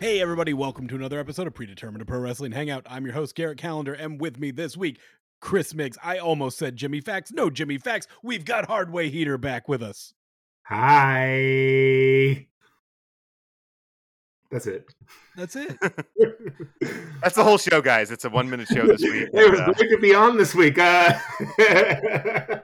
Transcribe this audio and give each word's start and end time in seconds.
Hey, 0.00 0.20
everybody, 0.22 0.54
welcome 0.54 0.88
to 0.88 0.94
another 0.94 1.20
episode 1.20 1.46
of 1.46 1.52
Predetermined 1.52 2.06
Pro 2.08 2.20
Wrestling 2.20 2.52
Hangout. 2.52 2.86
I'm 2.88 3.04
your 3.04 3.12
host, 3.12 3.34
Garrett 3.34 3.58
Calendar, 3.58 3.92
and 3.92 4.18
with 4.18 4.38
me 4.38 4.50
this 4.50 4.74
week, 4.74 4.98
Chris 5.42 5.74
Miggs. 5.74 5.98
I 6.02 6.16
almost 6.16 6.56
said 6.56 6.76
Jimmy 6.76 7.02
Fax. 7.02 7.30
No, 7.32 7.50
Jimmy 7.50 7.76
Fax. 7.76 8.06
We've 8.22 8.46
got 8.46 8.66
Hardway 8.66 9.10
Heeter 9.10 9.36
back 9.36 9.68
with 9.68 9.82
us. 9.82 10.14
Hi. 10.64 12.46
That's 14.50 14.66
it. 14.66 14.86
That's 15.36 15.54
it. 15.54 15.76
That's 17.22 17.34
the 17.36 17.44
whole 17.44 17.58
show, 17.58 17.82
guys. 17.82 18.10
It's 18.10 18.24
a 18.24 18.30
one 18.30 18.48
minute 18.48 18.68
show 18.68 18.86
this 18.86 19.02
week. 19.02 19.28
it 19.34 19.50
was 19.50 19.60
Uh, 19.60 19.72
great 19.74 19.90
to 19.90 19.98
be 19.98 20.14
on 20.14 20.38
this 20.38 20.54
week. 20.54 20.78
Uh, 20.78 21.12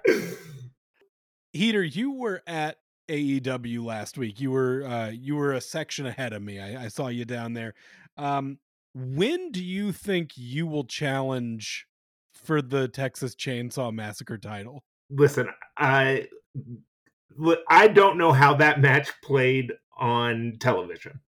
Heeter, 1.52 1.84
you 1.84 2.12
were 2.12 2.42
at 2.46 2.78
AEW 3.09 3.84
last 3.84 4.19
week. 4.19 4.41
You 4.41 4.51
were 4.51 4.84
uh, 4.84 5.10
you 5.10 5.37
were 5.37 5.52
a 5.52 5.60
section 5.60 6.06
ahead 6.06 6.33
of 6.33 6.43
me. 6.43 6.60
I, 6.60 6.85
I 6.85 6.88
saw 6.88 7.09
you 7.09 7.24
down 7.24 7.52
there. 7.54 7.74
Um, 8.16 8.59
when 8.95 9.51
do 9.51 9.63
you 9.63 9.93
think 9.93 10.32
you 10.37 10.66
will 10.66 10.85
challenge 10.85 11.87
for 12.32 12.63
the 12.63 12.88
Texas 12.88 13.35
Chainsaw 13.35 13.93
Massacre 13.93 14.38
title? 14.38 14.82
listen, 15.10 15.48
I 15.76 16.29
I 17.68 17.88
don't 17.88 18.18
know 18.18 18.32
how 18.32 18.54
that 18.54 18.80
match 18.80 19.10
played 19.23 19.73
on 19.96 20.57
television. 20.59 21.20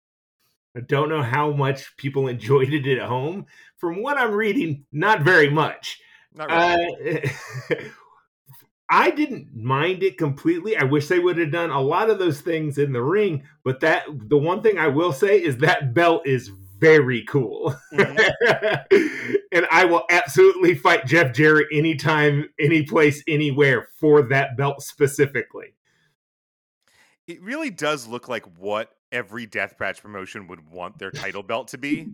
I 0.76 0.80
don't 0.80 1.08
know 1.08 1.22
how 1.22 1.52
much 1.52 1.96
people 1.96 2.28
enjoyed 2.28 2.72
it 2.72 2.98
at 2.98 3.08
home. 3.08 3.46
From 3.76 4.02
what 4.02 4.18
I'm 4.18 4.32
reading, 4.32 4.84
not 4.92 5.22
very 5.22 5.50
much. 5.50 6.00
not 6.34 6.50
really. 6.50 7.24
Uh, 7.24 7.74
I 8.90 9.10
didn't 9.10 9.54
mind 9.54 10.02
it 10.02 10.16
completely. 10.16 10.76
I 10.76 10.84
wish 10.84 11.08
they 11.08 11.18
would 11.18 11.36
have 11.38 11.52
done 11.52 11.70
a 11.70 11.80
lot 11.80 12.08
of 12.08 12.18
those 12.18 12.40
things 12.40 12.78
in 12.78 12.92
the 12.92 13.02
ring, 13.02 13.42
but 13.62 13.80
that 13.80 14.04
the 14.28 14.38
one 14.38 14.62
thing 14.62 14.78
I 14.78 14.88
will 14.88 15.12
say 15.12 15.42
is 15.42 15.58
that 15.58 15.92
belt 15.92 16.26
is 16.26 16.50
very 16.78 17.24
cool. 17.24 17.74
Mhm. 17.92 18.84
and 19.52 19.66
I 19.70 19.84
will 19.84 20.04
absolutely 20.10 20.74
fight 20.74 21.06
Jeff 21.06 21.34
Jarrett 21.34 21.66
anytime, 21.72 22.48
any 22.58 22.82
place, 22.84 23.22
anywhere 23.28 23.88
for 23.98 24.22
that 24.22 24.56
belt 24.56 24.82
specifically. 24.82 25.74
It 27.26 27.42
really 27.42 27.70
does 27.70 28.06
look 28.06 28.28
like 28.28 28.44
what 28.58 28.90
every 29.12 29.46
deathmatch 29.46 30.00
promotion 30.00 30.46
would 30.46 30.70
want 30.70 30.98
their 30.98 31.10
title 31.10 31.42
belt 31.42 31.68
to 31.68 31.78
be. 31.78 32.08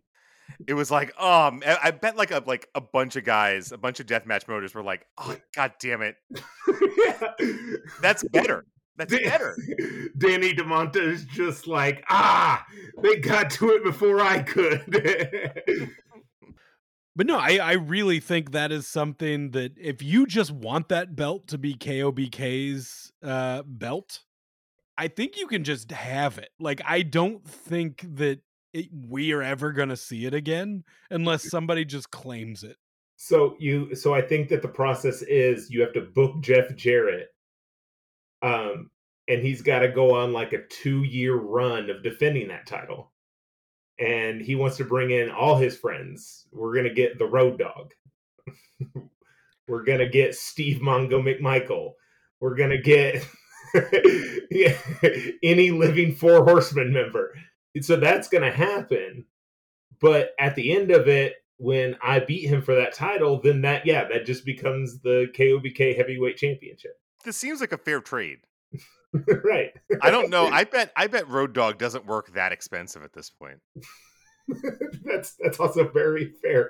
It 0.67 0.75
was 0.75 0.91
like, 0.91 1.09
um, 1.21 1.63
I 1.67 1.79
I 1.85 1.91
bet 1.91 2.17
like 2.17 2.31
a 2.31 2.43
like 2.47 2.69
a 2.75 2.81
bunch 2.81 3.17
of 3.17 3.25
guys, 3.25 3.73
a 3.73 3.79
bunch 3.79 4.01
of 4.01 4.07
deathmatch 4.07 4.49
motors 4.49 4.75
were 4.75 4.83
like, 4.83 5.07
oh 5.19 5.37
god 5.55 5.73
damn 5.81 6.03
it, 6.03 6.17
that's 8.03 8.23
better. 8.25 8.65
That's 8.97 9.13
Dan- 9.13 9.25
better. 9.25 9.57
Danny 10.17 10.55
Demanto 10.55 10.97
is 10.97 11.25
just 11.25 11.67
like, 11.67 12.05
ah, 12.09 12.65
they 13.03 13.17
got 13.17 13.51
to 13.51 13.71
it 13.71 13.85
before 13.85 14.21
I 14.21 14.43
could. 14.43 15.91
But 17.17 17.27
no, 17.27 17.39
I, 17.39 17.59
I 17.59 17.73
really 17.75 18.19
think 18.19 18.51
that 18.51 18.73
is 18.73 18.89
something 18.89 19.53
that 19.53 19.73
if 19.79 20.03
you 20.03 20.27
just 20.27 20.51
want 20.51 20.89
that 20.89 21.15
belt 21.15 21.47
to 21.49 21.59
be 21.59 21.75
KOBK's 21.75 23.13
uh, 23.23 23.63
belt, 23.65 24.21
I 24.99 25.09
think 25.09 25.39
you 25.39 25.47
can 25.47 25.63
just 25.63 25.93
have 25.93 26.39
it. 26.39 26.51
Like, 26.59 26.81
I 26.85 27.03
don't 27.03 27.47
think 27.47 28.05
that 28.17 28.41
it, 28.75 28.89
we 29.09 29.33
are 29.33 29.43
ever 29.43 29.73
going 29.73 29.89
to 29.89 29.97
see 29.97 30.27
it 30.27 30.35
again 30.35 30.85
unless 31.11 31.49
somebody 31.49 31.85
just 31.85 32.11
claims 32.11 32.63
it. 32.65 32.77
so 33.17 33.57
you, 33.59 33.95
so 33.95 34.13
I 34.13 34.21
think 34.21 34.49
that 34.51 34.61
the 34.61 34.69
process 34.69 35.23
is 35.23 35.71
you 35.71 35.81
have 35.81 35.93
to 35.95 36.03
book 36.03 36.41
Jeff 36.41 36.75
Jarrett, 36.77 37.29
um, 38.43 38.91
and 39.29 39.41
he's 39.41 39.63
got 39.63 39.79
to 39.79 39.89
go 39.89 40.15
on 40.15 40.33
like 40.33 40.53
a 40.53 40.67
two-year 40.67 41.37
run 41.37 41.89
of 41.89 42.03
defending 42.03 42.49
that 42.49 42.67
title, 42.67 43.13
and 43.99 44.43
he 44.43 44.57
wants 44.57 44.77
to 44.79 44.85
bring 44.85 45.13
in 45.13 45.31
all 45.31 45.57
his 45.57 45.77
friends. 45.77 46.47
We're 46.53 46.75
gonna 46.75 46.93
get 46.93 47.19
the 47.19 47.27
Road 47.27 47.59
Dog. 47.59 47.93
We're 49.69 49.85
gonna 49.85 50.09
get 50.09 50.35
Steve 50.35 50.83
Mongo 50.83 51.23
McMichael. 51.23 51.93
We're 52.41 52.57
gonna 52.57 52.83
get 52.83 53.25
yeah, 54.51 54.77
any 55.43 55.71
living 55.71 56.15
Four 56.15 56.45
Horsemen 56.45 56.93
member. 56.93 57.35
So 57.81 57.97
that's 57.97 58.29
gonna 58.29 58.53
happen. 58.53 59.25
But 60.01 60.31
at 60.39 60.55
the 60.55 60.73
end 60.77 60.91
of 60.91 61.09
it, 61.09 61.35
when 61.59 61.97
I 62.03 62.21
beat 62.21 62.49
him 62.49 62.63
for 62.63 62.75
that 62.75 62.95
title, 62.95 63.41
then 63.41 63.63
that 63.63 63.87
yeah, 63.87 64.09
that 64.09 64.27
just 64.27 64.45
becomes 64.45 65.01
the 65.01 65.29
KOBK 65.37 65.97
Heavyweight 65.97 66.37
Championship. 66.37 66.99
This 67.25 67.37
seems 67.37 67.61
like 67.61 67.73
a 67.73 67.79
fair 67.79 68.01
trade. 68.01 68.39
right. 69.45 69.73
I 70.03 70.11
don't 70.11 70.31
know. 70.31 70.47
I 70.47 70.65
bet 70.65 70.93
I 70.97 71.07
bet 71.07 71.29
Road 71.29 71.53
Dog 71.53 71.79
doesn't 71.79 72.07
work 72.07 72.33
that 72.35 72.53
expensive 72.53 73.03
at 73.03 73.13
this 73.13 73.31
point. 73.31 73.61
that's 75.05 75.37
that's 75.43 75.61
also 75.61 75.89
very 75.89 76.33
fair. 76.43 76.69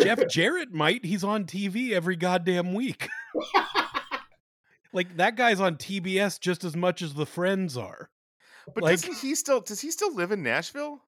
Jeff 0.00 0.26
Jarrett 0.28 0.72
might. 0.72 1.04
He's 1.04 1.24
on 1.24 1.44
TV 1.44 1.92
every 1.92 2.16
goddamn 2.16 2.74
week. 2.74 3.08
like, 4.92 5.16
that 5.16 5.36
guy's 5.36 5.60
on 5.60 5.76
TBS 5.76 6.40
just 6.40 6.64
as 6.64 6.76
much 6.76 7.02
as 7.02 7.14
the 7.14 7.26
friends 7.26 7.76
are. 7.76 8.10
But 8.74 8.84
Like- 8.84 8.92
doesn't 9.00 9.18
he 9.18 9.34
still 9.34 9.60
does 9.60 9.80
he 9.80 9.90
still 9.90 10.14
live 10.14 10.32
in 10.32 10.42
Nashville? 10.42 11.02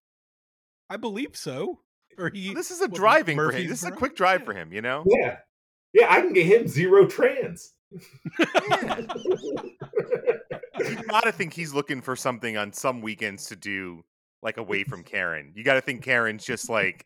I 0.89 0.97
believe 0.97 1.35
so. 1.35 1.81
Or 2.17 2.29
he. 2.29 2.53
This 2.53 2.71
is 2.71 2.81
a 2.81 2.87
what, 2.87 2.95
driving 2.95 3.37
for 3.37 3.51
him. 3.51 3.67
This 3.67 3.83
is 3.83 3.89
a 3.89 3.91
quick 3.91 4.15
drive 4.15 4.41
Yeah. 4.41 4.45
for 4.45 4.53
him, 4.53 4.73
you 4.73 4.81
know? 4.81 5.03
Yeah. 5.07 5.37
Yeah, 5.93 6.07
I 6.11 6.21
can 6.21 6.33
get 6.33 6.45
him 6.45 6.67
zero 6.67 7.07
trans. 7.07 7.73
you 7.91 7.99
gotta 11.09 11.31
think 11.31 11.53
he's 11.53 11.73
looking 11.73 12.01
for 12.01 12.15
something 12.15 12.57
on 12.57 12.73
some 12.73 13.01
weekends 13.01 13.47
to 13.47 13.55
do 13.55 14.03
like 14.41 14.57
away 14.57 14.83
from 14.83 15.03
Karen. 15.03 15.53
You 15.55 15.63
gotta 15.63 15.81
think 15.81 16.03
Karen's 16.03 16.45
just 16.45 16.69
like 16.69 17.05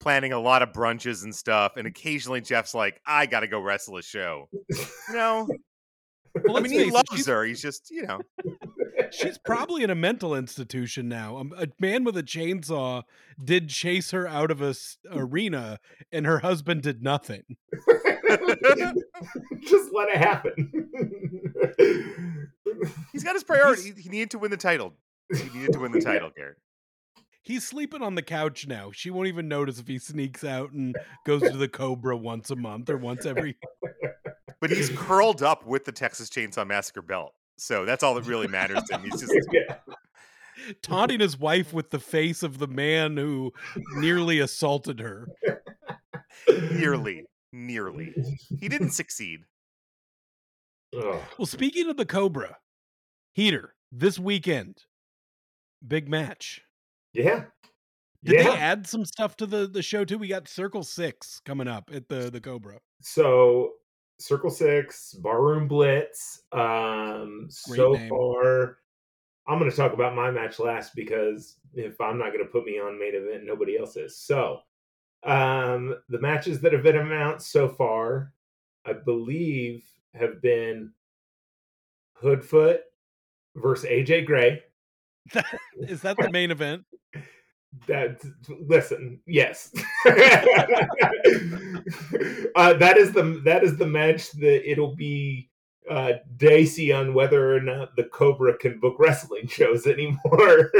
planning 0.00 0.32
a 0.32 0.40
lot 0.40 0.62
of 0.62 0.72
brunches 0.72 1.24
and 1.24 1.34
stuff, 1.34 1.72
and 1.76 1.86
occasionally 1.86 2.40
Jeff's 2.40 2.74
like, 2.74 3.00
I 3.06 3.26
gotta 3.26 3.46
go 3.48 3.60
wrestle 3.60 3.98
a 3.98 4.02
show. 4.02 4.48
No. 5.10 5.48
Well, 6.44 6.56
I 6.56 6.60
mean 6.60 6.72
he 6.72 6.78
face 6.78 6.88
it, 6.88 6.94
loves 6.94 7.26
her. 7.26 7.44
He's 7.44 7.60
just, 7.60 7.90
you 7.90 8.04
know. 8.06 8.20
She's 9.12 9.38
probably 9.38 9.82
in 9.82 9.90
a 9.90 9.94
mental 9.94 10.34
institution 10.34 11.08
now. 11.08 11.36
Um, 11.38 11.52
A 11.58 11.68
man 11.80 12.04
with 12.04 12.16
a 12.16 12.22
chainsaw 12.22 13.02
did 13.42 13.68
chase 13.68 14.10
her 14.12 14.26
out 14.26 14.50
of 14.50 14.60
a 14.62 14.68
s- 14.70 14.98
arena, 15.10 15.78
and 16.12 16.26
her 16.26 16.38
husband 16.40 16.82
did 16.82 17.02
nothing. 17.02 17.42
Just 19.62 19.92
let 19.92 20.08
it 20.08 20.16
happen. 20.16 20.72
He's 23.12 23.24
got 23.24 23.34
his 23.34 23.44
priority. 23.44 23.92
He, 23.94 24.02
he 24.02 24.08
needed 24.08 24.30
to 24.30 24.38
win 24.38 24.50
the 24.50 24.56
title. 24.56 24.94
He 25.34 25.48
needed 25.58 25.72
to 25.74 25.78
win 25.80 25.92
the 25.92 26.00
title, 26.04 26.30
Garrett. 26.34 26.56
He's 27.42 27.66
sleeping 27.66 28.02
on 28.02 28.14
the 28.14 28.22
couch 28.22 28.66
now. 28.66 28.90
She 28.92 29.10
won't 29.10 29.28
even 29.28 29.48
notice 29.48 29.78
if 29.78 29.88
he 29.88 29.98
sneaks 29.98 30.44
out 30.44 30.72
and 30.72 30.94
goes 31.26 31.42
to 31.42 31.56
the 31.56 31.68
Cobra 31.68 32.16
once 32.16 32.50
a 32.50 32.56
month 32.56 32.90
or 32.90 32.98
once 32.98 33.24
every. 33.26 33.56
But 34.60 34.70
he's 34.70 34.90
curled 34.90 35.42
up 35.42 35.66
with 35.66 35.84
the 35.86 35.92
Texas 35.92 36.28
Chainsaw 36.28 36.66
Massacre 36.66 37.00
belt. 37.02 37.32
So 37.60 37.84
that's 37.84 38.02
all 38.02 38.14
that 38.14 38.24
really 38.24 38.48
matters 38.48 38.82
to 38.84 38.94
him. 38.94 39.02
He's 39.02 39.20
just 39.20 39.34
yeah. 39.52 39.76
taunting 40.80 41.20
his 41.20 41.38
wife 41.38 41.74
with 41.74 41.90
the 41.90 41.98
face 41.98 42.42
of 42.42 42.58
the 42.58 42.66
man 42.66 43.18
who 43.18 43.52
nearly 43.96 44.38
assaulted 44.38 44.98
her. 44.98 45.28
nearly, 46.72 47.26
nearly. 47.52 48.14
He 48.58 48.68
didn't 48.70 48.92
succeed. 48.92 49.40
Ugh. 50.96 51.20
Well, 51.38 51.46
speaking 51.46 51.90
of 51.90 51.98
the 51.98 52.06
Cobra, 52.06 52.56
Heeter, 53.34 53.74
this 53.92 54.18
weekend, 54.18 54.84
big 55.86 56.08
match. 56.08 56.62
Yeah. 57.12 57.44
Did 58.24 58.36
yeah. 58.36 58.42
they 58.44 58.56
add 58.56 58.86
some 58.86 59.04
stuff 59.04 59.36
to 59.36 59.46
the, 59.46 59.66
the 59.66 59.82
show 59.82 60.06
too? 60.06 60.16
We 60.16 60.28
got 60.28 60.48
Circle 60.48 60.84
Six 60.84 61.42
coming 61.44 61.68
up 61.68 61.90
at 61.92 62.08
the 62.08 62.30
the 62.30 62.40
Cobra. 62.40 62.78
so 63.02 63.72
Circle 64.20 64.50
Six, 64.50 65.14
Barroom 65.14 65.68
Blitz. 65.68 66.42
Um, 66.52 67.48
Great 67.66 67.76
so 67.76 67.92
name. 67.92 68.08
far, 68.08 68.78
I'm 69.48 69.58
going 69.58 69.70
to 69.70 69.76
talk 69.76 69.92
about 69.92 70.14
my 70.14 70.30
match 70.30 70.58
last 70.58 70.94
because 70.94 71.56
if 71.74 72.00
I'm 72.00 72.18
not 72.18 72.32
going 72.32 72.44
to 72.44 72.50
put 72.50 72.64
me 72.64 72.78
on 72.78 72.98
main 72.98 73.14
event, 73.14 73.44
nobody 73.44 73.78
else 73.78 73.96
is. 73.96 74.16
So, 74.16 74.60
um, 75.24 75.96
the 76.08 76.20
matches 76.20 76.60
that 76.60 76.72
have 76.72 76.82
been 76.82 76.96
announced 76.96 77.50
so 77.50 77.68
far, 77.68 78.32
I 78.86 78.92
believe, 78.94 79.84
have 80.14 80.40
been 80.40 80.92
Hoodfoot 82.22 82.78
versus 83.56 83.88
AJ 83.88 84.26
Gray. 84.26 84.62
Is 85.80 86.02
that 86.02 86.16
the 86.16 86.30
main 86.30 86.50
event? 86.50 86.84
That 87.86 88.20
listen, 88.66 89.20
yes. 89.26 89.70
uh, 90.06 90.12
that 92.74 92.96
is 92.98 93.12
the 93.12 93.40
that 93.44 93.62
is 93.62 93.76
the 93.76 93.86
match 93.86 94.32
that 94.32 94.70
it'll 94.70 94.94
be 94.96 95.48
uh 95.88 96.14
dicey 96.36 96.92
on 96.92 97.14
whether 97.14 97.56
or 97.56 97.60
not 97.60 97.96
the 97.96 98.04
Cobra 98.04 98.56
can 98.58 98.78
book 98.80 98.96
wrestling 98.98 99.46
shows 99.46 99.86
anymore. 99.86 100.70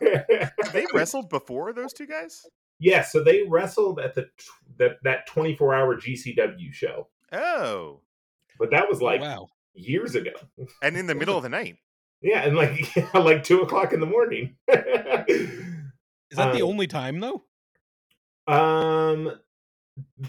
Have 0.00 0.72
they 0.72 0.86
wrestled 0.92 1.28
before 1.28 1.72
those 1.72 1.92
two 1.92 2.06
guys? 2.06 2.46
yeah, 2.80 3.02
so 3.02 3.22
they 3.22 3.42
wrestled 3.48 4.00
at 4.00 4.14
the 4.14 4.26
that 4.78 4.96
that 5.04 5.26
24 5.26 5.74
hour 5.74 5.96
GCW 5.96 6.72
show, 6.72 7.08
Oh. 7.32 8.00
but 8.58 8.70
that 8.70 8.88
was 8.88 9.02
like 9.02 9.20
wow. 9.20 9.48
years 9.74 10.14
ago. 10.14 10.32
And 10.82 10.96
in 10.96 11.06
the 11.06 11.14
middle 11.14 11.36
of 11.36 11.42
the 11.42 11.48
night. 11.50 11.76
Yeah, 12.22 12.42
and 12.42 12.56
like 12.56 12.94
like 13.14 13.44
two 13.44 13.62
o'clock 13.62 13.92
in 13.92 14.00
the 14.00 14.06
morning. 14.06 14.56
Is 14.68 16.36
that 16.36 16.52
the 16.52 16.62
Um, 16.62 16.62
only 16.62 16.86
time 16.86 17.20
though? 17.20 17.44
um, 18.46 19.40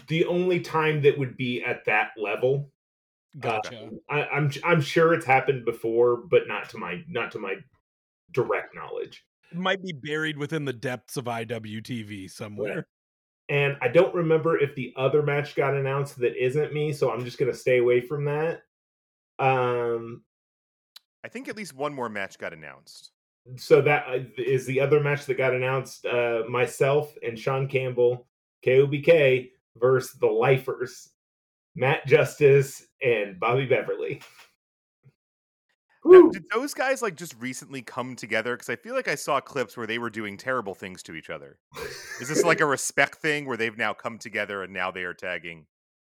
the 0.08 0.24
only 0.26 0.60
time 0.60 1.02
that 1.02 1.18
would 1.18 1.36
be 1.36 1.62
at 1.62 1.84
that 1.86 2.10
level. 2.16 2.70
Gotcha. 3.40 3.90
I, 4.10 4.24
I'm 4.24 4.50
I'm 4.64 4.80
sure 4.80 5.14
it's 5.14 5.24
happened 5.26 5.64
before, 5.64 6.18
but 6.18 6.46
not 6.46 6.68
to 6.70 6.78
my 6.78 7.02
not 7.08 7.32
to 7.32 7.38
my 7.38 7.56
direct 8.32 8.74
knowledge. 8.74 9.24
It 9.50 9.58
might 9.58 9.82
be 9.82 9.92
buried 9.92 10.38
within 10.38 10.64
the 10.64 10.72
depths 10.72 11.16
of 11.16 11.24
IWTV 11.24 12.30
somewhere. 12.30 12.86
And 13.48 13.76
I 13.82 13.88
don't 13.88 14.14
remember 14.14 14.58
if 14.58 14.74
the 14.74 14.94
other 14.96 15.22
match 15.22 15.54
got 15.54 15.74
announced 15.74 16.18
that 16.20 16.42
isn't 16.42 16.72
me, 16.72 16.92
so 16.92 17.10
I'm 17.10 17.24
just 17.24 17.38
gonna 17.38 17.52
stay 17.54 17.78
away 17.78 18.00
from 18.00 18.24
that. 18.26 18.62
Um, 19.38 20.24
I 21.24 21.28
think 21.28 21.48
at 21.48 21.56
least 21.56 21.74
one 21.74 21.94
more 21.94 22.08
match 22.08 22.38
got 22.38 22.52
announced. 22.52 23.12
so 23.56 23.80
that 23.82 24.04
uh, 24.08 24.18
the 24.36 24.80
other 24.80 25.00
match 25.00 25.26
that 25.26 25.34
got 25.36 25.54
announced. 25.54 26.04
Uh, 26.06 26.42
myself 26.48 27.14
and 27.22 27.38
Sean 27.38 27.68
Campbell, 27.68 28.26
KOBK 28.66 29.50
versus 29.76 30.12
the 30.20 30.26
Lifers, 30.26 31.10
Matt 31.74 32.06
Justice 32.06 32.84
and 33.02 33.38
Bobby 33.40 33.66
Beverly. 33.66 34.20
Now, 36.04 36.28
did 36.30 36.42
those 36.52 36.74
guys 36.74 37.00
like 37.00 37.14
just 37.14 37.34
recently 37.38 37.80
come 37.80 38.16
together? 38.16 38.54
Because 38.56 38.68
I 38.68 38.74
feel 38.76 38.94
like 38.94 39.06
I 39.06 39.14
saw 39.14 39.40
clips 39.40 39.76
where 39.76 39.86
they 39.86 39.98
were 39.98 40.10
doing 40.10 40.36
terrible 40.36 40.74
things 40.74 41.00
to 41.04 41.14
each 41.14 41.30
other. 41.30 41.58
Is 42.20 42.28
this 42.28 42.42
like 42.42 42.60
a 42.60 42.66
respect 42.76 43.16
thing 43.16 43.46
where 43.46 43.56
they've 43.56 43.78
now 43.78 43.92
come 43.94 44.18
together 44.18 44.64
and 44.64 44.72
now 44.72 44.90
they 44.90 45.04
are 45.04 45.14
tagging 45.14 45.66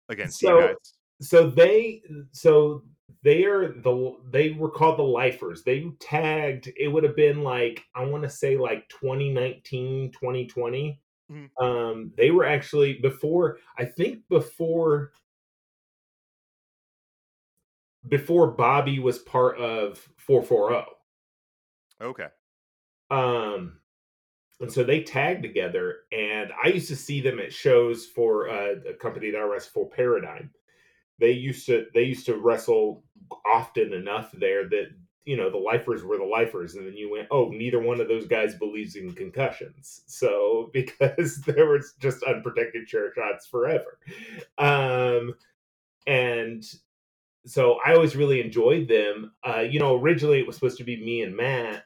against 0.08 0.40
So- 0.40 0.58
you 0.60 0.68
guys? 0.68 0.94
So 1.22 1.50
they 1.50 2.04
so 2.32 2.84
they 3.24 3.46
are 3.46 3.74
the 3.74 4.18
they 4.30 4.52
were 4.52 4.72
called 4.72 4.98
the 4.98 5.04
lifers. 5.04 5.64
They 5.64 5.90
tagged 6.00 6.72
it 6.78 6.88
would 6.88 7.04
have 7.04 7.16
been 7.16 7.44
like 7.44 7.84
i 7.96 8.04
want 8.06 8.24
to 8.24 8.30
say 8.30 8.58
like 8.58 8.90
2019 8.90 10.12
2020 10.12 11.02
Mhm. 11.30 11.50
um 11.62 12.14
they 12.18 12.32
were 12.32 12.46
actually 12.46 13.00
before 13.00 13.60
i 13.78 13.86
think 13.86 14.28
before 14.30 15.14
before 18.08 18.52
bobby 18.52 19.00
was 19.00 19.20
part 19.20 19.58
of 19.60 19.98
440 20.18 20.92
Okay. 22.02 22.30
um 23.10 23.80
and 24.62 24.72
so 24.72 24.84
they 24.84 25.04
tagged 25.04 25.44
together 25.44 26.02
and 26.12 26.52
i 26.64 26.68
used 26.70 26.88
to 26.90 26.96
see 26.96 27.22
them 27.22 27.40
at 27.40 27.54
shows 27.54 28.08
for 28.08 28.50
uh, 28.50 28.76
a 28.90 28.94
company 28.96 29.32
that 29.32 29.40
i 29.42 29.44
wrestled 29.44 29.74
for 29.74 29.90
paradigm 29.90 30.52
they 31.22 31.34
used 31.34 31.68
to 31.68 31.88
they 31.96 32.06
used 32.06 32.28
to 32.28 32.38
wrestle 32.38 33.04
often 33.48 33.94
enough 33.94 34.32
there 34.34 34.70
that 34.70 34.88
you 35.26 35.38
know 35.38 35.52
the 35.52 35.58
lifers 35.58 36.04
were 36.06 36.18
the 36.20 36.26
lifers 36.26 36.76
and 36.76 36.88
then 36.88 36.96
you 36.98 37.12
went 37.12 37.30
oh 37.32 37.50
neither 37.50 37.82
one 37.82 38.02
of 38.02 38.10
those 38.10 38.28
guys 38.28 38.56
believes 38.56 38.98
in 38.98 39.14
concussions. 39.14 40.04
So 40.08 40.72
because 40.74 41.42
there 41.44 41.68
was 41.68 41.96
just 42.02 42.24
unprotected 42.24 42.88
chair 42.88 43.14
shots 43.16 43.48
forever. 43.48 44.00
Um 44.60 45.36
and 46.08 46.64
so 47.48 47.80
i 47.86 47.94
always 47.96 48.16
really 48.18 48.42
enjoyed 48.42 48.88
them. 48.90 49.34
Uh 49.48 49.62
you 49.62 49.80
know 49.80 49.98
originally 50.00 50.40
it 50.40 50.48
was 50.48 50.58
supposed 50.58 50.80
to 50.80 50.86
be 50.86 51.04
me 51.04 51.24
and 51.24 51.38
matt 51.38 51.86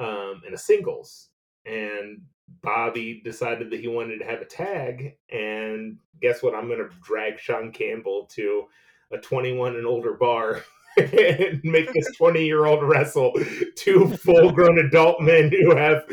um 0.00 0.42
in 0.48 0.54
a 0.54 0.58
singles 0.58 1.30
and 1.66 2.22
Bobby 2.62 3.20
decided 3.24 3.70
that 3.70 3.80
he 3.80 3.88
wanted 3.88 4.18
to 4.18 4.24
have 4.24 4.40
a 4.40 4.44
tag, 4.46 5.16
and 5.30 5.96
guess 6.20 6.42
what? 6.42 6.54
I'm 6.54 6.68
going 6.68 6.78
to 6.78 6.90
drag 7.02 7.38
Sean 7.38 7.72
Campbell 7.72 8.26
to 8.34 8.64
a 9.10 9.18
21 9.18 9.76
and 9.76 9.86
older 9.86 10.14
bar 10.14 10.62
and 10.96 11.60
make 11.64 11.92
this 11.92 12.08
20 12.16 12.44
year 12.44 12.66
old 12.66 12.82
wrestle 12.82 13.32
two 13.76 14.08
full 14.08 14.52
grown 14.52 14.78
adult 14.78 15.20
men 15.20 15.50
who 15.50 15.74
have 15.74 16.04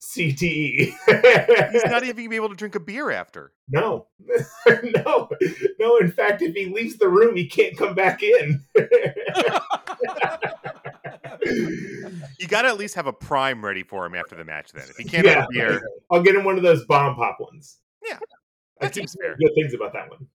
CTE. 0.00 0.92
He's 1.70 1.84
not 1.84 2.02
even 2.04 2.16
gonna 2.16 2.28
be 2.28 2.36
able 2.36 2.48
to 2.48 2.54
drink 2.54 2.74
a 2.74 2.80
beer 2.80 3.10
after. 3.10 3.52
no, 3.68 4.06
no, 4.66 5.28
no. 5.78 5.96
In 5.98 6.10
fact, 6.10 6.42
if 6.42 6.54
he 6.54 6.66
leaves 6.66 6.96
the 6.96 7.08
room, 7.08 7.36
he 7.36 7.46
can't 7.46 7.76
come 7.76 7.94
back 7.94 8.22
in. 8.22 8.64
You 11.44 12.48
got 12.48 12.62
to 12.62 12.68
at 12.68 12.78
least 12.78 12.94
have 12.94 13.06
a 13.06 13.12
prime 13.12 13.64
ready 13.64 13.82
for 13.82 14.04
him 14.06 14.14
after 14.14 14.36
the 14.36 14.44
match. 14.44 14.72
Then, 14.72 14.84
if 14.88 14.96
he 14.96 15.04
can't 15.04 15.26
have 15.26 15.44
a 15.44 15.46
beer, 15.50 15.82
I'll 16.10 16.22
get 16.22 16.34
him 16.34 16.44
one 16.44 16.56
of 16.56 16.62
those 16.62 16.84
bomb 16.86 17.14
pop 17.16 17.38
ones. 17.40 17.78
Yeah, 18.04 18.18
I 18.80 18.86
that 18.86 18.94
keep 18.94 19.08
seems 19.08 19.16
fair. 19.20 19.36
good 19.36 19.52
things 19.54 19.74
about 19.74 19.92
that 19.92 20.10
one. 20.10 20.26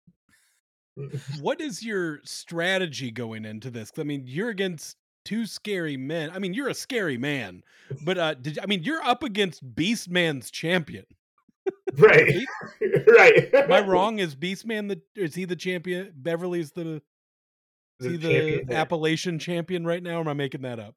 what 1.42 1.62
is 1.62 1.84
your 1.84 2.20
strategy 2.24 3.12
going 3.12 3.46
into 3.46 3.70
this? 3.70 3.92
I 3.98 4.04
mean, 4.04 4.24
you're 4.26 4.50
against 4.50 4.98
two 5.26 5.46
scary 5.46 5.98
men. 5.98 6.32
I 6.34 6.40
mean, 6.40 6.54
you're 6.54 6.70
a 6.70 6.74
scary 6.74 7.18
man, 7.18 7.64
but 8.04 8.18
uh 8.18 8.34
did 8.36 8.60
I 8.60 8.66
mean 8.66 8.84
you're 8.84 9.04
up 9.04 9.24
against 9.24 9.76
Beast 9.76 10.10
Man's 10.10 10.52
champion. 10.52 11.06
Right, 11.98 12.46
right. 13.18 13.54
Am 13.54 13.72
I 13.72 13.82
wrong? 13.82 14.20
Is 14.20 14.36
Beast 14.36 14.66
Man 14.66 14.88
the 14.88 15.02
is 15.16 15.36
he 15.36 15.44
the 15.44 15.56
champion? 15.56 16.14
Beverly's 16.16 16.72
the 16.72 17.02
is 18.00 18.06
he 18.12 18.18
the 18.18 18.30
champion 18.30 18.68
there. 18.68 18.78
Appalachian 18.78 19.40
champion 19.40 19.86
right 19.86 20.02
now? 20.04 20.18
Or 20.18 20.22
am 20.22 20.28
I 20.28 20.34
making 20.34 20.62
that 20.62 20.80
up? 20.80 20.96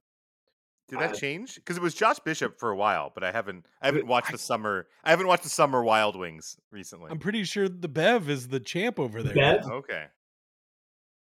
Did 0.89 0.99
that 0.99 1.15
change? 1.15 1.55
Because 1.55 1.77
it 1.77 1.83
was 1.83 1.95
Josh 1.95 2.19
Bishop 2.19 2.59
for 2.59 2.71
a 2.71 2.77
while, 2.77 3.13
but 3.15 3.23
I 3.23 3.31
haven't. 3.31 3.65
I 3.81 3.87
haven't 3.87 4.07
watched 4.09 4.31
I- 4.31 4.33
the 4.33 4.39
summer. 4.39 4.89
I 5.05 5.11
haven't 5.11 5.29
watched 5.29 5.45
the 5.45 5.49
summer 5.49 5.85
Wild 5.85 6.17
Wings 6.17 6.57
recently. 6.73 7.11
I'm 7.13 7.21
pretty 7.21 7.45
sure 7.45 7.69
the 7.69 7.89
Bev 7.89 8.29
is 8.29 8.49
the 8.49 8.59
champ 8.59 8.99
over 8.99 9.23
there. 9.23 9.35
Bev? 9.35 9.65
Okay. 9.71 10.07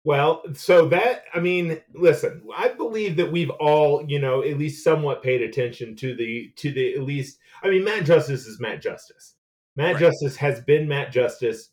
Well, 0.06 0.42
so 0.54 0.88
that 0.90 1.24
I 1.34 1.40
mean, 1.40 1.80
listen, 1.94 2.42
I 2.58 2.70
believe 2.70 3.16
that 3.18 3.32
we've 3.32 3.52
all, 3.52 4.04
you 4.08 4.20
know, 4.20 4.44
at 4.44 4.58
least 4.58 4.84
somewhat 4.84 5.24
paid 5.24 5.42
attention 5.42 5.96
to 5.98 6.16
the 6.16 6.52
to 6.58 6.72
the 6.72 6.96
at 6.96 7.04
least. 7.04 7.38
I 7.62 7.70
mean, 7.70 7.84
Matt 7.84 8.06
Justice 8.06 8.46
is 8.48 8.60
Matt 8.60 8.82
Justice. 8.82 9.36
Matt 9.76 9.94
Right. 9.94 10.02
Justice 10.02 10.36
has 10.38 10.62
been 10.62 10.88
Matt 10.88 11.12
Justice 11.12 11.70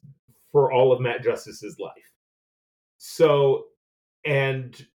for 0.52 0.70
all 0.70 0.92
of 0.92 1.00
Matt 1.00 1.23
Justice's 1.25 1.76
life. 1.78 2.12
So, 2.99 3.64
and 4.25 4.87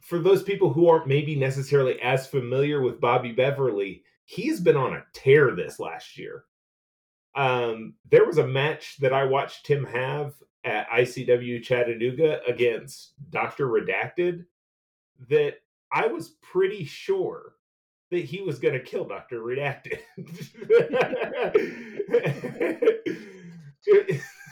for 0.00 0.18
those 0.18 0.42
people 0.42 0.72
who 0.72 0.88
aren't 0.88 1.06
maybe 1.06 1.36
necessarily 1.36 2.00
as 2.02 2.26
familiar 2.26 2.80
with 2.80 3.00
Bobby 3.00 3.32
Beverly, 3.32 4.02
he's 4.24 4.60
been 4.60 4.76
on 4.76 4.94
a 4.94 5.04
tear 5.12 5.54
this 5.54 5.78
last 5.78 6.18
year. 6.18 6.44
Um, 7.36 7.94
there 8.10 8.26
was 8.26 8.38
a 8.38 8.46
match 8.46 8.96
that 8.98 9.12
I 9.12 9.24
watched 9.24 9.66
him 9.66 9.84
have 9.84 10.34
at 10.64 10.90
ICW 10.90 11.62
Chattanooga 11.62 12.40
against 12.46 13.12
Dr. 13.30 13.68
Redacted 13.68 14.44
that 15.28 15.54
I 15.92 16.08
was 16.08 16.36
pretty 16.42 16.84
sure 16.84 17.54
that 18.10 18.24
he 18.24 18.42
was 18.42 18.58
going 18.58 18.74
to 18.74 18.80
kill 18.80 19.04
Dr. 19.04 19.40
Redacted. 19.40 20.00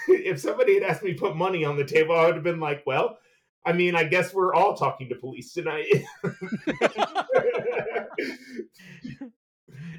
if 0.08 0.40
somebody 0.40 0.74
had 0.74 0.84
asked 0.84 1.02
me 1.02 1.14
to 1.14 1.18
put 1.18 1.36
money 1.36 1.64
on 1.64 1.76
the 1.76 1.84
table, 1.84 2.16
I 2.16 2.26
would 2.26 2.36
have 2.36 2.44
been 2.44 2.60
like, 2.60 2.84
well, 2.86 3.18
I 3.68 3.72
mean, 3.74 3.94
I 3.94 4.04
guess 4.04 4.32
we're 4.32 4.54
all 4.54 4.74
talking 4.74 5.10
to 5.10 5.14
police 5.14 5.52
tonight. 5.52 5.86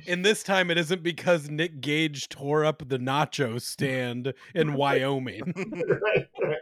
And 0.07 0.25
this 0.25 0.41
time 0.41 0.71
it 0.71 0.77
isn't 0.79 1.03
because 1.03 1.49
Nick 1.49 1.81
Gage 1.81 2.29
tore 2.29 2.65
up 2.65 2.81
the 2.87 2.97
nacho 2.97 3.61
stand 3.61 4.33
in 4.55 4.73
Wyoming. 4.79 5.53
right, 6.01 6.27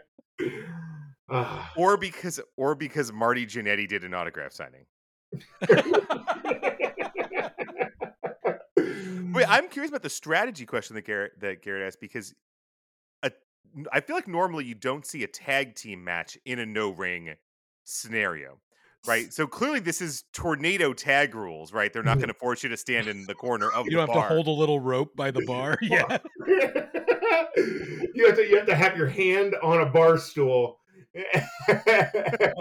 right. 1.30 1.56
Or 1.74 1.96
because, 1.96 2.40
or 2.58 2.74
because 2.74 3.10
Marty 3.10 3.46
Jannetty 3.46 3.88
did 3.88 4.04
an 4.04 4.12
autograph 4.12 4.52
signing. 4.52 4.84
Wait, 9.32 9.48
I'm 9.48 9.68
curious 9.68 9.88
about 9.90 10.02
the 10.02 10.10
strategy 10.10 10.66
question 10.66 10.94
that 10.96 11.06
Garrett 11.06 11.40
that 11.40 11.62
Garrett 11.62 11.86
asked 11.86 12.00
because 12.00 12.32
a, 12.32 12.34
I 13.92 14.00
feel 14.00 14.16
like 14.16 14.28
normally 14.28 14.64
you 14.64 14.74
don't 14.74 15.06
see 15.06 15.24
a 15.24 15.26
tag 15.26 15.74
team 15.74 16.04
match 16.04 16.38
in 16.44 16.58
a 16.58 16.66
no 16.66 16.90
ring 16.90 17.34
scenario, 17.84 18.58
right? 19.06 19.32
So 19.32 19.46
clearly 19.46 19.80
this 19.80 20.00
is 20.00 20.24
tornado 20.32 20.92
tag 20.92 21.34
rules, 21.34 21.72
right? 21.72 21.92
They're 21.92 22.02
not 22.02 22.18
going 22.18 22.28
to 22.34 22.34
force 22.34 22.62
you 22.62 22.68
to 22.70 22.76
stand 22.76 23.06
in 23.08 23.24
the 23.26 23.34
corner 23.34 23.70
of 23.70 23.84
the 23.86 23.90
bar. 23.90 23.90
You 23.90 23.96
don't 23.96 24.06
have 24.08 24.14
bar. 24.14 24.28
to 24.28 24.34
hold 24.34 24.46
a 24.46 24.50
little 24.50 24.80
rope 24.80 25.14
by 25.16 25.30
the 25.30 25.44
bar. 25.44 25.78
Yeah. 25.82 26.18
you 28.14 28.26
have 28.26 28.36
to 28.36 28.46
you 28.48 28.56
have 28.56 28.66
to 28.66 28.74
have 28.74 28.96
your 28.96 29.08
hand 29.08 29.54
on 29.62 29.80
a 29.80 29.86
bar 29.86 30.18
stool 30.18 30.78
to 31.68 32.54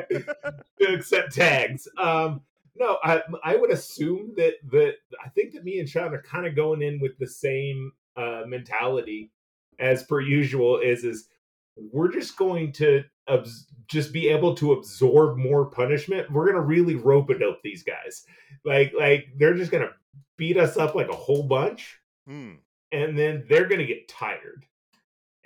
accept 0.88 1.34
tags. 1.34 1.88
Um, 1.98 2.42
no, 2.76 2.98
I 3.04 3.22
I 3.44 3.56
would 3.56 3.72
assume 3.72 4.34
that 4.38 4.54
that 4.72 4.96
I 5.24 5.30
think 5.30 5.54
that 5.54 5.64
me 5.64 5.80
and 5.80 5.90
Sean 5.90 6.14
are 6.14 6.22
kind 6.22 6.46
of 6.46 6.56
going 6.56 6.82
in 6.82 7.00
with 7.00 7.18
the 7.18 7.28
same 7.28 7.92
uh, 8.16 8.44
mentality 8.48 9.32
as 9.80 10.04
per 10.04 10.20
usual. 10.22 10.80
Is 10.80 11.04
is 11.04 11.28
we're 11.76 12.12
just 12.12 12.38
going 12.38 12.72
to 12.74 13.04
abs- 13.30 13.68
just 13.88 14.12
be 14.12 14.28
able 14.30 14.56
to 14.56 14.74
absorb 14.74 15.38
more 15.38 15.66
punishment. 15.66 16.32
We're 16.32 16.48
gonna 16.48 16.62
really 16.62 16.96
rope 16.96 17.30
a 17.30 17.38
dope 17.38 17.62
these 17.64 17.84
guys. 17.84 18.26
Like 18.66 18.94
like 18.98 19.28
they're 19.38 19.54
just 19.56 19.72
gonna 19.72 19.92
beat 20.38 20.58
us 20.58 20.78
up 20.78 20.96
like 20.96 21.10
a 21.10 21.16
whole 21.16 21.44
bunch 21.44 21.98
Hmm. 22.28 22.54
and 22.92 23.18
then 23.18 23.46
they're 23.50 23.68
going 23.68 23.80
to 23.80 23.86
get 23.88 24.08
tired 24.08 24.66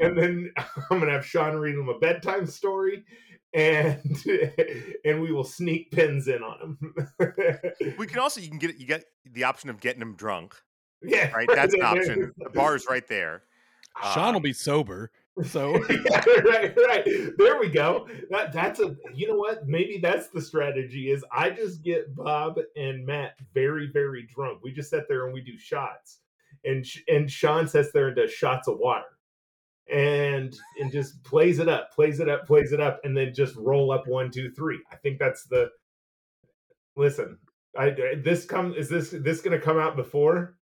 and 0.00 0.16
then 0.18 0.50
I'm 0.90 0.98
gonna 1.00 1.12
have 1.12 1.24
Sean 1.26 1.54
read 1.56 1.74
him 1.74 1.88
a 1.88 1.98
bedtime 1.98 2.46
story, 2.46 3.04
and 3.52 4.00
and 5.04 5.20
we 5.20 5.32
will 5.32 5.44
sneak 5.44 5.90
pins 5.90 6.28
in 6.28 6.42
on 6.42 6.76
him. 6.80 7.94
We 7.98 8.06
can 8.06 8.18
also 8.18 8.40
you 8.40 8.48
can 8.48 8.58
get 8.58 8.78
you 8.78 8.86
get 8.86 9.04
the 9.30 9.44
option 9.44 9.70
of 9.70 9.80
getting 9.80 10.02
him 10.02 10.14
drunk, 10.14 10.54
yeah, 11.02 11.30
right? 11.32 11.48
That's 11.52 11.74
an 11.74 11.82
option. 11.82 12.32
The 12.38 12.50
bar's 12.50 12.86
right 12.88 13.06
there. 13.06 13.42
Sean 14.12 14.30
Uh, 14.30 14.32
will 14.34 14.40
be 14.40 14.52
sober, 14.52 15.10
so 15.44 15.74
yeah, 15.90 16.24
right, 16.26 16.76
right. 16.76 17.04
There 17.38 17.58
we 17.58 17.68
go. 17.68 18.06
That 18.30 18.52
that's 18.52 18.80
a 18.80 18.94
you 19.14 19.26
know 19.28 19.36
what? 19.36 19.66
Maybe 19.66 19.98
that's 19.98 20.28
the 20.28 20.40
strategy 20.40 21.10
is 21.10 21.24
I 21.32 21.50
just 21.50 21.82
get 21.82 22.14
Bob 22.14 22.58
and 22.76 23.06
Matt 23.06 23.36
very, 23.54 23.88
very 23.92 24.26
drunk. 24.34 24.60
We 24.62 24.72
just 24.72 24.90
sit 24.90 25.08
there 25.08 25.24
and 25.24 25.32
we 25.34 25.40
do 25.40 25.56
shots. 25.58 26.18
And 26.64 26.84
and 27.08 27.30
Sean 27.30 27.66
sits 27.68 27.92
there 27.92 28.08
and 28.08 28.16
does 28.16 28.32
shots 28.32 28.68
of 28.68 28.78
water. 28.78 29.06
And 29.90 30.54
and 30.80 30.90
just 30.90 31.22
plays 31.22 31.58
it 31.58 31.68
up, 31.68 31.92
plays 31.94 32.18
it 32.20 32.28
up, 32.28 32.46
plays 32.46 32.72
it 32.72 32.80
up, 32.80 33.00
and 33.04 33.16
then 33.16 33.32
just 33.32 33.54
roll 33.56 33.92
up 33.92 34.06
one, 34.06 34.30
two, 34.30 34.50
three. 34.50 34.80
I 34.92 34.96
think 34.96 35.18
that's 35.18 35.44
the 35.44 35.70
listen. 36.96 37.38
I 37.78 37.94
this 38.22 38.44
come 38.46 38.74
is 38.74 38.88
this 38.88 39.10
this 39.10 39.40
gonna 39.40 39.60
come 39.60 39.78
out 39.78 39.96
before? 39.96 40.56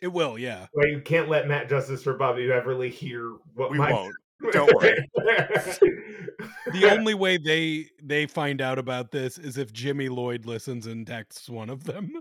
It 0.00 0.08
will. 0.08 0.38
Yeah, 0.38 0.66
Well, 0.74 0.86
you 0.88 1.00
can't 1.00 1.28
let 1.28 1.48
Matt 1.48 1.68
Justice 1.68 2.06
or 2.06 2.14
Bobby 2.14 2.46
Beverly 2.48 2.90
hear 2.90 3.32
what 3.54 3.70
we 3.70 3.78
my 3.78 3.92
won't. 3.92 4.14
Don't 4.52 4.72
worry. 4.74 4.94
the 6.72 6.84
only 6.90 7.14
way 7.14 7.38
they 7.38 7.86
they 8.02 8.26
find 8.26 8.60
out 8.60 8.78
about 8.78 9.10
this 9.10 9.38
is 9.38 9.56
if 9.56 9.72
Jimmy 9.72 10.08
Lloyd 10.10 10.44
listens 10.44 10.86
and 10.86 11.06
texts 11.06 11.48
one 11.48 11.70
of 11.70 11.84
them. 11.84 12.12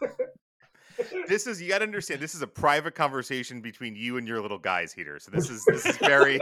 This 1.28 1.46
is 1.46 1.60
you 1.60 1.68
got 1.68 1.78
to 1.78 1.84
understand. 1.84 2.20
This 2.20 2.34
is 2.34 2.40
a 2.40 2.46
private 2.46 2.94
conversation 2.94 3.60
between 3.60 3.94
you 3.94 4.16
and 4.16 4.26
your 4.26 4.40
little 4.40 4.58
guys 4.58 4.94
Heeter. 4.94 5.18
So 5.18 5.30
this 5.30 5.50
is 5.50 5.62
this 5.66 5.84
is 5.84 5.96
very 5.98 6.38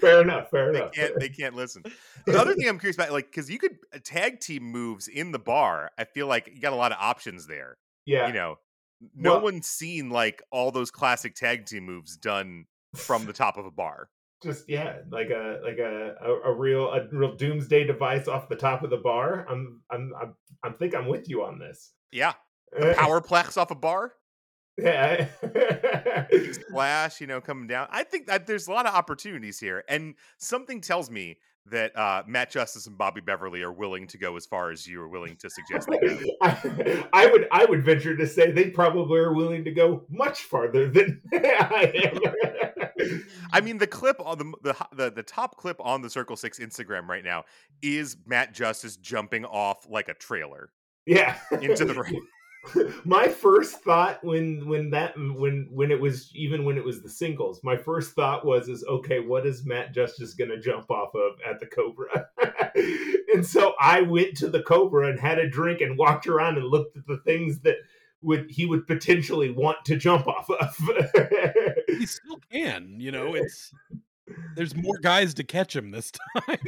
fair 0.00 0.22
enough. 0.22 0.50
Fair 0.50 0.72
they 0.72 0.78
enough. 0.78 0.92
can't 0.92 1.20
they 1.20 1.28
can't 1.28 1.54
listen. 1.54 1.82
The 2.24 2.40
other 2.40 2.54
thing 2.54 2.66
I'm 2.66 2.78
curious 2.78 2.96
about, 2.96 3.12
like, 3.12 3.26
because 3.26 3.50
you 3.50 3.58
could 3.58 3.76
uh, 3.94 3.98
tag 4.02 4.40
team 4.40 4.62
moves 4.62 5.06
in 5.06 5.32
the 5.32 5.38
bar. 5.38 5.90
I 5.98 6.04
feel 6.04 6.28
like 6.28 6.50
you 6.54 6.60
got 6.62 6.72
a 6.72 6.76
lot 6.76 6.92
of 6.92 6.98
options 6.98 7.46
there. 7.46 7.76
yeah. 8.06 8.26
You 8.26 8.32
know, 8.32 8.56
no 9.14 9.32
Well- 9.34 9.42
one's 9.42 9.68
seen 9.68 10.10
like 10.10 10.42
all 10.50 10.70
those 10.70 10.90
classic 10.90 11.34
tag 11.34 11.66
team 11.66 11.84
moves 11.84 12.16
done 12.16 12.66
from 12.96 13.26
the 13.26 13.32
top 13.32 13.56
of 13.56 13.66
a 13.66 13.70
bar. 13.70 14.08
just 14.42 14.68
yeah, 14.68 14.98
like 15.10 15.30
a 15.30 15.60
like 15.64 15.78
a, 15.78 16.14
a, 16.22 16.50
a 16.50 16.54
real 16.54 16.90
a 16.92 17.06
real 17.12 17.34
doomsday 17.36 17.84
device 17.86 18.28
off 18.28 18.48
the 18.48 18.56
top 18.56 18.82
of 18.82 18.90
the 18.90 18.96
bar. 18.96 19.46
I'm 19.48 19.82
I'm 19.90 20.12
I'm 20.20 20.34
I 20.62 20.70
think 20.70 20.94
I'm 20.94 21.06
with 21.08 21.28
you 21.28 21.42
on 21.44 21.58
this. 21.58 21.92
Yeah, 22.12 22.32
the 22.72 22.94
powerplex 22.98 23.56
off 23.56 23.70
a 23.70 23.74
bar. 23.74 24.14
yeah. 24.78 25.26
splash, 26.52 27.20
you 27.20 27.26
know, 27.26 27.40
coming 27.40 27.66
down. 27.66 27.88
I 27.90 28.04
think 28.04 28.26
that 28.26 28.46
there's 28.46 28.68
a 28.68 28.72
lot 28.72 28.86
of 28.86 28.94
opportunities 28.94 29.58
here, 29.58 29.84
and 29.88 30.14
something 30.38 30.80
tells 30.80 31.10
me 31.10 31.38
that 31.70 31.96
uh, 31.96 32.22
Matt 32.26 32.50
Justice 32.50 32.86
and 32.86 32.96
Bobby 32.96 33.20
Beverly 33.20 33.62
are 33.62 33.72
willing 33.72 34.06
to 34.08 34.18
go 34.18 34.36
as 34.36 34.46
far 34.46 34.70
as 34.70 34.86
you 34.86 35.00
are 35.00 35.08
willing 35.08 35.36
to 35.36 35.50
suggest. 35.50 35.88
I, 36.42 37.04
I 37.12 37.26
would 37.26 37.48
I 37.50 37.64
would 37.64 37.84
venture 37.84 38.16
to 38.16 38.26
say 38.26 38.50
they 38.50 38.70
probably 38.70 39.18
are 39.18 39.34
willing 39.34 39.64
to 39.64 39.70
go 39.70 40.04
much 40.08 40.42
farther 40.42 40.88
than 40.88 41.20
I 41.32 41.92
am. 42.04 43.22
I 43.52 43.60
mean, 43.60 43.78
the 43.78 43.86
clip 43.86 44.20
on 44.20 44.38
the, 44.38 44.52
the 44.62 44.86
the 44.92 45.10
the 45.10 45.22
top 45.22 45.56
clip 45.56 45.76
on 45.80 46.02
the 46.02 46.10
Circle 46.10 46.36
Six 46.36 46.58
Instagram 46.58 47.06
right 47.06 47.24
now 47.24 47.44
is 47.82 48.16
Matt 48.26 48.52
Justice 48.52 48.96
jumping 48.96 49.44
off 49.44 49.88
like 49.88 50.08
a 50.08 50.14
trailer 50.14 50.70
yeah. 51.06 51.38
into 51.60 51.84
the 51.84 51.94
ring. 51.94 52.20
my 53.04 53.28
first 53.28 53.80
thought 53.82 54.22
when 54.24 54.66
when 54.68 54.90
that 54.90 55.14
when 55.16 55.68
when 55.70 55.90
it 55.90 56.00
was 56.00 56.30
even 56.34 56.64
when 56.64 56.76
it 56.76 56.84
was 56.84 57.02
the 57.02 57.08
singles 57.08 57.60
my 57.62 57.76
first 57.76 58.12
thought 58.12 58.44
was 58.44 58.68
is 58.68 58.84
okay 58.88 59.20
what 59.20 59.46
is 59.46 59.64
matt 59.64 59.92
justice 59.92 60.34
gonna 60.34 60.58
jump 60.58 60.90
off 60.90 61.14
of 61.14 61.38
at 61.48 61.60
the 61.60 61.66
cobra 61.66 62.26
and 63.34 63.46
so 63.46 63.74
i 63.80 64.00
went 64.00 64.36
to 64.36 64.48
the 64.48 64.62
cobra 64.62 65.08
and 65.08 65.20
had 65.20 65.38
a 65.38 65.48
drink 65.48 65.80
and 65.80 65.98
walked 65.98 66.26
around 66.26 66.56
and 66.56 66.66
looked 66.66 66.96
at 66.96 67.06
the 67.06 67.18
things 67.18 67.60
that 67.60 67.76
would 68.22 68.50
he 68.50 68.66
would 68.66 68.86
potentially 68.86 69.50
want 69.50 69.84
to 69.84 69.96
jump 69.96 70.26
off 70.26 70.50
of 70.50 70.76
He 71.88 72.06
still 72.06 72.40
can. 72.50 72.96
You 72.98 73.12
know, 73.12 73.34
it's 73.34 73.72
there's 74.56 74.76
more 74.76 74.98
guys 74.98 75.34
to 75.34 75.44
catch 75.44 75.74
him 75.74 75.90
this 75.90 76.12
time. 76.36 76.58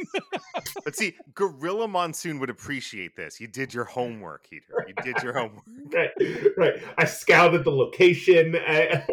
But 0.83 0.95
see, 0.95 1.15
Gorilla 1.33 1.87
Monsoon 1.87 2.39
would 2.39 2.49
appreciate 2.49 3.15
this. 3.15 3.39
You 3.39 3.47
did 3.47 3.73
your 3.73 3.85
homework, 3.85 4.47
Heeter. 4.49 4.85
You 4.87 4.93
did 5.03 5.21
your 5.23 5.33
homework. 5.33 5.63
Right 5.93 6.09
right 6.57 6.81
i 6.97 7.05
scouted 7.05 7.63
the 7.63 7.71
location 7.71 8.55
I- 8.55 9.03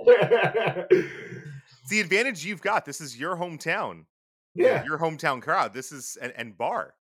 It's 0.90 1.90
the 1.90 2.00
advantage 2.00 2.44
you've 2.44 2.60
got. 2.60 2.84
This 2.84 3.00
is 3.00 3.18
your 3.18 3.36
hometown. 3.36 4.04
yeah 4.54 4.84
your 4.84 4.98
hometown 4.98 5.40
crowd. 5.40 5.72
This 5.72 5.90
is 5.92 6.18
and, 6.20 6.32
and 6.36 6.56
bar. 6.56 6.94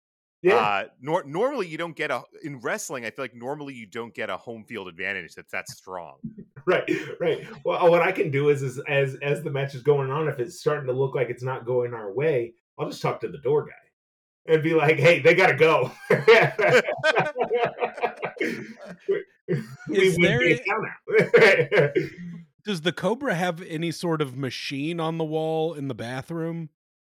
yeah 0.43 0.57
Uh, 0.57 0.85
nor- 1.01 1.25
normally 1.25 1.67
you 1.67 1.77
don't 1.79 1.97
get 1.97 2.11
a 2.13 2.23
in 2.45 2.61
wrestling. 2.61 3.05
I 3.05 3.11
feel 3.11 3.25
like 3.25 3.35
normally 3.35 3.75
you 3.75 3.87
don't 3.87 4.15
get 4.15 4.31
a 4.31 4.37
home 4.37 4.65
field 4.65 4.87
advantage 4.89 5.35
that's 5.35 5.51
that 5.53 5.69
strong. 5.69 6.19
right 6.67 6.89
right 7.21 7.47
well 7.65 7.89
what 7.91 8.03
i 8.03 8.11
can 8.11 8.29
do 8.31 8.49
is, 8.49 8.63
is 8.63 8.81
as 8.89 9.17
as 9.23 9.41
the 9.43 9.51
match 9.51 9.75
is 9.77 9.83
going 9.83 10.11
on 10.11 10.27
if 10.27 10.41
it's 10.41 10.59
starting 10.59 10.87
to 10.87 10.93
look 10.93 11.15
like 11.15 11.31
it's 11.31 11.43
not 11.45 11.65
going 11.65 11.95
our 11.95 12.13
way 12.13 12.53
i'll 12.79 12.89
just 12.91 13.01
talk 13.01 13.21
to 13.21 13.29
the 13.29 13.39
door 13.39 13.65
guy 13.67 13.86
and 14.49 14.63
be 14.63 14.75
like 14.75 14.99
hey 14.99 15.21
they 15.21 15.35
gotta 15.35 15.55
go 15.55 15.91
we 19.89 19.99
Is 19.99 20.17
there 20.17 20.41
Does 22.65 22.81
the 22.81 22.93
Cobra 22.93 23.35
have 23.35 23.63
any 23.63 23.93
sort 23.93 24.21
of 24.21 24.37
machine 24.37 24.99
on 24.99 25.19
the 25.19 25.25
wall 25.25 25.75
in 25.75 25.87
the 25.87 25.95
bathroom? 25.95 26.71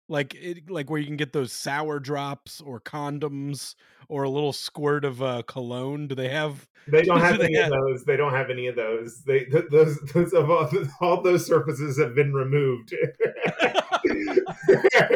Like 0.07 0.35
it, 0.35 0.71
like 0.71 0.91
where 0.91 1.01
you 1.01 1.07
can 1.07 1.17
get 1.17 1.33
those 1.33 1.53
sour 1.53 1.99
drops 2.01 2.61
or 2.61 2.81
condoms 2.81 3.75
or 4.09 4.25
a 4.25 4.31
little 4.31 4.53
squirt 4.53 5.07
of 5.07 5.23
uh, 5.23 5.43
cologne? 5.47 6.07
Do 6.07 6.15
they 6.15 6.29
have? 6.29 6.69
they 6.91 7.03
don't 7.05 7.21
have 7.21 7.41
any 7.41 7.57
of 7.57 7.71
those 7.71 8.05
they 8.05 8.17
don't 8.17 8.33
have 8.33 8.51
any 8.51 8.67
of 8.67 8.77
those 8.77 9.23
they 9.23 9.45
th- 9.45 9.67
those 9.71 9.99
those 10.15 10.33
of 10.33 10.51
all, 10.51 10.69
all 11.01 11.23
those 11.23 11.47
surfaces 11.47 11.99
have 11.99 12.15
been 12.15 12.33
removed 12.33 12.95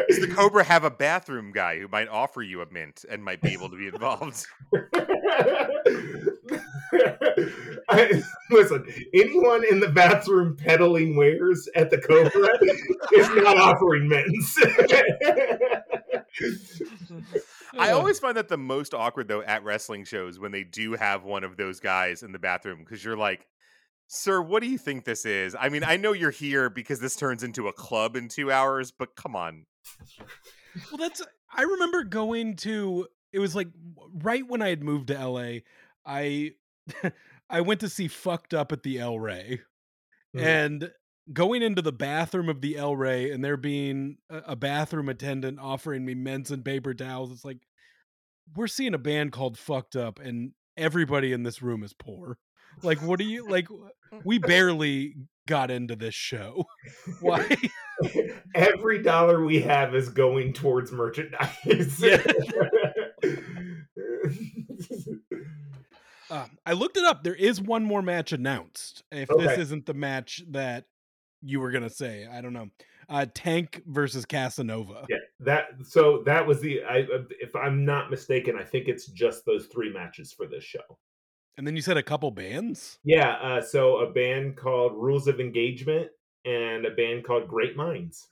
Does 0.07 0.19
the 0.19 0.27
Cobra 0.33 0.63
have 0.63 0.83
a 0.83 0.91
bathroom 0.91 1.51
guy 1.51 1.79
who 1.79 1.87
might 1.87 2.07
offer 2.07 2.41
you 2.41 2.61
a 2.61 2.71
mint 2.71 3.05
and 3.09 3.23
might 3.23 3.41
be 3.41 3.53
able 3.53 3.69
to 3.69 3.77
be 3.77 3.87
involved? 3.87 4.45
I, 7.89 8.21
listen, 8.49 8.85
anyone 9.13 9.63
in 9.69 9.79
the 9.79 9.89
bathroom 9.89 10.55
peddling 10.55 11.15
wares 11.15 11.67
at 11.75 11.89
the 11.89 11.97
Cobra 11.97 12.49
is 13.13 13.29
not 13.43 13.57
offering 13.57 14.07
mints. 14.07 14.57
I 17.77 17.91
always 17.91 18.19
find 18.19 18.37
that 18.37 18.47
the 18.47 18.57
most 18.57 18.93
awkward 18.93 19.27
though 19.27 19.41
at 19.41 19.63
wrestling 19.63 20.05
shows 20.05 20.39
when 20.39 20.51
they 20.51 20.63
do 20.63 20.93
have 20.93 21.23
one 21.23 21.43
of 21.43 21.57
those 21.57 21.79
guys 21.79 22.23
in 22.23 22.31
the 22.31 22.39
bathroom 22.39 22.79
because 22.79 23.03
you're 23.03 23.17
like, 23.17 23.47
"Sir, 24.07 24.41
what 24.41 24.61
do 24.61 24.69
you 24.69 24.77
think 24.77 25.05
this 25.05 25.25
is?" 25.25 25.55
I 25.59 25.69
mean, 25.69 25.83
I 25.83 25.97
know 25.97 26.13
you're 26.13 26.31
here 26.31 26.69
because 26.69 26.99
this 26.99 27.15
turns 27.15 27.43
into 27.43 27.67
a 27.67 27.73
club 27.73 28.15
in 28.15 28.27
two 28.27 28.51
hours, 28.51 28.91
but 28.91 29.15
come 29.15 29.35
on. 29.35 29.65
Well, 30.91 30.97
that's. 30.97 31.21
I 31.55 31.63
remember 31.63 32.03
going 32.03 32.55
to. 32.57 33.07
It 33.31 33.39
was 33.39 33.55
like 33.55 33.67
right 34.21 34.47
when 34.47 34.61
I 34.61 34.69
had 34.69 34.83
moved 34.83 35.07
to 35.07 35.27
LA. 35.27 35.59
I 36.05 36.51
I 37.49 37.61
went 37.61 37.79
to 37.81 37.89
see 37.89 38.07
Fucked 38.07 38.53
Up 38.53 38.71
at 38.71 38.83
the 38.83 38.99
El 38.99 39.19
Rey, 39.19 39.61
Mhm. 40.35 40.41
and 40.41 40.91
going 41.31 41.61
into 41.61 41.81
the 41.81 41.93
bathroom 41.93 42.49
of 42.49 42.61
the 42.61 42.75
El 42.77 42.95
Rey 42.95 43.31
and 43.31 43.43
there 43.43 43.55
being 43.57 44.17
a, 44.29 44.37
a 44.47 44.55
bathroom 44.55 45.07
attendant 45.09 45.59
offering 45.59 46.03
me 46.05 46.15
mints 46.15 46.49
and 46.51 46.65
paper 46.65 46.93
towels. 46.93 47.31
It's 47.31 47.45
like 47.45 47.59
we're 48.55 48.67
seeing 48.67 48.93
a 48.93 48.99
band 48.99 49.31
called 49.31 49.57
Fucked 49.57 49.95
Up, 49.95 50.19
and 50.19 50.51
everybody 50.75 51.31
in 51.31 51.43
this 51.43 51.61
room 51.61 51.83
is 51.83 51.93
poor. 51.93 52.37
Like, 52.81 53.01
what 53.01 53.19
do 53.19 53.25
you 53.25 53.47
like? 53.47 53.67
We 54.23 54.37
barely 54.37 55.15
got 55.47 55.71
into 55.71 55.95
this 55.95 56.13
show. 56.13 56.65
Why? 57.21 57.55
Every 58.55 59.01
dollar 59.01 59.43
we 59.43 59.61
have 59.61 59.95
is 59.95 60.09
going 60.09 60.53
towards 60.53 60.91
merchandise. 60.91 61.99
Yeah. 61.99 62.21
Uh, 66.29 66.45
I 66.65 66.73
looked 66.73 66.97
it 66.97 67.05
up. 67.05 67.23
There 67.23 67.35
is 67.35 67.61
one 67.61 67.83
more 67.83 68.01
match 68.01 68.31
announced. 68.31 69.03
If 69.11 69.29
this 69.29 69.57
isn't 69.57 69.85
the 69.85 69.93
match 69.93 70.43
that 70.49 70.85
you 71.41 71.59
were 71.59 71.71
gonna 71.71 71.89
say, 71.89 72.27
I 72.31 72.41
don't 72.41 72.53
know. 72.53 72.69
Uh, 73.09 73.25
Tank 73.33 73.81
versus 73.85 74.25
Casanova. 74.25 75.05
yeah, 75.09 75.17
that 75.41 75.67
so 75.85 76.23
that 76.25 76.47
was 76.47 76.61
the 76.61 76.81
I 76.83 77.05
if 77.41 77.55
I'm 77.55 77.83
not 77.83 78.09
mistaken, 78.09 78.55
I 78.57 78.63
think 78.63 78.87
it's 78.87 79.07
just 79.07 79.45
those 79.45 79.65
three 79.67 79.91
matches 79.91 80.31
for 80.31 80.47
this 80.47 80.63
show. 80.63 80.97
And 81.57 81.67
then 81.67 81.75
you 81.75 81.81
said 81.81 81.97
a 81.97 82.03
couple 82.03 82.31
bands. 82.31 82.99
Yeah, 83.03 83.33
uh, 83.33 83.61
so 83.61 83.97
a 83.97 84.11
band 84.11 84.57
called 84.57 84.93
Rules 84.95 85.27
of 85.27 85.39
Engagement 85.39 86.09
and 86.45 86.85
a 86.85 86.91
band 86.91 87.23
called 87.25 87.47
Great 87.47 87.75
Minds. 87.75 88.27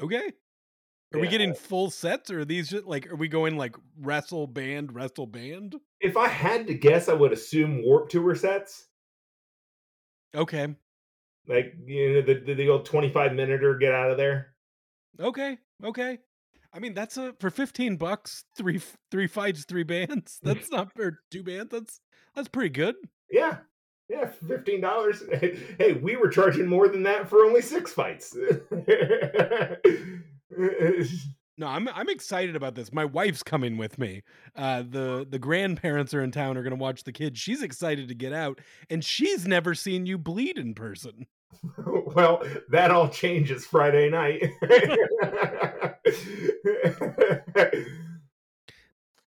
Okay. 0.00 0.32
Are 1.14 1.20
we 1.20 1.28
getting 1.28 1.54
full 1.54 1.90
sets, 1.90 2.30
or 2.30 2.40
are 2.40 2.44
these 2.44 2.68
just 2.68 2.84
like? 2.84 3.10
Are 3.10 3.16
we 3.16 3.28
going 3.28 3.56
like 3.56 3.74
wrestle 3.98 4.46
band, 4.46 4.94
wrestle 4.94 5.26
band? 5.26 5.76
If 6.00 6.18
I 6.18 6.28
had 6.28 6.66
to 6.66 6.74
guess, 6.74 7.08
I 7.08 7.14
would 7.14 7.32
assume 7.32 7.82
Warped 7.82 8.12
Tour 8.12 8.34
sets. 8.34 8.88
Okay. 10.34 10.74
Like 11.48 11.74
you 11.86 12.12
know 12.12 12.22
the 12.22 12.34
the, 12.44 12.54
the 12.54 12.68
old 12.68 12.84
twenty 12.84 13.08
five 13.08 13.32
minute 13.32 13.64
or 13.64 13.78
get 13.78 13.94
out 13.94 14.10
of 14.10 14.18
there. 14.18 14.54
Okay. 15.18 15.56
Okay. 15.82 16.18
I 16.72 16.78
mean, 16.80 16.94
that's 16.94 17.16
a 17.16 17.32
for 17.40 17.50
15 17.50 17.96
bucks, 17.96 18.44
three 18.56 18.80
three 19.10 19.26
fights, 19.26 19.64
three 19.64 19.84
bands. 19.84 20.38
That's 20.42 20.70
not 20.70 20.92
for 20.94 21.18
two 21.30 21.42
bands. 21.42 21.70
That's 21.70 22.00
that's 22.34 22.48
pretty 22.48 22.68
good. 22.70 22.94
Yeah. 23.30 23.58
Yeah, 24.10 24.26
fifteen 24.26 24.80
dollars. 24.80 25.22
Hey, 25.78 25.94
we 25.94 26.16
were 26.16 26.28
charging 26.28 26.66
more 26.66 26.88
than 26.88 27.02
that 27.04 27.28
for 27.28 27.44
only 27.44 27.60
six 27.62 27.92
fights. 27.92 28.36
No, 31.60 31.66
I'm 31.66 31.88
I'm 31.88 32.08
excited 32.08 32.54
about 32.54 32.76
this. 32.76 32.92
My 32.92 33.04
wife's 33.04 33.42
coming 33.42 33.76
with 33.78 33.98
me. 33.98 34.22
Uh, 34.54 34.84
the 34.88 35.26
the 35.28 35.40
grandparents 35.40 36.14
are 36.14 36.22
in 36.22 36.30
town 36.30 36.56
are 36.56 36.62
going 36.62 36.70
to 36.70 36.76
watch 36.80 37.02
the 37.02 37.12
kids. 37.12 37.40
She's 37.40 37.62
excited 37.62 38.06
to 38.08 38.14
get 38.14 38.32
out, 38.32 38.60
and 38.88 39.04
she's 39.04 39.44
never 39.44 39.74
seen 39.74 40.06
you 40.06 40.18
bleed 40.18 40.56
in 40.56 40.72
person. 40.74 41.26
well, 42.14 42.44
that 42.70 42.92
all 42.92 43.08
changes 43.08 43.66
Friday 43.66 44.08
night. 44.08 44.44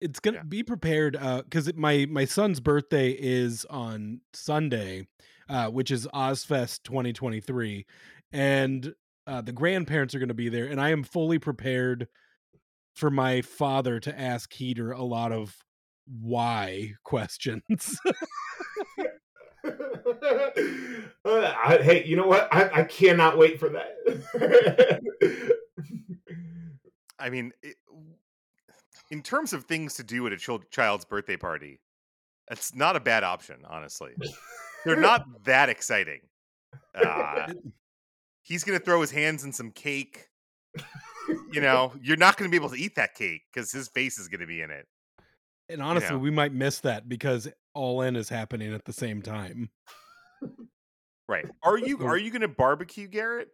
It's 0.00 0.20
gonna 0.20 0.38
Yeah. 0.38 0.42
be 0.42 0.62
prepared 0.62 1.18
because 1.44 1.72
my 1.74 2.06
my 2.08 2.24
son's 2.26 2.60
birthday 2.60 3.10
is 3.12 3.64
on 3.66 4.20
Sunday, 4.34 5.06
uh, 5.48 5.70
which 5.70 5.90
is 5.90 6.06
Ozfest 6.14 6.82
2023, 6.84 7.86
and 8.32 8.94
uh, 9.26 9.40
the 9.40 9.52
grandparents 9.52 10.14
are 10.14 10.18
going 10.18 10.28
to 10.28 10.34
be 10.34 10.48
there, 10.48 10.66
and 10.66 10.80
I 10.80 10.90
am 10.90 11.02
fully 11.02 11.38
prepared 11.38 12.08
for 12.94 13.10
my 13.10 13.42
father 13.42 13.98
to 14.00 14.18
ask 14.18 14.52
Heeter 14.52 14.92
a 14.92 15.02
lot 15.02 15.32
of 15.32 15.56
why 16.06 16.92
questions. 17.04 17.98
Uh, 19.64 19.64
I, 21.24 21.78
hey, 21.82 22.04
you 22.04 22.16
know 22.16 22.26
what? 22.26 22.48
I, 22.52 22.80
I 22.80 22.84
cannot 22.84 23.36
wait 23.38 23.58
for 23.58 23.70
that. 23.70 25.00
I 27.18 27.30
mean, 27.30 27.52
it, 27.62 27.76
in 29.10 29.22
terms 29.22 29.52
of 29.52 29.64
things 29.64 29.94
to 29.94 30.04
do 30.04 30.26
at 30.26 30.32
a 30.32 30.36
chil- 30.36 30.62
child's 30.70 31.04
birthday 31.04 31.36
party, 31.36 31.80
that's 32.48 32.74
not 32.74 32.96
a 32.96 33.00
bad 33.00 33.24
option, 33.24 33.56
honestly. 33.68 34.12
They're 34.84 34.96
not 34.96 35.24
that 35.44 35.68
exciting. 35.68 36.20
Uh, 36.94 37.52
he's 38.42 38.64
going 38.64 38.78
to 38.78 38.84
throw 38.84 39.00
his 39.00 39.10
hands 39.10 39.44
in 39.44 39.52
some 39.52 39.70
cake. 39.70 40.28
You 41.52 41.60
know, 41.60 41.92
you're 42.00 42.16
not 42.16 42.36
going 42.36 42.50
to 42.50 42.52
be 42.52 42.62
able 42.62 42.74
to 42.74 42.80
eat 42.80 42.96
that 42.96 43.14
cake 43.14 43.42
because 43.52 43.72
his 43.72 43.88
face 43.88 44.18
is 44.18 44.28
going 44.28 44.40
to 44.40 44.46
be 44.46 44.60
in 44.60 44.70
it. 44.70 44.86
and 45.68 45.82
honestly, 45.82 46.10
know. 46.10 46.18
we 46.18 46.30
might 46.30 46.52
miss 46.52 46.80
that 46.80 47.08
because 47.08 47.48
All 47.74 48.02
In 48.02 48.16
is 48.16 48.28
happening 48.28 48.72
at 48.72 48.84
the 48.84 48.92
same 48.92 49.22
time. 49.22 49.70
Right? 51.28 51.46
Are 51.64 51.76
you 51.76 52.06
are 52.06 52.16
you 52.16 52.30
going 52.30 52.42
to 52.42 52.48
barbecue, 52.48 53.08
Garrett? 53.08 53.48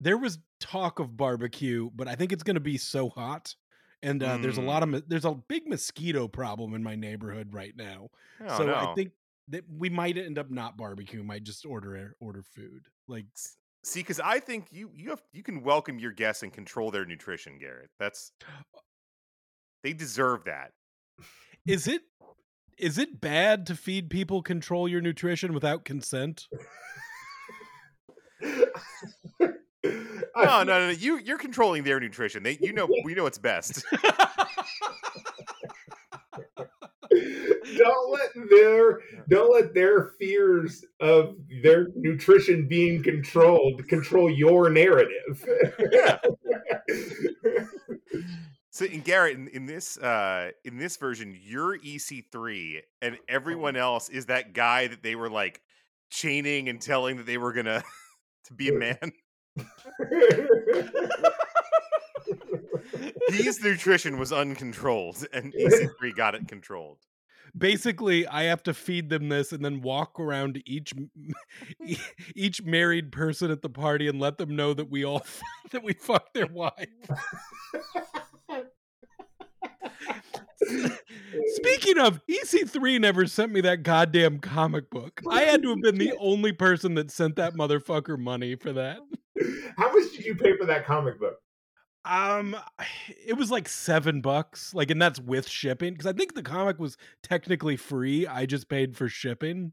There 0.00 0.18
was 0.18 0.38
talk 0.60 0.98
of 0.98 1.16
barbecue, 1.16 1.90
but 1.94 2.08
I 2.08 2.14
think 2.14 2.32
it's 2.32 2.42
going 2.42 2.54
to 2.54 2.60
be 2.60 2.78
so 2.78 3.08
hot, 3.08 3.54
and 4.02 4.22
uh, 4.22 4.38
there's 4.38 4.58
a 4.58 4.62
lot 4.62 4.82
of 4.82 5.08
there's 5.08 5.24
a 5.24 5.34
big 5.34 5.68
mosquito 5.68 6.28
problem 6.28 6.74
in 6.74 6.82
my 6.82 6.94
neighborhood 6.94 7.48
right 7.52 7.74
now. 7.76 8.08
Oh, 8.46 8.58
so 8.58 8.66
no. 8.66 8.74
I 8.74 8.94
think 8.94 9.10
that 9.48 9.64
we 9.68 9.88
might 9.88 10.16
end 10.16 10.38
up 10.38 10.50
not 10.50 10.76
barbecue. 10.76 11.22
Might 11.22 11.44
just 11.44 11.66
order 11.66 12.14
order 12.20 12.42
food. 12.42 12.86
Like 13.08 13.26
See, 13.84 14.00
because 14.00 14.20
I 14.20 14.40
think 14.40 14.66
you 14.70 14.90
you 14.94 15.10
have 15.10 15.22
you 15.32 15.42
can 15.42 15.62
welcome 15.62 15.98
your 15.98 16.12
guests 16.12 16.42
and 16.42 16.52
control 16.52 16.90
their 16.90 17.04
nutrition, 17.04 17.58
Garrett. 17.58 17.90
That's 17.98 18.32
they 19.82 19.92
deserve 19.92 20.44
that. 20.44 20.72
is 21.66 21.88
it 21.88 22.02
is 22.76 22.98
it 22.98 23.20
bad 23.20 23.66
to 23.66 23.74
feed 23.74 24.10
people 24.10 24.42
control 24.42 24.88
your 24.88 25.00
nutrition 25.00 25.52
without 25.54 25.84
consent? 25.84 26.46
No, 30.36 30.62
no, 30.62 30.78
no, 30.78 30.86
no. 30.86 30.90
You 30.90 31.18
you're 31.18 31.38
controlling 31.38 31.82
their 31.82 31.98
nutrition. 31.98 32.44
They 32.44 32.58
you 32.60 32.72
know 32.72 32.88
we 33.04 33.14
know 33.14 33.24
what's 33.24 33.38
best. 33.38 33.84
don't 37.76 38.12
let 38.12 38.30
their 38.50 39.00
don't 39.28 39.52
let 39.52 39.74
their 39.74 40.12
fears 40.18 40.84
of 41.00 41.36
their 41.62 41.88
nutrition 41.96 42.68
being 42.68 43.02
controlled 43.02 43.86
control 43.88 44.30
your 44.30 44.70
narrative. 44.70 45.44
Yeah. 45.92 46.18
So 48.70 48.84
in 48.84 49.00
Garrett, 49.00 49.36
in, 49.36 49.48
in 49.48 49.66
this 49.66 49.98
uh 49.98 50.52
in 50.64 50.78
this 50.78 50.98
version, 50.98 51.36
you're 51.42 51.76
EC3 51.80 52.82
and 53.02 53.18
everyone 53.28 53.74
else 53.74 54.08
is 54.08 54.26
that 54.26 54.52
guy 54.52 54.86
that 54.86 55.02
they 55.02 55.16
were 55.16 55.28
like 55.28 55.60
chaining 56.10 56.68
and 56.68 56.80
telling 56.80 57.16
that 57.16 57.26
they 57.26 57.38
were 57.38 57.52
gonna 57.52 57.82
to 58.44 58.54
be 58.54 58.68
a 58.68 58.74
man. 58.74 59.12
His 63.30 63.62
nutrition 63.62 64.18
was 64.18 64.32
uncontrolled 64.32 65.26
and 65.32 65.52
EC3 65.58 66.16
got 66.16 66.34
it 66.34 66.48
controlled. 66.48 66.98
Basically, 67.56 68.26
I 68.26 68.44
have 68.44 68.62
to 68.64 68.74
feed 68.74 69.08
them 69.08 69.28
this 69.28 69.52
and 69.52 69.64
then 69.64 69.80
walk 69.80 70.20
around 70.20 70.62
each 70.66 70.92
each 72.34 72.62
married 72.62 73.10
person 73.10 73.50
at 73.50 73.62
the 73.62 73.70
party 73.70 74.06
and 74.06 74.20
let 74.20 74.38
them 74.38 74.54
know 74.54 74.74
that 74.74 74.90
we 74.90 75.04
all 75.04 75.24
that 75.70 75.82
we 75.82 75.94
fucked 75.94 76.34
their 76.34 76.46
wife. 76.46 76.88
Speaking 81.54 81.98
of, 81.98 82.20
EC3 82.26 83.00
never 83.00 83.26
sent 83.26 83.52
me 83.52 83.60
that 83.62 83.82
goddamn 83.82 84.38
comic 84.38 84.90
book. 84.90 85.20
I 85.28 85.42
had 85.42 85.62
to 85.62 85.70
have 85.70 85.82
been 85.82 85.98
the 85.98 86.14
only 86.18 86.52
person 86.52 86.94
that 86.94 87.10
sent 87.10 87.36
that 87.36 87.54
motherfucker 87.54 88.18
money 88.18 88.56
for 88.56 88.72
that. 88.72 88.98
How 89.76 89.92
much 89.92 90.12
did 90.12 90.24
you 90.24 90.34
pay 90.34 90.56
for 90.56 90.66
that 90.66 90.84
comic 90.84 91.20
book? 91.20 91.36
Um, 92.04 92.56
it 93.26 93.36
was 93.36 93.50
like 93.50 93.68
seven 93.68 94.20
bucks, 94.20 94.72
like, 94.72 94.90
and 94.90 95.00
that's 95.00 95.20
with 95.20 95.48
shipping 95.48 95.92
because 95.92 96.06
I 96.06 96.12
think 96.12 96.34
the 96.34 96.42
comic 96.42 96.78
was 96.78 96.96
technically 97.22 97.76
free. 97.76 98.26
I 98.26 98.46
just 98.46 98.68
paid 98.68 98.96
for 98.96 99.08
shipping. 99.08 99.72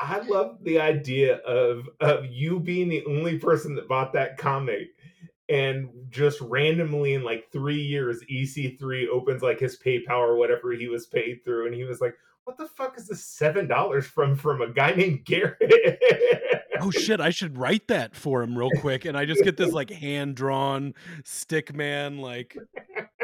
I 0.00 0.18
love 0.20 0.58
the 0.62 0.80
idea 0.80 1.36
of 1.36 1.88
of 2.00 2.26
you 2.26 2.58
being 2.58 2.88
the 2.88 3.04
only 3.06 3.38
person 3.38 3.76
that 3.76 3.88
bought 3.88 4.12
that 4.14 4.36
comic 4.36 4.93
and 5.48 5.88
just 6.10 6.40
randomly 6.40 7.14
in 7.14 7.22
like 7.22 7.50
three 7.52 7.80
years 7.82 8.22
EC3 8.30 9.08
opens 9.08 9.42
like 9.42 9.60
his 9.60 9.78
PayPal 9.78 10.18
or 10.18 10.36
whatever 10.36 10.72
he 10.72 10.88
was 10.88 11.06
paid 11.06 11.44
through 11.44 11.66
and 11.66 11.74
he 11.74 11.84
was 11.84 12.00
like, 12.00 12.14
What 12.44 12.56
the 12.56 12.66
fuck 12.68 12.96
is 12.98 13.08
this 13.08 13.24
seven 13.24 13.66
dollars 13.68 14.06
from 14.06 14.36
from 14.36 14.62
a 14.62 14.70
guy 14.72 14.92
named 14.94 15.24
Garrett? 15.24 16.00
Oh 16.80 16.90
shit, 16.90 17.20
I 17.20 17.30
should 17.30 17.56
write 17.56 17.88
that 17.88 18.14
for 18.16 18.42
him 18.42 18.58
real 18.58 18.70
quick, 18.80 19.04
and 19.04 19.16
I 19.16 19.24
just 19.24 19.44
get 19.44 19.56
this 19.56 19.72
like 19.72 19.90
hand 19.90 20.34
drawn 20.34 20.92
stick 21.24 21.74
man, 21.74 22.18
like 22.18 22.56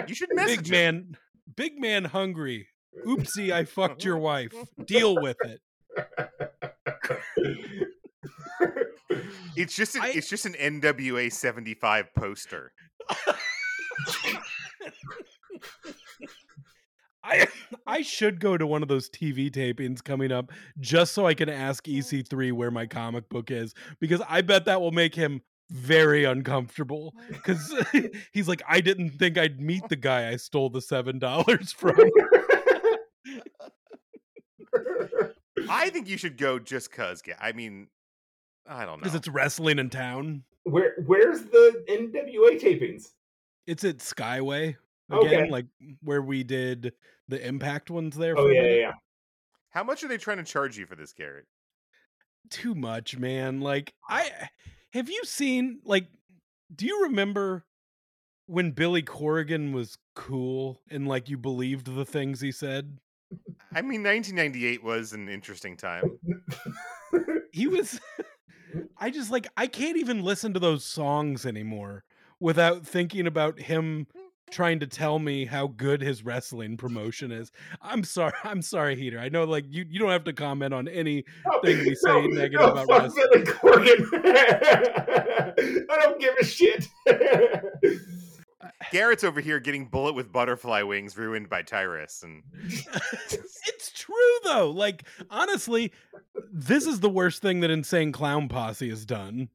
You 0.06 0.14
should 0.14 0.30
message 0.34 0.64
big 0.64 0.66
him. 0.66 0.70
man, 0.72 1.16
big 1.56 1.78
man 1.78 2.04
hungry. 2.04 2.68
Oopsie, 3.06 3.50
I 3.52 3.64
fucked 3.64 4.04
your 4.04 4.18
wife. 4.18 4.54
Deal 4.84 5.14
with 5.20 5.36
it. 5.44 5.60
It's 9.56 9.74
just 9.74 9.96
an, 9.96 10.02
I- 10.02 10.10
it's 10.10 10.28
just 10.28 10.46
an 10.46 10.54
NWA 10.54 11.32
75 11.32 12.14
poster. 12.14 12.72
I 17.22 17.46
I 17.86 18.00
should 18.02 18.40
go 18.40 18.56
to 18.56 18.66
one 18.66 18.82
of 18.82 18.88
those 18.88 19.10
TV 19.10 19.50
tapings 19.50 20.02
coming 20.02 20.32
up 20.32 20.52
just 20.78 21.12
so 21.12 21.26
I 21.26 21.34
can 21.34 21.48
ask 21.50 21.84
EC3 21.84 22.52
where 22.52 22.70
my 22.70 22.86
comic 22.86 23.28
book 23.28 23.50
is 23.50 23.74
because 24.00 24.22
I 24.28 24.40
bet 24.40 24.64
that 24.64 24.80
will 24.80 24.90
make 24.92 25.14
him 25.14 25.42
very 25.70 26.24
uncomfortable 26.24 27.14
oh 27.16 27.22
because 27.28 27.74
he's 28.32 28.48
like 28.48 28.62
I 28.66 28.80
didn't 28.80 29.10
think 29.10 29.36
I'd 29.36 29.60
meet 29.60 29.86
the 29.88 29.96
guy 29.96 30.30
I 30.30 30.36
stole 30.36 30.70
the 30.70 30.80
seven 30.80 31.18
dollars 31.18 31.72
from. 31.72 31.96
I 35.68 35.90
think 35.90 36.08
you 36.08 36.16
should 36.16 36.38
go 36.38 36.58
just 36.58 36.90
cuz. 36.90 37.20
Ga- 37.22 37.34
I 37.40 37.52
mean, 37.52 37.88
I 38.68 38.84
don't 38.84 38.98
know. 38.98 39.04
because 39.04 39.14
it's 39.14 39.28
wrestling 39.28 39.78
in 39.78 39.90
town. 39.90 40.44
Where 40.64 40.94
where's 41.06 41.42
the 41.42 41.84
NWA 41.88 42.60
tapings? 42.60 43.08
It's 43.66 43.84
at 43.84 43.98
Skyway 43.98 44.76
again, 45.10 45.40
Okay. 45.42 45.50
like 45.50 45.66
where 46.02 46.22
we 46.22 46.42
did 46.44 46.92
the 47.28 47.44
Impact 47.46 47.90
ones 47.90 48.16
there. 48.16 48.38
Oh 48.38 48.44
for 48.44 48.52
yeah, 48.52 48.62
yeah, 48.62 48.76
yeah. 48.76 48.92
How 49.70 49.84
much 49.84 50.02
are 50.04 50.08
they 50.08 50.18
trying 50.18 50.38
to 50.38 50.44
charge 50.44 50.76
you 50.76 50.86
for 50.86 50.96
this, 50.96 51.12
Garrett? 51.12 51.46
Too 52.50 52.74
much, 52.74 53.16
man. 53.16 53.60
Like 53.60 53.94
I 54.08 54.30
have 54.92 55.08
you 55.08 55.22
seen 55.24 55.80
like 55.84 56.06
do 56.74 56.86
you 56.86 57.04
remember 57.04 57.64
when 58.46 58.72
Billy 58.72 59.02
Corgan 59.02 59.72
was 59.72 59.96
cool 60.14 60.80
and 60.90 61.06
like 61.08 61.28
you 61.28 61.38
believed 61.38 61.94
the 61.94 62.04
things 62.04 62.40
he 62.40 62.52
said? 62.52 62.98
I 63.72 63.82
mean, 63.82 64.02
1998 64.02 64.82
was 64.82 65.12
an 65.12 65.28
interesting 65.28 65.76
time. 65.76 66.18
He 67.52 67.66
was 67.66 68.00
I 68.98 69.10
just 69.10 69.30
like 69.30 69.48
I 69.56 69.66
can't 69.66 69.96
even 69.96 70.22
listen 70.22 70.54
to 70.54 70.60
those 70.60 70.84
songs 70.84 71.46
anymore 71.46 72.04
without 72.38 72.86
thinking 72.86 73.26
about 73.26 73.60
him 73.60 74.06
mm-hmm. 74.06 74.26
trying 74.50 74.80
to 74.80 74.86
tell 74.86 75.18
me 75.18 75.44
how 75.44 75.66
good 75.68 76.00
his 76.00 76.24
wrestling 76.24 76.76
promotion 76.76 77.30
is. 77.30 77.52
I'm 77.82 78.04
sorry. 78.04 78.32
I'm 78.44 78.62
sorry, 78.62 78.96
Heeter. 78.96 79.18
I 79.18 79.28
know 79.28 79.44
like 79.44 79.64
you, 79.68 79.84
you 79.88 79.98
don't 79.98 80.10
have 80.10 80.24
to 80.24 80.32
comment 80.32 80.74
on 80.74 80.88
anything 80.88 81.24
we 81.64 81.94
say 81.94 82.26
negative 82.28 82.60
about 82.68 82.88
fuck 82.88 83.02
wrestling. 83.02 83.24
Billy 83.32 83.46
Corgan. 83.46 84.06
I 85.90 85.96
don't 86.02 86.20
give 86.20 86.34
a 86.40 86.44
shit. 86.44 86.88
Garrett's 88.92 89.24
over 89.24 89.40
here 89.40 89.60
getting 89.60 89.86
bullet 89.86 90.14
with 90.14 90.32
butterfly 90.32 90.82
wings 90.82 91.16
ruined 91.16 91.48
by 91.48 91.62
Tyrus, 91.62 92.22
and 92.22 92.42
it's 92.62 93.92
true 93.94 94.38
though. 94.44 94.70
Like 94.70 95.04
honestly, 95.30 95.92
this 96.52 96.86
is 96.86 97.00
the 97.00 97.10
worst 97.10 97.42
thing 97.42 97.60
that 97.60 97.70
Insane 97.70 98.12
Clown 98.12 98.48
Posse 98.48 98.88
has 98.90 99.04
done. 99.04 99.48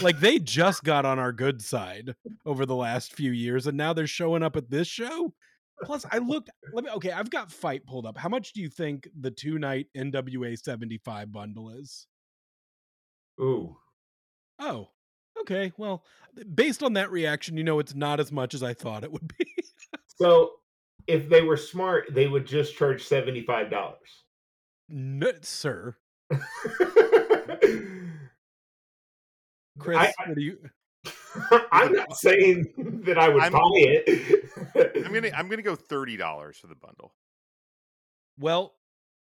Like 0.00 0.20
they 0.20 0.38
just 0.38 0.84
got 0.84 1.04
on 1.04 1.18
our 1.18 1.32
good 1.32 1.62
side 1.62 2.14
over 2.46 2.64
the 2.66 2.76
last 2.76 3.12
few 3.12 3.32
years, 3.32 3.66
and 3.66 3.76
now 3.76 3.92
they're 3.92 4.06
showing 4.06 4.42
up 4.42 4.56
at 4.56 4.70
this 4.70 4.88
show. 4.88 5.34
Plus, 5.82 6.04
I 6.10 6.18
looked. 6.18 6.50
Let 6.72 6.84
me. 6.84 6.90
Okay, 6.90 7.10
I've 7.10 7.30
got 7.30 7.50
FITE 7.50 7.86
pulled 7.86 8.06
up. 8.06 8.18
How 8.18 8.28
much 8.28 8.52
do 8.52 8.60
you 8.60 8.68
think 8.68 9.08
the 9.18 9.30
two 9.30 9.58
night 9.58 9.86
NWA 9.96 10.58
seventy 10.58 10.98
five 10.98 11.32
bundle 11.32 11.70
is? 11.70 12.06
Ooh. 13.40 13.76
Oh, 14.58 14.90
okay. 15.40 15.72
Well, 15.76 16.04
based 16.54 16.82
on 16.82 16.92
that 16.94 17.10
reaction, 17.10 17.56
you 17.56 17.64
know 17.64 17.78
it's 17.78 17.94
not 17.94 18.20
as 18.20 18.30
much 18.32 18.54
as 18.54 18.62
I 18.62 18.74
thought 18.74 19.04
it 19.04 19.12
would 19.12 19.32
be. 19.38 19.44
So 20.16 20.52
if 21.06 21.30
they 21.30 21.40
were 21.40 21.56
smart, 21.56 22.08
they 22.14 22.26
would 22.28 22.46
just 22.46 22.76
charge 22.76 23.02
seventy 23.04 23.42
five 23.42 23.70
dollars. 23.70 24.24
no, 24.90 25.32
sir. 25.40 25.96
Chris, 29.78 29.98
I- 29.98 30.12
what 30.26 30.34
do 30.34 30.42
you? 30.42 30.58
I'm 31.72 31.92
not 31.92 32.14
saying 32.16 32.66
that 33.06 33.16
I 33.16 33.28
would 33.30 33.42
I'm- 33.42 33.52
buy 33.52 33.60
it. 33.72 34.50
I'm 35.06 35.12
gonna 35.14 35.30
I'm 35.34 35.48
gonna 35.48 35.62
go 35.62 35.74
thirty 35.74 36.16
dollars 36.18 36.58
for 36.58 36.66
the 36.66 36.74
bundle. 36.74 37.14
Well, 38.38 38.74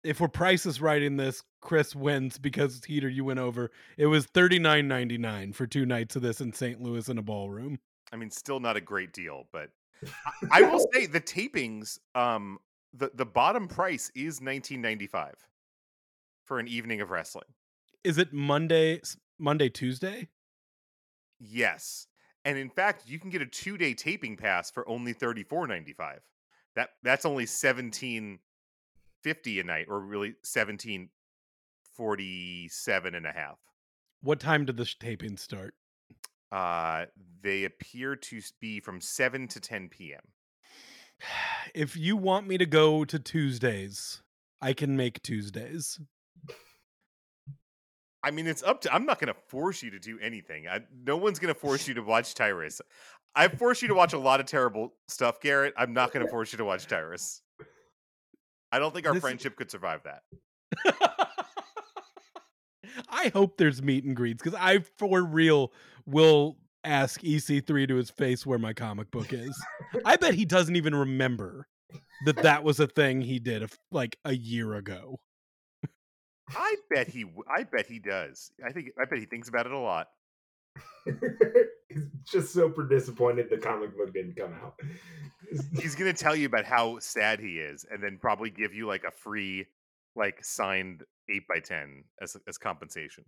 if 0.07 0.21
we're 0.21 0.29
prices 0.29 0.79
right 0.79 1.01
in 1.01 1.17
this, 1.17 1.43
Chris 1.59 1.93
wins 1.93 2.37
because 2.37 2.81
Heeter, 2.85 3.09
you 3.09 3.25
went 3.25 3.39
over. 3.39 3.71
It 3.97 4.05
was 4.05 4.25
thirty 4.25 4.57
nine 4.57 4.87
ninety 4.87 5.17
nine 5.17 5.51
for 5.51 5.67
two 5.67 5.85
nights 5.85 6.15
of 6.15 6.21
this 6.21 6.39
in 6.39 6.53
St. 6.53 6.81
Louis 6.81 7.09
in 7.09 7.17
a 7.17 7.21
ballroom. 7.21 7.79
I 8.13 8.15
mean, 8.15 8.31
still 8.31 8.61
not 8.61 8.77
a 8.77 8.81
great 8.81 9.11
deal, 9.11 9.47
but 9.51 9.69
I, 10.25 10.31
I 10.59 10.61
will 10.61 10.87
say 10.93 11.07
the 11.07 11.19
tapings, 11.19 11.99
um, 12.15 12.57
the 12.93 13.11
the 13.13 13.25
bottom 13.25 13.67
price 13.67 14.09
is 14.15 14.39
nineteen 14.39 14.81
ninety 14.81 15.07
five 15.07 15.35
for 16.45 16.57
an 16.59 16.69
evening 16.69 17.01
of 17.01 17.11
wrestling. 17.11 17.47
Is 18.05 18.17
it 18.17 18.31
Monday, 18.31 19.01
Monday, 19.37 19.67
Tuesday? 19.67 20.29
Yes, 21.37 22.07
and 22.45 22.57
in 22.57 22.69
fact, 22.69 23.03
you 23.07 23.19
can 23.19 23.29
get 23.29 23.41
a 23.41 23.45
two 23.45 23.77
day 23.77 23.93
taping 23.93 24.37
pass 24.37 24.71
for 24.71 24.87
only 24.87 25.11
thirty 25.11 25.43
four 25.43 25.67
ninety 25.67 25.93
five. 25.93 26.21
That 26.77 26.91
that's 27.03 27.25
only 27.25 27.45
seventeen 27.45 28.39
fifty 29.23 29.59
a 29.59 29.63
night, 29.63 29.87
or 29.89 29.99
really 29.99 30.35
seventeen 30.43 31.09
forty 31.95 32.67
seven 32.69 33.15
and 33.15 33.25
a 33.25 33.31
half. 33.31 33.57
What 34.21 34.39
time 34.39 34.65
did 34.65 34.77
the 34.77 34.85
taping 34.99 35.37
start? 35.37 35.75
Uh, 36.51 37.05
they 37.41 37.65
appear 37.65 38.15
to 38.15 38.41
be 38.59 38.79
from 38.79 39.01
seven 39.01 39.47
to 39.49 39.59
ten 39.59 39.89
p.m. 39.89 40.21
If 41.75 41.97
you 41.97 42.15
want 42.15 42.47
me 42.47 42.57
to 42.57 42.65
go 42.65 43.03
to 43.03 43.19
Tuesdays, 43.19 44.21
I 44.61 44.71
can 44.73 44.95
make 44.95 45.21
Tuesdays. 45.21 45.99
I 48.23 48.31
mean, 48.31 48.47
it's 48.47 48.63
up 48.63 48.81
to. 48.81 48.93
I'm 48.93 49.05
not 49.05 49.19
going 49.19 49.33
to 49.33 49.39
force 49.47 49.83
you 49.83 49.91
to 49.91 49.99
do 49.99 50.17
anything. 50.19 50.67
I, 50.67 50.81
no 51.05 51.17
one's 51.17 51.39
going 51.39 51.53
to 51.53 51.59
force 51.59 51.87
you 51.87 51.93
to 51.95 52.01
watch 52.01 52.33
Tyrus. 52.33 52.81
I 53.35 53.47
force 53.47 53.81
you 53.81 53.87
to 53.89 53.93
watch 53.93 54.13
a 54.13 54.17
lot 54.17 54.39
of 54.39 54.47
terrible 54.47 54.93
stuff, 55.07 55.39
Garrett. 55.39 55.73
I'm 55.77 55.93
not 55.93 56.11
going 56.11 56.25
to 56.25 56.31
force 56.31 56.51
you 56.51 56.57
to 56.57 56.65
watch 56.65 56.87
Tyrus. 56.87 57.41
I 58.71 58.79
don't 58.79 58.93
think 58.93 59.07
our 59.07 59.13
This- 59.13 59.21
friendship 59.21 59.55
could 59.55 59.71
survive 59.71 60.01
that. 60.03 60.23
I 63.09 63.29
hope 63.33 63.57
there's 63.57 63.81
meet 63.81 64.03
and 64.03 64.15
greets 64.15 64.41
because 64.43 64.57
I, 64.59 64.79
for 64.97 65.23
real, 65.23 65.71
will 66.05 66.57
ask 66.83 67.21
EC3 67.21 67.87
to 67.89 67.95
his 67.95 68.09
face 68.09 68.45
where 68.45 68.59
my 68.59 68.73
comic 68.73 69.11
book 69.11 69.33
is. 69.33 69.55
I 70.05 70.15
bet 70.15 70.33
he 70.33 70.45
doesn't 70.45 70.75
even 70.75 70.95
remember 70.95 71.67
that 72.25 72.37
that 72.43 72.63
was 72.63 72.79
a 72.79 72.87
thing 72.87 73.21
he 73.21 73.39
did 73.39 73.69
like 73.91 74.17
a 74.25 74.33
year 74.33 74.73
ago. 74.75 75.19
I 76.49 76.75
bet 76.89 77.07
he. 77.07 77.25
I 77.49 77.63
bet 77.63 77.87
he 77.87 77.99
does. 77.99 78.51
I 78.65 78.71
think. 78.71 78.91
I 78.99 79.05
bet 79.05 79.19
he 79.19 79.25
thinks 79.25 79.49
about 79.49 79.65
it 79.65 79.73
a 79.73 79.77
lot. 79.77 80.07
He's 81.89 82.03
just 82.25 82.53
super 82.53 82.87
disappointed 82.87 83.49
the 83.49 83.57
comic 83.57 83.95
book 83.97 84.13
didn't 84.13 84.35
come 84.35 84.53
out. 84.53 84.75
He's 85.79 85.95
going 85.95 86.13
to 86.13 86.17
tell 86.17 86.35
you 86.35 86.45
about 86.45 86.65
how 86.65 86.99
sad 86.99 87.39
he 87.39 87.59
is, 87.59 87.85
and 87.89 88.03
then 88.03 88.17
probably 88.19 88.49
give 88.49 88.73
you 88.73 88.87
like 88.87 89.03
a 89.07 89.11
free, 89.11 89.65
like 90.15 90.43
signed 90.43 91.03
eight 91.29 91.47
by 91.47 91.59
ten 91.59 92.03
as 92.21 92.35
as 92.47 92.57
compensation. 92.57 93.23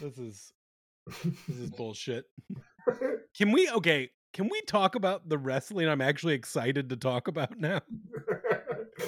This 0.00 0.18
is 0.18 0.52
this 1.06 1.58
is 1.58 1.70
bullshit. 1.76 2.24
Can 3.36 3.52
we 3.52 3.70
okay? 3.70 4.10
Can 4.32 4.48
we 4.48 4.60
talk 4.62 4.94
about 4.94 5.28
the 5.28 5.38
wrestling 5.38 5.88
I'm 5.88 6.00
actually 6.00 6.34
excited 6.34 6.88
to 6.90 6.96
talk 6.96 7.28
about 7.28 7.58
now? 7.58 7.80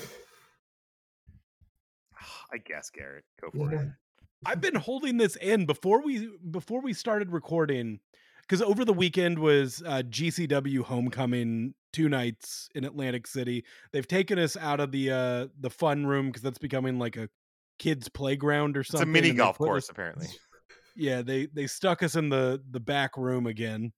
I 2.53 2.59
guess 2.59 2.91
Garrett, 2.91 3.25
go 3.41 3.51
for 3.51 3.73
it. 3.73 3.89
I've 4.47 4.61
been 4.61 4.75
holding 4.75 5.17
this 5.17 5.37
in 5.37 5.67
before 5.67 6.03
we 6.03 6.31
before 6.51 6.81
we 6.81 6.93
started 6.93 7.31
recording 7.33 8.01
because 8.43 8.63
over 8.63 8.85
the 8.85 8.93
weekend 8.93 9.39
was 9.39 9.83
uh, 9.87 10.03
GCW 10.09 10.83
Homecoming 10.83 11.75
two 11.93 12.09
nights 12.09 12.69
in 12.75 12.85
Atlantic 12.85 13.27
City. 13.27 13.65
They've 13.93 14.07
taken 14.07 14.39
us 14.39 14.57
out 14.57 14.81
of 14.81 14.93
the 14.93 15.11
uh, 15.11 15.47
the 15.61 15.71
fun 15.71 16.07
room 16.07 16.27
because 16.27 16.43
that's 16.43 16.59
becoming 16.59 16.99
like 16.99 17.17
a 17.17 17.29
kids 17.79 18.09
playground 18.09 18.77
or 18.77 18.85
something. 18.85 19.09
It's 19.09 19.19
a 19.19 19.23
mini 19.23 19.35
golf 19.35 19.59
put 19.59 19.65
us- 19.65 19.69
course, 19.69 19.89
apparently. 19.91 20.29
yeah 20.97 21.23
they 21.23 21.47
they 21.47 21.67
stuck 21.67 22.03
us 22.03 22.15
in 22.15 22.29
the 22.29 22.63
the 22.71 22.81
back 22.81 23.17
room 23.17 23.47
again 23.47 23.93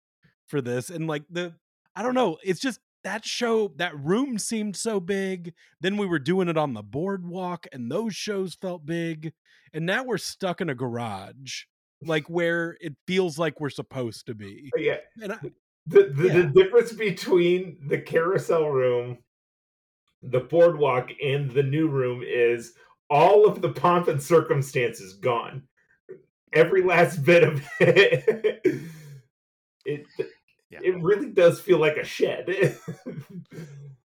for 0.47 0.61
this 0.61 0.89
and 0.91 1.07
like 1.07 1.25
the 1.31 1.53
i 1.95 2.03
don't 2.03 2.15
know 2.15 2.39
it's 2.43 2.61
just 2.61 2.81
that 3.07 3.25
show 3.25 3.73
that 3.77 3.97
room 3.99 4.37
seemed 4.39 4.77
so 4.77 4.99
big 5.01 5.55
then 5.81 5.97
we 5.97 6.07
were 6.07 6.19
doing 6.19 6.49
it 6.49 6.57
on 6.59 6.75
the 6.75 6.83
boardwalk 6.83 7.67
and 7.73 7.91
those 7.91 8.15
shows 8.15 8.55
felt 8.55 8.85
big 8.85 9.33
and 9.73 9.87
now 9.87 10.03
we're 10.03 10.19
stuck 10.19 10.61
in 10.61 10.69
a 10.71 10.75
garage 10.75 11.63
like 12.03 12.25
where 12.29 12.77
it 12.81 12.95
feels 13.07 13.39
like 13.39 13.61
we're 13.61 13.71
supposed 13.71 14.27
to 14.27 14.35
be 14.35 14.71
yeah, 14.77 14.97
and 15.23 15.33
I, 15.33 15.39
the 15.87 16.13
the, 16.15 16.27
Yeah. 16.27 16.33
the 16.43 16.47
difference 16.65 16.93
between 16.93 17.79
the 17.89 17.99
carousel 17.99 18.69
room, 18.69 19.19
the 20.23 20.41
boardwalk, 20.41 21.11
and 21.23 21.51
the 21.51 21.63
new 21.63 21.89
room 21.89 22.23
is 22.27 22.73
all 23.09 23.47
of 23.47 23.63
the 23.63 23.69
pomp 23.69 24.09
and 24.09 24.21
circumstances 24.21 25.15
gone. 25.15 25.63
Every 26.53 26.83
last 26.83 27.23
bit 27.25 27.45
of 27.45 27.63
it. 27.81 28.83
It 29.85 30.07
Yeah. 30.71 30.81
it 30.83 31.01
really 31.03 31.31
does 31.31 31.61
feel 31.61 31.79
like 31.79 31.97
a 31.97 32.05
shed. 32.05 32.77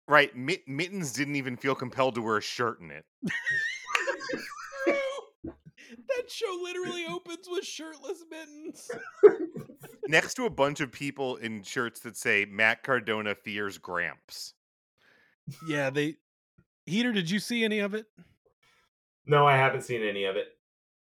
Right. 0.08 0.36
Mit- 0.36 0.68
Mittens 0.68 1.14
didn't 1.14 1.38
even 1.38 1.56
feel 1.56 1.74
compelled 1.74 2.16
to 2.16 2.22
wear 2.22 2.36
a 2.36 2.42
shirt 2.42 2.82
in 2.82 2.92
it. 2.92 3.06
that 6.08 6.30
show 6.30 6.60
literally 6.64 7.06
opens 7.10 7.48
with 7.50 7.66
shirtless 7.66 8.24
mittens 8.30 8.90
Next 10.08 10.34
to 10.36 10.46
a 10.46 10.50
bunch 10.50 10.80
of 10.82 10.92
people 10.92 11.38
in 11.38 11.64
shirts 11.64 12.02
that 12.02 12.18
say 12.18 12.46
Matt 12.50 12.84
Cardona 12.84 13.36
fears 13.36 13.78
Gramps. 13.78 14.54
yeah 15.68 15.90
they 15.90 16.16
Heeter 16.86 17.12
did 17.14 17.30
you 17.30 17.40
see 17.40 17.64
any 17.64 17.80
of 17.80 17.94
it 17.94 18.06
no, 19.28 19.46
I 19.46 19.56
haven't 19.56 19.84
seen 19.84 20.02
any 20.04 20.26
of 20.26 20.36
it. 20.36 20.48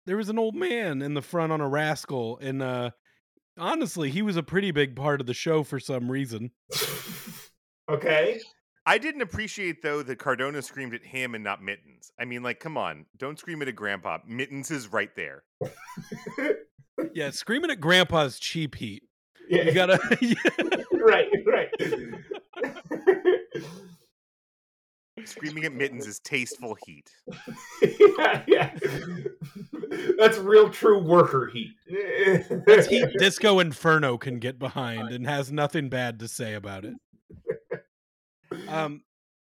there 0.05 0.17
was 0.17 0.29
an 0.29 0.37
old 0.37 0.53
man 0.55 1.01
in 1.01 1.13
the 1.13 1.21
front 1.21 1.51
on 1.51 1.61
a 1.61 1.67
rascal 1.69 2.37
and 2.39 2.61
uh 2.61 2.91
honestly 3.59 4.09
he 4.09 4.21
was 4.21 4.37
a 4.37 4.43
pretty 4.43 4.71
big 4.71 4.95
part 4.95 5.21
of 5.21 5.27
the 5.27 5.33
show 5.33 5.63
for 5.63 5.79
some 5.79 6.09
reason 6.09 6.51
okay. 7.89 8.39
I 8.85 8.97
didn't 8.97 9.21
appreciate 9.21 9.83
though 9.83 10.01
that 10.01 10.17
Cardona 10.17 10.61
screamed 10.63 10.95
at 10.95 11.03
him 11.03 11.35
and 11.35 11.43
not 11.43 11.61
Mittens. 11.61 12.11
I 12.19 12.25
mean, 12.25 12.41
like, 12.41 12.59
come 12.59 12.75
on, 12.75 13.05
don't 13.17 13.37
scream 13.37 13.61
at 13.61 13.67
a 13.67 13.71
grandpa. 13.71 14.17
Mittens 14.25 14.71
is 14.71 14.91
right 14.91 15.15
there. 15.15 15.43
yeah 17.13 17.29
screaming 17.29 17.71
at 17.71 17.79
grandpa's 17.79 18.39
cheap 18.39 18.75
heat 18.75 19.03
yeah, 19.49 19.63
you 19.63 19.71
gotta 19.71 19.99
right, 20.91 21.27
right. 21.45 21.69
Screaming 25.25 25.65
at 25.65 25.73
Mittens 25.73 26.07
is 26.07 26.19
tasteful 26.19 26.75
heat. 26.85 27.09
yeah, 28.17 28.43
yeah. 28.47 28.75
That's 30.17 30.37
real 30.37 30.69
true 30.69 31.01
worker 31.01 31.49
heat. 31.53 31.71
that's 32.65 32.87
heat 32.87 33.05
disco 33.19 33.59
inferno 33.59 34.17
can 34.17 34.39
get 34.39 34.59
behind 34.59 35.09
and 35.09 35.25
has 35.25 35.51
nothing 35.51 35.89
bad 35.89 36.19
to 36.19 36.27
say 36.27 36.53
about 36.53 36.85
it 36.85 36.93
um 38.67 39.01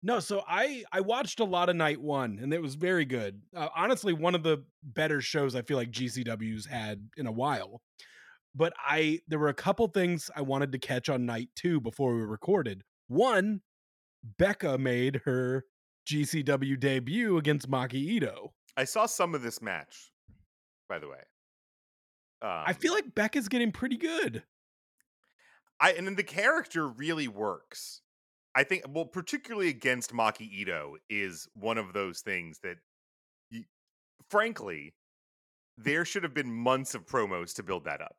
no 0.02 0.20
so 0.20 0.42
i 0.46 0.84
i 0.92 1.00
watched 1.00 1.40
a 1.40 1.44
lot 1.44 1.68
of 1.68 1.76
night 1.76 2.00
one 2.00 2.38
and 2.42 2.52
it 2.52 2.60
was 2.60 2.74
very 2.74 3.04
good 3.04 3.40
uh, 3.54 3.68
honestly 3.74 4.12
one 4.12 4.34
of 4.34 4.42
the 4.42 4.62
better 4.82 5.20
shows 5.20 5.54
i 5.54 5.62
feel 5.62 5.76
like 5.76 5.90
gcw's 5.90 6.66
had 6.66 7.08
in 7.16 7.26
a 7.26 7.32
while 7.32 7.80
but 8.56 8.72
I 8.78 9.20
there 9.28 9.38
were 9.38 9.48
a 9.48 9.54
couple 9.54 9.86
things 9.88 10.30
I 10.34 10.40
wanted 10.40 10.72
to 10.72 10.78
catch 10.78 11.08
on 11.08 11.26
night 11.26 11.50
two 11.54 11.80
before 11.80 12.14
we 12.14 12.22
recorded. 12.22 12.82
One, 13.06 13.60
Becca 14.38 14.78
made 14.78 15.22
her 15.24 15.64
GCW 16.08 16.78
debut 16.78 17.36
against 17.36 17.70
Maki 17.70 17.94
Ito. 17.94 18.52
I 18.76 18.84
saw 18.84 19.06
some 19.06 19.34
of 19.34 19.42
this 19.42 19.60
match, 19.62 20.12
by 20.88 20.98
the 20.98 21.08
way. 21.08 21.22
Um, 22.42 22.64
I 22.66 22.72
feel 22.72 22.92
like 22.92 23.14
Becca's 23.14 23.48
getting 23.48 23.72
pretty 23.72 23.96
good. 23.96 24.42
I 25.80 25.92
and 25.92 26.06
then 26.06 26.14
the 26.16 26.22
character 26.22 26.86
really 26.88 27.28
works. 27.28 28.02
I 28.54 28.64
think, 28.64 28.84
well, 28.88 29.04
particularly 29.04 29.68
against 29.68 30.12
Maki 30.12 30.50
Ito 30.50 30.96
is 31.10 31.46
one 31.54 31.76
of 31.76 31.92
those 31.92 32.20
things 32.22 32.58
that, 32.62 32.76
you, 33.50 33.64
frankly, 34.30 34.94
there 35.76 36.06
should 36.06 36.22
have 36.22 36.32
been 36.32 36.50
months 36.50 36.94
of 36.94 37.04
promos 37.06 37.54
to 37.56 37.62
build 37.62 37.84
that 37.84 38.00
up. 38.00 38.16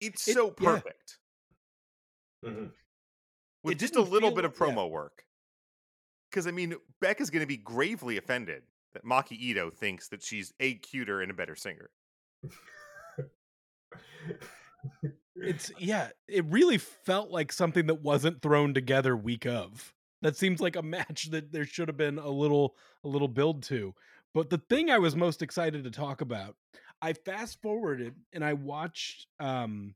It's 0.00 0.26
It- 0.26 0.34
so 0.34 0.46
yeah. 0.60 0.64
perfect 0.80 1.18
Mhm. 2.44 2.72
With 3.68 3.78
just 3.78 3.96
a 3.96 4.02
little 4.02 4.30
bit 4.30 4.44
of 4.44 4.54
yeah. 4.58 4.66
promo 4.66 4.90
work. 4.90 5.24
Because 6.30 6.46
I 6.46 6.50
mean, 6.50 6.74
Beck 7.00 7.20
is 7.20 7.30
going 7.30 7.42
to 7.42 7.46
be 7.46 7.56
gravely 7.56 8.16
offended 8.16 8.62
that 8.92 9.04
Maki 9.04 9.38
Ito 9.38 9.70
thinks 9.70 10.08
that 10.08 10.22
she's 10.22 10.52
a 10.60 10.74
cuter 10.74 11.20
and 11.20 11.30
a 11.30 11.34
better 11.34 11.56
singer. 11.56 11.90
It's 15.40 15.70
yeah, 15.78 16.08
it 16.26 16.44
really 16.46 16.78
felt 16.78 17.30
like 17.30 17.52
something 17.52 17.86
that 17.86 18.02
wasn't 18.02 18.42
thrown 18.42 18.74
together 18.74 19.16
week 19.16 19.46
of. 19.46 19.94
That 20.22 20.36
seems 20.36 20.60
like 20.60 20.76
a 20.76 20.82
match 20.96 21.30
that 21.30 21.52
there 21.52 21.64
should 21.64 21.88
have 21.88 21.96
been 21.96 22.18
a 22.18 22.28
little 22.28 22.74
a 23.04 23.08
little 23.08 23.28
build 23.28 23.62
to. 23.64 23.94
But 24.34 24.50
the 24.50 24.58
thing 24.58 24.90
I 24.90 24.98
was 24.98 25.16
most 25.16 25.42
excited 25.42 25.84
to 25.84 25.90
talk 25.90 26.20
about, 26.20 26.56
I 27.00 27.12
fast 27.12 27.62
forwarded 27.62 28.14
and 28.32 28.44
I 28.44 28.54
watched 28.54 29.26
um 29.40 29.94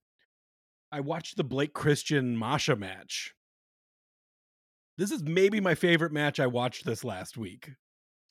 I 0.91 1.01
watched 1.01 1.37
the 1.37 1.45
Blake 1.45 1.73
Christian 1.73 2.37
Masha 2.37 2.77
match. 2.77 3.35
This 5.03 5.11
is 5.11 5.25
maybe 5.25 5.59
my 5.59 5.75
favorite 5.75 6.13
match 6.13 6.39
I 6.39 6.47
watched 6.47 6.85
this 6.85 7.03
last 7.03 7.37
week. 7.37 7.71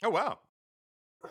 Oh 0.02 0.10
wow! 0.10 0.40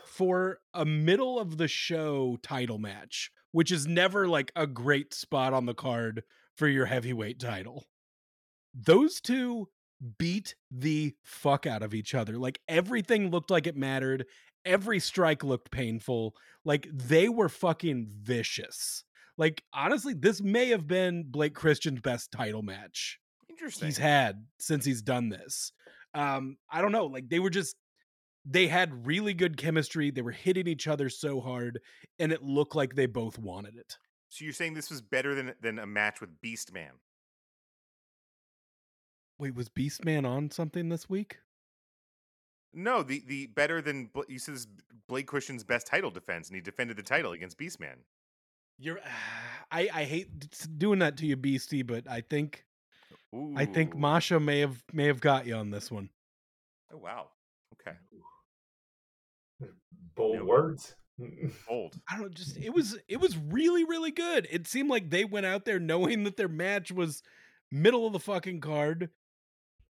for 0.04 0.58
a 0.74 0.84
middle 0.84 1.38
of 1.38 1.56
the 1.56 1.66
show 1.66 2.36
title 2.42 2.76
match, 2.76 3.30
which 3.50 3.72
is 3.72 3.86
never 3.86 4.28
like 4.28 4.52
a 4.54 4.66
great 4.66 5.14
spot 5.14 5.54
on 5.54 5.64
the 5.64 5.72
card 5.72 6.24
for 6.58 6.68
your 6.68 6.84
heavyweight 6.84 7.40
title. 7.40 7.86
Those 8.74 9.18
two 9.18 9.70
beat 10.18 10.56
the 10.70 11.14
fuck 11.22 11.66
out 11.66 11.82
of 11.82 11.94
each 11.94 12.14
other. 12.14 12.36
Like 12.36 12.60
everything 12.68 13.30
looked 13.30 13.50
like 13.50 13.66
it 13.66 13.78
mattered. 13.78 14.26
Every 14.66 15.00
strike 15.00 15.42
looked 15.42 15.70
painful. 15.70 16.34
Like 16.66 16.86
they 16.92 17.30
were 17.30 17.48
fucking 17.48 18.08
vicious. 18.10 19.04
Like 19.38 19.62
honestly, 19.72 20.12
this 20.12 20.42
may 20.42 20.68
have 20.68 20.86
been 20.86 21.24
Blake 21.30 21.54
Christian's 21.54 22.02
best 22.02 22.30
title 22.30 22.60
match 22.60 23.18
Interesting. 23.60 23.88
he's 23.88 23.98
had 23.98 24.46
since 24.58 24.86
he's 24.86 25.02
done 25.02 25.28
this. 25.28 25.72
Um, 26.14 26.56
I 26.70 26.80
don't 26.80 26.92
know, 26.92 27.06
like 27.06 27.28
they 27.28 27.40
were 27.40 27.50
just 27.50 27.76
they 28.46 28.66
had 28.66 29.06
really 29.06 29.34
good 29.34 29.58
chemistry. 29.58 30.10
They 30.10 30.22
were 30.22 30.30
hitting 30.30 30.66
each 30.66 30.88
other 30.88 31.10
so 31.10 31.40
hard, 31.40 31.78
and 32.18 32.32
it 32.32 32.42
looked 32.42 32.74
like 32.74 32.94
they 32.94 33.06
both 33.06 33.38
wanted 33.38 33.76
it. 33.76 33.98
so 34.30 34.44
you're 34.44 34.54
saying 34.54 34.74
this 34.74 34.90
was 34.90 35.02
better 35.02 35.34
than 35.34 35.52
than 35.60 35.78
a 35.78 35.86
match 35.86 36.20
with 36.20 36.40
Beast 36.40 36.72
Man? 36.72 36.92
Wait, 39.38 39.54
was 39.54 39.68
Beastman 39.68 40.26
on 40.26 40.50
something 40.50 40.88
this 40.88 41.08
week? 41.08 41.38
No, 42.72 43.02
the 43.02 43.22
the 43.26 43.46
better 43.48 43.82
than 43.82 44.10
you 44.28 44.38
said 44.38 44.54
this 44.54 44.66
Blake 45.06 45.26
Christian's 45.26 45.64
best 45.64 45.86
title 45.86 46.10
defense, 46.10 46.48
and 46.48 46.54
he 46.54 46.62
defended 46.62 46.96
the 46.96 47.02
title 47.02 47.32
against 47.32 47.58
Beastman. 47.58 48.04
You're 48.78 49.00
I 49.70 49.88
I 49.92 50.04
hate 50.04 50.28
doing 50.78 51.00
that 51.00 51.18
to 51.18 51.26
you, 51.26 51.36
Beastie, 51.36 51.82
but 51.82 52.08
I 52.08 52.22
think 52.22 52.64
I 53.56 53.64
think 53.64 53.96
Masha 53.96 54.40
may 54.40 54.60
have 54.60 54.82
may 54.92 55.06
have 55.06 55.20
got 55.20 55.46
you 55.46 55.54
on 55.54 55.70
this 55.70 55.90
one. 55.90 56.10
Oh 56.92 56.96
wow. 56.98 57.28
Okay. 57.74 57.96
Bold 60.16 60.36
No. 60.38 60.44
words. 60.44 60.96
Bold. 61.68 61.94
I 62.08 62.18
don't 62.18 62.34
just 62.34 62.56
it 62.56 62.70
was 62.70 62.98
it 63.08 63.20
was 63.20 63.36
really 63.36 63.84
really 63.84 64.10
good. 64.10 64.48
It 64.50 64.66
seemed 64.66 64.90
like 64.90 65.10
they 65.10 65.24
went 65.24 65.46
out 65.46 65.64
there 65.64 65.78
knowing 65.78 66.24
that 66.24 66.36
their 66.36 66.48
match 66.48 66.90
was 66.90 67.22
middle 67.70 68.06
of 68.06 68.12
the 68.12 68.18
fucking 68.18 68.60
card 68.60 69.10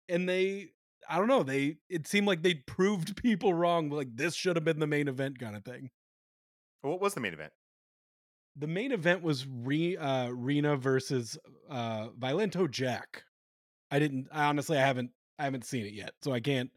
and 0.09 0.27
they 0.27 0.71
I 1.07 1.17
don't 1.17 1.27
know, 1.27 1.43
they 1.43 1.77
it 1.89 2.07
seemed 2.07 2.27
like 2.27 2.41
they 2.43 2.55
proved 2.55 3.15
people 3.21 3.53
wrong 3.53 3.89
like 3.89 4.15
this 4.15 4.35
should 4.35 4.57
have 4.57 4.65
been 4.65 4.79
the 4.79 4.87
main 4.87 5.07
event 5.07 5.39
kind 5.39 5.55
of 5.55 5.63
thing. 5.63 5.91
What 6.81 6.99
was 6.99 7.13
the 7.13 7.21
main 7.21 7.33
event? 7.33 7.53
The 8.57 8.67
main 8.67 8.91
event 8.91 9.21
was 9.21 9.47
Re, 9.47 9.95
uh 9.95 10.29
Rena 10.29 10.75
versus 10.75 11.37
uh 11.69 12.09
Violento 12.19 12.69
Jack. 12.69 13.23
I 13.91 13.99
didn't 13.99 14.27
I 14.31 14.45
honestly 14.45 14.77
I 14.77 14.85
haven't 14.85 15.11
I 15.37 15.43
haven't 15.45 15.65
seen 15.65 15.85
it 15.85 15.93
yet, 15.93 16.13
so 16.21 16.31
I 16.31 16.39
can't 16.39 16.69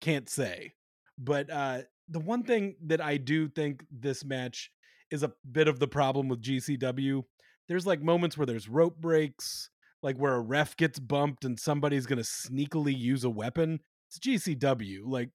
can't 0.00 0.28
say. 0.28 0.72
But 1.18 1.50
uh 1.50 1.82
the 2.08 2.20
one 2.20 2.44
thing 2.44 2.76
that 2.86 3.00
I 3.00 3.16
do 3.16 3.48
think 3.48 3.84
this 3.90 4.24
match 4.24 4.70
is 5.10 5.22
a 5.22 5.32
bit 5.50 5.68
of 5.68 5.78
the 5.78 5.88
problem 5.88 6.28
with 6.28 6.42
GCW. 6.42 7.22
There's 7.68 7.86
like 7.86 8.00
moments 8.02 8.38
where 8.38 8.46
there's 8.46 8.68
rope 8.68 8.96
breaks, 8.98 9.70
like 10.02 10.16
where 10.16 10.34
a 10.34 10.40
ref 10.40 10.76
gets 10.76 10.98
bumped 10.98 11.44
and 11.44 11.58
somebody's 11.58 12.06
to 12.18 12.22
sneakily 12.22 12.96
use 12.96 13.24
a 13.24 13.30
weapon. 13.30 13.80
It's 14.08 14.18
GCW. 14.20 15.00
Like 15.04 15.30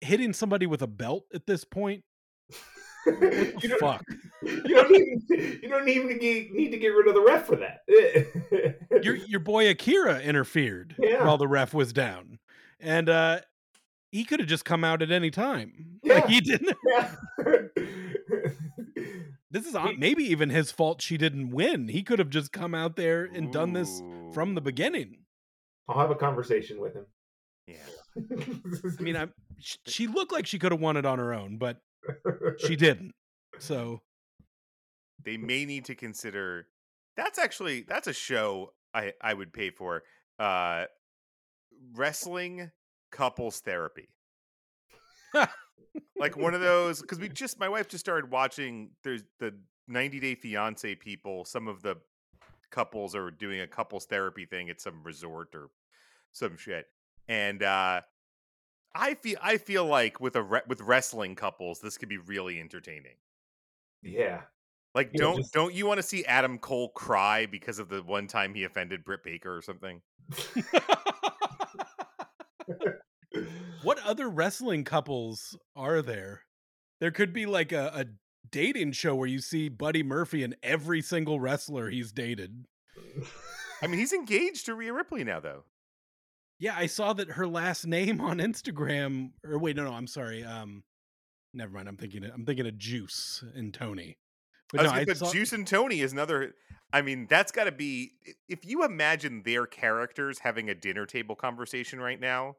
hitting 0.00 0.32
somebody 0.32 0.66
with 0.66 0.82
a 0.82 0.86
belt 0.86 1.24
at 1.32 1.46
this 1.46 1.64
point. 1.64 2.02
you, 3.06 3.68
don't, 3.68 3.80
fuck? 3.80 4.04
you 4.42 4.62
don't 4.74 4.94
even 4.94 5.22
you 5.62 5.68
don't 5.68 5.88
even 5.88 6.18
get, 6.18 6.52
need 6.52 6.70
to 6.70 6.78
get 6.78 6.88
rid 6.88 7.08
of 7.08 7.14
the 7.14 7.20
ref 7.20 7.46
for 7.46 7.56
that. 7.56 7.80
Your 9.04 9.16
your 9.16 9.40
boy 9.40 9.68
Akira 9.68 10.20
interfered 10.20 10.94
Yeah. 10.98 11.24
while 11.24 11.38
the 11.38 11.48
ref 11.48 11.74
was 11.74 11.92
down. 11.92 12.38
And 12.80 13.08
uh 13.08 13.40
he 14.10 14.24
could 14.24 14.40
have 14.40 14.48
just 14.48 14.64
come 14.64 14.84
out 14.84 15.02
at 15.02 15.10
any 15.10 15.30
time. 15.30 15.98
Yeah. 16.02 16.14
Like 16.14 16.26
he 16.28 16.40
didn't 16.40 16.76
yeah. 16.86 17.10
This 19.50 19.66
is 19.66 19.76
maybe 19.98 20.24
even 20.24 20.48
his 20.48 20.70
fault 20.70 21.02
she 21.02 21.18
didn't 21.18 21.50
win. 21.50 21.88
He 21.88 22.02
could 22.02 22.18
have 22.18 22.30
just 22.30 22.52
come 22.52 22.74
out 22.74 22.96
there 22.96 23.24
and 23.24 23.52
done 23.52 23.72
this 23.74 24.02
from 24.32 24.54
the 24.54 24.62
beginning. 24.62 25.18
I'll 25.88 25.98
have 25.98 26.10
a 26.10 26.14
conversation 26.14 26.80
with 26.80 26.94
him. 26.94 27.04
Yeah. 27.66 27.76
I 28.16 29.02
mean, 29.02 29.16
I'm, 29.16 29.32
she 29.58 30.06
looked 30.06 30.32
like 30.32 30.46
she 30.46 30.58
could 30.58 30.72
have 30.72 30.80
won 30.80 30.96
it 30.96 31.04
on 31.04 31.18
her 31.18 31.34
own, 31.34 31.58
but 31.58 31.78
she 32.58 32.76
didn't. 32.76 33.14
So 33.58 34.00
They 35.24 35.36
may 35.36 35.64
need 35.64 35.84
to 35.86 35.94
consider. 35.94 36.66
That's 37.16 37.38
actually 37.38 37.82
that's 37.82 38.06
a 38.08 38.12
show 38.12 38.72
I 38.94 39.12
I 39.20 39.34
would 39.34 39.52
pay 39.52 39.70
for. 39.70 40.02
Uh, 40.38 40.86
wrestling 41.94 42.70
couples 43.10 43.60
therapy. 43.60 44.08
like 46.18 46.36
one 46.36 46.54
of 46.54 46.60
those 46.60 47.00
because 47.00 47.18
we 47.18 47.28
just 47.28 47.58
my 47.58 47.68
wife 47.68 47.88
just 47.88 48.04
started 48.04 48.30
watching 48.30 48.90
there's 49.02 49.22
the 49.40 49.54
90 49.88 50.20
day 50.20 50.34
fiance 50.34 50.94
people 50.94 51.44
some 51.44 51.68
of 51.68 51.82
the 51.82 51.96
couples 52.70 53.14
are 53.14 53.30
doing 53.30 53.60
a 53.60 53.66
couples 53.66 54.06
therapy 54.06 54.46
thing 54.46 54.70
at 54.70 54.80
some 54.80 55.02
resort 55.02 55.48
or 55.54 55.68
some 56.32 56.56
shit 56.56 56.86
and 57.28 57.62
uh 57.62 58.00
i 58.94 59.14
feel 59.14 59.38
i 59.42 59.56
feel 59.56 59.84
like 59.86 60.20
with 60.20 60.36
a 60.36 60.42
re- 60.42 60.62
with 60.66 60.80
wrestling 60.80 61.34
couples 61.34 61.80
this 61.80 61.98
could 61.98 62.08
be 62.08 62.18
really 62.18 62.60
entertaining 62.60 63.16
yeah. 64.02 64.42
like 64.94 65.10
Yeah, 65.12 65.20
don't 65.22 65.36
just- 65.38 65.52
don't 65.52 65.74
you 65.74 65.86
want 65.86 65.98
to 65.98 66.02
see 66.02 66.24
adam 66.24 66.58
cole 66.58 66.90
cry 66.90 67.46
because 67.46 67.78
of 67.78 67.88
the 67.88 68.02
one 68.02 68.26
time 68.26 68.54
he 68.54 68.64
offended 68.64 69.04
britt 69.04 69.22
baker 69.24 69.56
or 69.56 69.62
something 69.62 70.00
what 73.82 73.98
other 74.04 74.28
wrestling 74.28 74.84
couples 74.84 75.56
are 75.74 76.02
there? 76.02 76.42
There 77.00 77.10
could 77.10 77.32
be 77.32 77.46
like 77.46 77.72
a, 77.72 77.90
a 77.94 78.04
dating 78.50 78.92
show 78.92 79.14
where 79.14 79.28
you 79.28 79.40
see 79.40 79.68
Buddy 79.68 80.02
Murphy 80.02 80.44
and 80.44 80.56
every 80.62 81.02
single 81.02 81.40
wrestler 81.40 81.90
he's 81.90 82.12
dated. 82.12 82.66
i 83.82 83.86
mean 83.86 83.98
he's 83.98 84.12
engaged 84.12 84.66
to 84.66 84.74
Rhea 84.74 84.92
ripley 84.92 85.24
now 85.24 85.40
though 85.40 85.64
Yeah, 86.62 86.76
I 86.76 86.86
saw 86.86 87.12
that 87.14 87.32
her 87.32 87.46
last 87.48 87.88
name 87.88 88.20
on 88.20 88.38
Instagram 88.38 89.32
or 89.44 89.58
wait, 89.58 89.74
no, 89.74 89.82
no, 89.82 89.92
I'm 89.92 90.06
sorry. 90.06 90.44
Um 90.44 90.84
never 91.52 91.72
mind. 91.72 91.88
I'm 91.88 91.96
thinking 91.96 92.24
I'm 92.24 92.46
thinking 92.46 92.68
of 92.68 92.78
Juice 92.78 93.42
and 93.56 93.74
Toni. 93.74 94.16
But 94.70 94.80
I 94.80 94.82
no, 94.84 94.84
was 94.84 94.92
I 94.92 94.94
gonna- 94.94 95.06
but 95.06 95.16
saw, 95.16 95.32
Juice 95.32 95.52
and 95.52 95.66
Toni 95.66 96.00
is 96.00 96.12
another. 96.12 96.54
I 96.92 97.02
mean, 97.02 97.26
that's 97.28 97.50
got 97.50 97.64
to 97.64 97.72
be. 97.72 98.12
If 98.48 98.64
you 98.64 98.84
imagine 98.84 99.42
their 99.44 99.66
characters 99.66 100.38
having 100.38 100.68
a 100.70 100.74
dinner 100.74 101.04
table 101.04 101.34
conversation 101.34 102.00
right 102.00 102.20
now, 102.20 102.56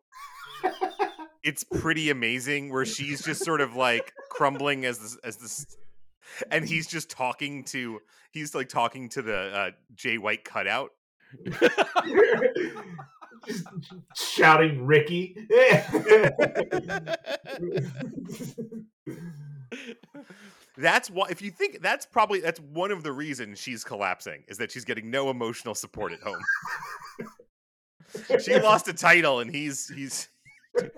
it's 1.43 1.63
pretty 1.63 2.09
amazing. 2.09 2.71
Where 2.73 2.85
she's 2.85 3.23
just 3.23 3.45
sort 3.45 3.61
of 3.61 3.75
like 3.75 4.11
crumbling 4.29 4.85
as 4.85 4.99
this, 4.99 5.17
as 5.23 5.37
this, 5.37 5.77
and 6.51 6.67
he's 6.67 6.87
just 6.87 7.09
talking 7.09 7.63
to. 7.65 7.99
He's 8.31 8.53
like 8.53 8.69
talking 8.69 9.07
to 9.09 9.21
the 9.21 9.37
uh, 9.37 9.71
Jay 9.95 10.17
White 10.17 10.43
cutout. 10.43 10.91
Just 13.45 13.65
shouting 14.15 14.85
Ricky. 14.85 15.35
That's 20.77 21.09
why 21.09 21.27
if 21.29 21.41
you 21.41 21.51
think 21.51 21.81
that's 21.81 22.05
probably 22.05 22.39
that's 22.39 22.59
one 22.59 22.91
of 22.91 23.03
the 23.03 23.11
reasons 23.11 23.59
she's 23.59 23.83
collapsing 23.83 24.43
is 24.47 24.57
that 24.57 24.71
she's 24.71 24.85
getting 24.85 25.11
no 25.11 25.29
emotional 25.29 25.75
support 25.75 26.13
at 26.13 26.19
home. 26.21 26.41
she 28.41 28.59
lost 28.59 28.87
a 28.87 28.93
title 28.93 29.39
and 29.39 29.53
he's 29.53 29.87
he's 29.89 30.29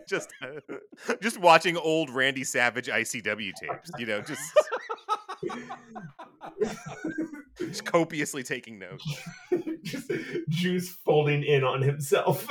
just 0.07 0.31
just 1.21 1.39
watching 1.39 1.77
old 1.77 2.09
Randy 2.09 2.43
Savage 2.43 2.87
ICW 2.87 3.51
tapes, 3.59 3.91
you 3.97 4.05
know, 4.05 4.21
just, 4.21 4.41
just 7.57 7.85
copiously 7.85 8.43
taking 8.43 8.79
notes. 8.79 9.05
Just 9.85 10.11
Juice 10.49 10.89
folding 11.05 11.43
in 11.43 11.63
on 11.63 11.81
himself. 11.81 12.47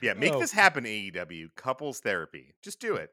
Yeah, 0.00 0.12
make 0.14 0.32
Oh. 0.32 0.38
this 0.40 0.52
happen, 0.52 0.84
AEW. 0.84 1.48
Couples 1.56 1.98
therapy. 2.00 2.54
Just 2.62 2.80
do 2.80 2.94
it. 2.94 3.10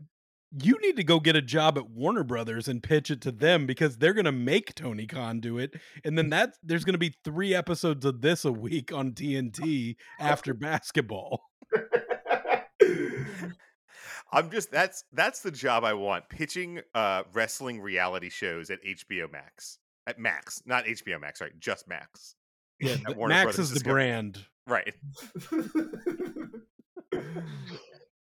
you 0.62 0.78
need 0.82 0.96
to 0.96 1.04
go 1.04 1.20
get 1.20 1.36
a 1.36 1.42
job 1.42 1.78
at 1.78 1.90
Warner 1.90 2.24
Brothers 2.24 2.68
and 2.70 2.82
pitch 2.82 3.10
it 3.12 3.20
to 3.22 3.32
them 3.32 3.66
because 3.66 3.98
they're 3.98 4.14
gonna 4.14 4.32
make 4.32 4.74
Tony 4.76 5.06
Khan 5.08 5.40
do 5.42 5.58
it, 5.58 5.74
and 6.06 6.18
then 6.18 6.30
that 6.30 6.54
there's 6.64 6.86
gonna 6.86 6.98
be 7.00 7.14
three 7.26 7.54
episodes 7.54 8.06
of 8.06 8.22
this 8.22 8.46
a 8.46 8.52
week 8.54 8.94
on 8.94 9.12
TNT 9.14 9.98
after 10.20 10.54
basketball. 10.54 11.42
I'm 14.32 14.50
just 14.52 14.72
that's 14.72 15.04
that's 15.14 15.42
the 15.42 15.52
job 15.52 15.84
I 15.84 15.94
want. 15.94 16.28
Pitching 16.30 16.82
uh 16.94 17.24
wrestling 17.34 17.80
reality 17.82 18.30
shows 18.30 18.70
at 18.70 18.80
HBO 18.84 19.32
Max. 19.32 19.80
At 20.08 20.20
Max, 20.20 20.62
not 20.66 20.86
HBO 20.86 21.20
Max, 21.20 21.42
right? 21.42 21.52
Just 21.60 21.88
Max. 21.88 22.36
Yeah, 22.80 22.94
At 22.94 23.06
th- 23.06 23.18
Warner 23.18 23.34
Max 23.36 23.44
Brothers 23.46 23.60
is 23.60 23.70
the 23.70 23.74
Discovery. 23.76 23.94
brand. 24.04 24.46
Right. 24.68 24.94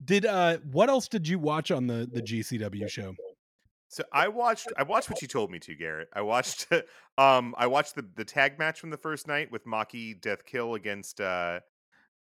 Did 0.05 0.27
uh 0.27 0.59
what 0.71 0.89
else 0.89 1.07
did 1.09 1.29
you 1.29 1.39
watch 1.39 1.71
on 1.71 1.87
the 1.87 2.09
the 2.13 2.21
GCW 2.23 2.89
show? 2.89 3.15
So 3.89 4.03
I 4.13 4.29
watched 4.29 4.73
I 4.77 4.83
watched 4.83 5.09
what 5.11 5.23
you 5.23 5.29
told 5.29 5.51
me 5.51 5.59
to, 5.61 5.75
Garrett. 5.77 6.09
I 6.13 6.23
watched 6.23 6.67
um 7.19 7.55
I 7.57 7.69
watched 7.69 7.95
the 7.95 8.05
the 8.17 8.25
tag 8.25 8.59
match 8.59 8.81
from 8.81 8.91
the 8.91 8.97
first 8.97 9.29
night 9.29 9.53
with 9.53 9.65
Maki 9.65 10.21
Death 10.21 10.45
Kill 10.45 10.75
against 10.75 11.21
uh 11.21 11.61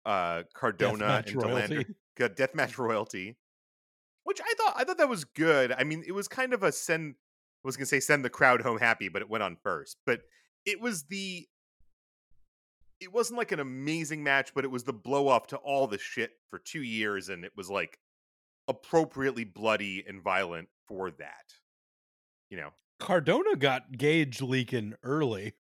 uh 0.06 0.44
Cardona 0.56 1.06
Deathmatch 1.06 1.32
and 1.34 1.40
De 1.42 1.48
Lander. 1.48 1.76
royalty. 2.20 2.34
Deathmatch 2.44 2.78
Royalty. 2.80 3.38
Which 4.28 4.42
I 4.42 4.54
thought 4.58 4.74
I 4.76 4.84
thought 4.84 4.98
that 4.98 5.08
was 5.08 5.24
good. 5.24 5.72
I 5.72 5.86
mean, 5.86 6.04
it 6.06 6.12
was 6.12 6.28
kind 6.28 6.54
of 6.54 6.62
a 6.62 6.74
send 6.74 7.16
I 7.64 7.68
was 7.68 7.78
gonna 7.78 7.86
say 7.86 8.02
send 8.02 8.26
the 8.26 8.30
crowd 8.30 8.62
home 8.62 8.78
happy, 8.78 9.08
but 9.08 9.22
it 9.22 9.30
went 9.30 9.42
on 9.42 9.56
first. 9.64 9.96
But 10.06 10.24
it 10.66 10.82
was 10.82 11.04
the 11.04 11.48
it 13.00 13.14
wasn't 13.14 13.38
like 13.38 13.54
an 13.54 13.62
amazing 13.62 14.22
match, 14.22 14.52
but 14.54 14.66
it 14.66 14.68
was 14.68 14.84
the 14.84 14.92
blow 14.92 15.30
off 15.30 15.48
to 15.48 15.56
all 15.56 15.88
the 15.88 15.98
shit 15.98 16.32
for 16.50 16.60
two 16.60 16.84
years, 16.84 17.30
and 17.30 17.46
it 17.46 17.54
was 17.56 17.70
like 17.70 18.00
appropriately 18.68 19.46
bloody 19.46 20.04
and 20.06 20.22
violent 20.22 20.68
for 20.90 21.10
that. 21.12 21.54
You 22.50 22.58
know, 22.58 22.72
Cardona 23.00 23.56
got 23.56 23.98
Gage 23.98 24.42
leaking 24.42 24.96
early, 25.04 25.54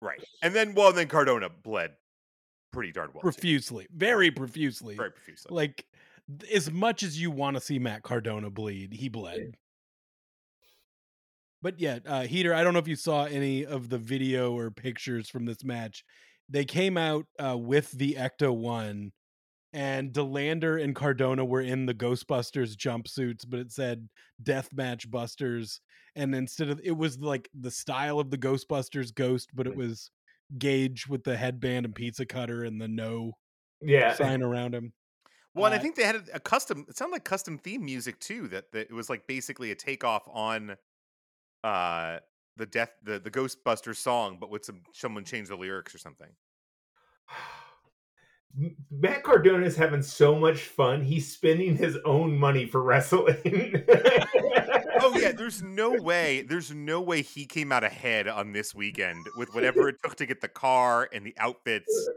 right? 0.00 0.24
And 0.42 0.54
then, 0.54 0.72
well, 0.74 0.94
then 0.94 1.08
Cardona 1.08 1.50
bled 1.50 1.92
pretty 2.72 2.92
darn 2.92 3.10
well, 3.12 3.20
too. 3.20 3.32
profusely, 3.32 3.86
very 3.94 4.30
profusely. 4.30 4.96
very 4.96 5.10
profusely. 5.10 5.54
Like 5.54 5.84
as 6.52 6.70
much 6.70 7.02
as 7.02 7.20
you 7.20 7.30
want 7.30 7.56
to 7.56 7.60
see 7.60 7.78
Matt 7.78 8.02
Cardona 8.02 8.50
bleed, 8.50 8.92
he 8.92 9.08
bled. 9.08 9.54
But 11.60 11.80
yeah, 11.80 11.98
uh, 12.06 12.22
Heeter, 12.22 12.54
I 12.54 12.62
don't 12.62 12.72
know 12.72 12.78
if 12.78 12.88
you 12.88 12.96
saw 12.96 13.24
any 13.24 13.66
of 13.66 13.88
the 13.88 13.98
video 13.98 14.56
or 14.56 14.70
pictures 14.70 15.28
from 15.28 15.44
this 15.44 15.64
match. 15.64 16.04
They 16.48 16.64
came 16.64 16.96
out 16.96 17.26
uh, 17.42 17.58
with 17.58 17.90
the 17.92 18.14
Ecto 18.14 18.54
one, 18.54 19.12
and 19.72 20.12
De 20.12 20.22
Lander 20.22 20.78
and 20.78 20.94
Cardona 20.94 21.44
were 21.44 21.60
in 21.60 21.86
the 21.86 21.94
Ghostbusters 21.94 22.76
jumpsuits, 22.76 23.44
but 23.46 23.60
it 23.60 23.72
said 23.72 24.08
Deathmatch 24.42 25.10
Busters. 25.10 25.80
And 26.14 26.34
instead 26.34 26.70
of 26.70 26.80
it 26.82 26.96
was 26.96 27.18
like 27.18 27.48
the 27.58 27.70
style 27.70 28.18
of 28.18 28.30
the 28.30 28.38
Ghostbusters 28.38 29.14
ghost, 29.14 29.50
but 29.54 29.66
it 29.66 29.76
was 29.76 30.10
Gage 30.56 31.06
with 31.06 31.24
the 31.24 31.36
headband 31.36 31.84
and 31.84 31.94
pizza 31.94 32.24
cutter 32.24 32.64
and 32.64 32.80
the 32.80 32.88
no 32.88 33.32
yeah. 33.82 34.14
sign 34.14 34.42
around 34.42 34.74
him. 34.74 34.92
Well, 35.54 35.66
and 35.66 35.74
I 35.74 35.78
Uh, 35.78 35.80
think 35.82 35.96
they 35.96 36.04
had 36.04 36.16
a- 36.16 36.36
a 36.36 36.40
custom. 36.40 36.84
It 36.88 36.96
sounded 36.96 37.12
like 37.14 37.24
custom 37.24 37.58
theme 37.58 37.84
music 37.84 38.20
too. 38.20 38.48
That, 38.48 38.70
that 38.72 38.88
it 38.90 38.92
was 38.92 39.08
like 39.10 39.26
basically 39.26 39.70
a 39.70 39.74
takeoff 39.74 40.22
on 40.28 40.76
uh 41.64 42.18
the 42.56 42.66
death 42.66 42.92
the 43.02 43.18
the 43.18 43.30
Ghostbusters 43.30 43.96
song, 43.96 44.38
but 44.40 44.50
with 44.50 44.64
some 44.64 44.82
someone 44.92 45.24
changed 45.24 45.50
the 45.50 45.56
lyrics 45.56 45.94
or 45.94 45.98
something. 45.98 46.30
Matt 48.90 49.22
Cardona 49.24 49.64
is 49.66 49.76
having 49.76 50.02
so 50.02 50.34
much 50.34 50.62
fun. 50.62 51.02
He's 51.04 51.30
spending 51.32 51.76
his 51.76 51.96
own 52.04 52.36
money 52.36 52.66
for 52.66 52.82
wrestling. 52.82 53.36
Oh 55.00 55.16
yeah, 55.16 55.32
there's 55.36 55.62
no 55.62 55.90
way. 55.92 56.42
There's 56.42 56.72
no 56.74 57.00
way 57.00 57.22
he 57.22 57.44
came 57.46 57.70
out 57.72 57.84
ahead 57.84 58.26
on 58.26 58.52
this 58.52 58.74
weekend 58.74 59.26
with 59.36 59.54
whatever 59.54 59.88
it 59.88 59.96
took 60.02 60.16
to 60.16 60.26
get 60.26 60.40
the 60.40 60.48
car 60.48 61.08
and 61.12 61.24
the 61.26 61.34
outfits. 61.38 62.08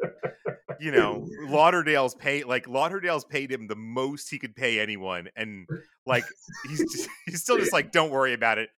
You 0.82 0.92
know, 0.92 1.28
Lauderdale's 1.44 2.16
pay 2.16 2.44
like 2.44 2.68
Lauderdale's 2.68 3.24
paid 3.24 3.52
him 3.52 3.68
the 3.68 3.76
most 3.76 4.30
he 4.32 4.40
could 4.40 4.56
pay 4.56 4.80
anyone, 4.80 5.30
and 5.36 5.68
like 6.08 6.24
he's 6.68 6.80
just, 6.80 7.10
he's 7.28 7.42
still 7.42 7.60
just 7.60 7.72
like, 7.72 7.92
don't 7.92 8.10
worry 8.10 8.34
about 8.34 8.58
it. 8.58 8.70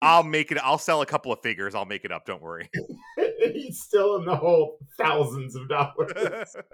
I'll 0.00 0.24
make 0.24 0.50
it. 0.50 0.58
I'll 0.58 0.76
sell 0.78 1.02
a 1.02 1.06
couple 1.06 1.32
of 1.32 1.38
figures. 1.40 1.76
I'll 1.76 1.84
make 1.84 2.04
it 2.04 2.10
up. 2.10 2.26
Don't 2.26 2.42
worry. 2.42 2.68
He's 3.52 3.80
still 3.82 4.16
in 4.16 4.24
the 4.24 4.34
hole 4.34 4.78
thousands 4.98 5.54
of 5.54 5.68
dollars. 5.68 6.56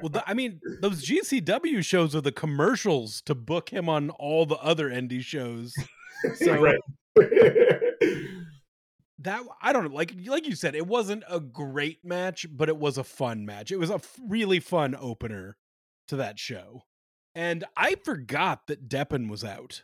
Well, 0.00 0.10
th- 0.10 0.24
I 0.26 0.34
mean, 0.34 0.60
those 0.80 1.04
GCW 1.04 1.84
shows 1.84 2.16
are 2.16 2.20
the 2.20 2.32
commercials 2.32 3.20
to 3.22 3.36
book 3.36 3.68
him 3.68 3.88
on 3.88 4.10
all 4.10 4.46
the 4.46 4.56
other 4.56 4.90
indie 4.90 5.20
shows. 5.20 5.72
So 6.36 6.60
right. 6.60 6.78
That 9.22 9.42
I 9.60 9.72
don't 9.72 9.84
know, 9.84 9.94
like 9.94 10.14
like 10.26 10.46
you 10.46 10.54
said, 10.54 10.74
it 10.74 10.86
wasn't 10.86 11.24
a 11.28 11.38
great 11.40 12.04
match, 12.04 12.46
but 12.50 12.68
it 12.68 12.76
was 12.76 12.98
a 12.98 13.04
fun 13.04 13.44
match. 13.46 13.70
It 13.70 13.78
was 13.78 13.90
a 13.90 13.94
f- 13.94 14.18
really 14.26 14.60
fun 14.60 14.96
opener 14.98 15.56
to 16.08 16.16
that 16.16 16.38
show, 16.38 16.84
and 17.34 17.64
I 17.76 17.96
forgot 18.04 18.66
that 18.66 18.88
Deppen 18.88 19.28
was 19.30 19.44
out 19.44 19.82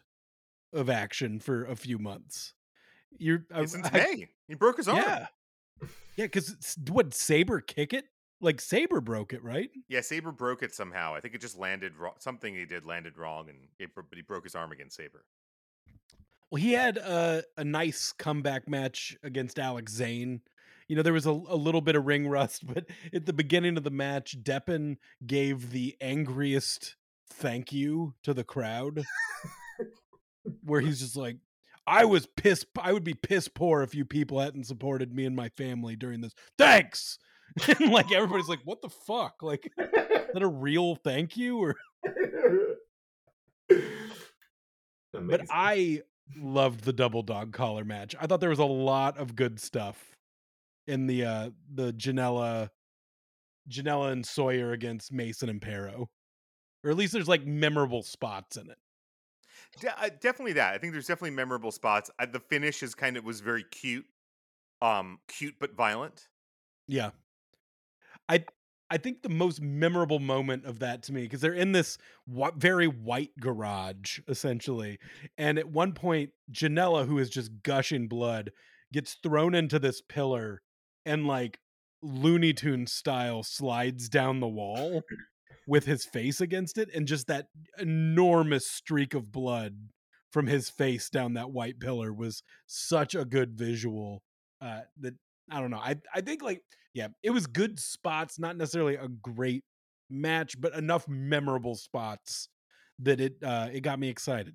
of 0.72 0.88
action 0.90 1.40
for 1.40 1.64
a 1.64 1.76
few 1.76 1.98
months. 1.98 2.54
You're 3.18 3.44
I- 3.54 3.64
Since 3.66 3.86
I- 3.92 3.96
May, 3.98 4.28
he 4.48 4.54
broke 4.54 4.78
his 4.78 4.88
arm. 4.88 4.98
yeah, 4.98 5.26
yeah, 6.16 6.24
because 6.26 6.76
what 6.90 7.14
Sabre 7.14 7.60
kick 7.60 7.92
it? 7.92 8.04
Like 8.40 8.60
Sabre 8.60 9.00
broke 9.00 9.32
it, 9.32 9.42
right? 9.42 9.68
Yeah, 9.88 10.00
Sabre 10.00 10.30
broke 10.32 10.62
it 10.62 10.72
somehow. 10.74 11.14
I 11.14 11.20
think 11.20 11.34
it 11.34 11.40
just 11.40 11.58
landed 11.58 11.96
wrong. 11.96 12.14
Something 12.20 12.54
he 12.54 12.64
did 12.66 12.84
landed 12.84 13.18
wrong, 13.18 13.48
and 13.48 13.58
it, 13.78 13.90
but 13.94 14.04
he 14.14 14.22
broke 14.22 14.44
his 14.44 14.54
arm 14.54 14.70
against 14.72 14.96
Sabre. 14.96 15.24
Well, 16.50 16.62
he 16.62 16.72
had 16.72 16.96
a, 16.96 17.44
a 17.56 17.64
nice 17.64 18.12
comeback 18.12 18.68
match 18.68 19.16
against 19.22 19.58
Alex 19.58 19.92
Zayne. 19.92 20.40
You 20.88 20.96
know, 20.96 21.02
there 21.02 21.12
was 21.12 21.26
a, 21.26 21.30
a 21.30 21.56
little 21.56 21.82
bit 21.82 21.96
of 21.96 22.06
ring 22.06 22.26
rust, 22.26 22.66
but 22.72 22.86
at 23.12 23.26
the 23.26 23.32
beginning 23.32 23.76
of 23.76 23.84
the 23.84 23.90
match, 23.90 24.36
Deppen 24.42 24.96
gave 25.26 25.70
the 25.70 25.96
angriest 26.00 26.96
thank 27.30 27.72
you 27.72 28.14
to 28.22 28.32
the 28.32 28.44
crowd, 28.44 29.04
where 30.64 30.80
he's 30.80 31.00
just 31.00 31.16
like, 31.16 31.36
I 31.86 32.04
was 32.04 32.26
piss. 32.26 32.64
I 32.78 32.92
would 32.92 33.04
be 33.04 33.14
piss 33.14 33.48
poor 33.48 33.82
if 33.82 33.94
you 33.94 34.04
people 34.04 34.40
hadn't 34.40 34.64
supported 34.64 35.12
me 35.12 35.24
and 35.24 35.34
my 35.34 35.48
family 35.50 35.96
during 35.96 36.20
this. 36.20 36.34
Thanks. 36.58 37.18
and 37.68 37.90
like 37.90 38.12
everybody's 38.12 38.48
like, 38.48 38.60
what 38.64 38.82
the 38.82 38.90
fuck? 38.90 39.42
Like, 39.42 39.70
is 39.78 39.88
that 40.34 40.42
a 40.42 40.48
real 40.48 40.96
thank 40.96 41.36
you? 41.36 41.58
Or 41.58 41.76
but 45.12 45.42
I 45.50 46.02
loved 46.36 46.84
the 46.84 46.92
double 46.92 47.22
dog 47.22 47.52
collar 47.52 47.84
match. 47.84 48.14
I 48.20 48.26
thought 48.26 48.40
there 48.40 48.50
was 48.50 48.58
a 48.58 48.64
lot 48.64 49.18
of 49.18 49.36
good 49.36 49.60
stuff 49.60 50.16
in 50.86 51.06
the 51.06 51.24
uh 51.24 51.50
the 51.72 51.92
Janela 51.92 52.70
Janela 53.68 54.12
and 54.12 54.24
Sawyer 54.24 54.72
against 54.72 55.12
Mason 55.12 55.48
and 55.48 55.60
Pero. 55.60 56.08
Or 56.84 56.90
at 56.90 56.96
least 56.96 57.12
there's 57.12 57.28
like 57.28 57.44
memorable 57.44 58.02
spots 58.02 58.56
in 58.56 58.70
it. 58.70 58.78
De- 59.80 60.00
uh, 60.00 60.08
definitely 60.20 60.54
that. 60.54 60.74
I 60.74 60.78
think 60.78 60.92
there's 60.92 61.06
definitely 61.06 61.32
memorable 61.32 61.72
spots. 61.72 62.10
Uh, 62.18 62.26
the 62.26 62.40
finish 62.40 62.82
is 62.82 62.94
kind 62.94 63.16
of 63.16 63.24
was 63.24 63.40
very 63.40 63.64
cute, 63.64 64.06
um, 64.80 65.18
cute 65.28 65.56
but 65.58 65.74
violent. 65.74 66.28
Yeah. 66.86 67.10
I 68.28 68.44
I 68.90 68.96
think 68.96 69.22
the 69.22 69.28
most 69.28 69.60
memorable 69.60 70.18
moment 70.18 70.64
of 70.64 70.78
that 70.78 71.02
to 71.04 71.12
me 71.12 71.22
because 71.22 71.40
they're 71.40 71.52
in 71.52 71.72
this 71.72 71.98
wh- 72.26 72.56
very 72.56 72.86
white 72.86 73.32
garage 73.38 74.18
essentially, 74.28 74.98
and 75.36 75.58
at 75.58 75.68
one 75.68 75.92
point 75.92 76.30
Janela, 76.50 77.06
who 77.06 77.18
is 77.18 77.28
just 77.28 77.62
gushing 77.62 78.08
blood, 78.08 78.50
gets 78.92 79.16
thrown 79.22 79.54
into 79.54 79.78
this 79.78 80.00
pillar 80.00 80.62
and 81.04 81.26
like 81.26 81.58
Looney 82.02 82.52
Tune 82.52 82.86
style 82.86 83.42
slides 83.42 84.08
down 84.08 84.40
the 84.40 84.48
wall 84.48 85.02
with 85.66 85.84
his 85.84 86.04
face 86.04 86.40
against 86.40 86.78
it, 86.78 86.88
and 86.94 87.06
just 87.06 87.26
that 87.26 87.48
enormous 87.78 88.70
streak 88.70 89.12
of 89.14 89.30
blood 89.30 89.90
from 90.30 90.46
his 90.46 90.70
face 90.70 91.10
down 91.10 91.34
that 91.34 91.50
white 91.50 91.80
pillar 91.80 92.12
was 92.12 92.42
such 92.66 93.14
a 93.14 93.24
good 93.24 93.56
visual 93.58 94.22
uh, 94.60 94.80
that 94.98 95.14
I 95.50 95.60
don't 95.60 95.70
know. 95.70 95.78
I 95.78 95.96
I 96.14 96.20
think 96.20 96.42
like 96.42 96.62
yeah, 96.94 97.08
it 97.22 97.30
was 97.30 97.46
good 97.46 97.78
spots, 97.78 98.38
not 98.38 98.56
necessarily 98.56 98.96
a 98.96 99.08
great 99.08 99.64
match, 100.10 100.60
but 100.60 100.74
enough 100.74 101.06
memorable 101.06 101.74
spots 101.74 102.48
that 103.00 103.20
it 103.20 103.34
uh, 103.42 103.68
it 103.72 103.80
got 103.80 103.98
me 103.98 104.08
excited. 104.08 104.54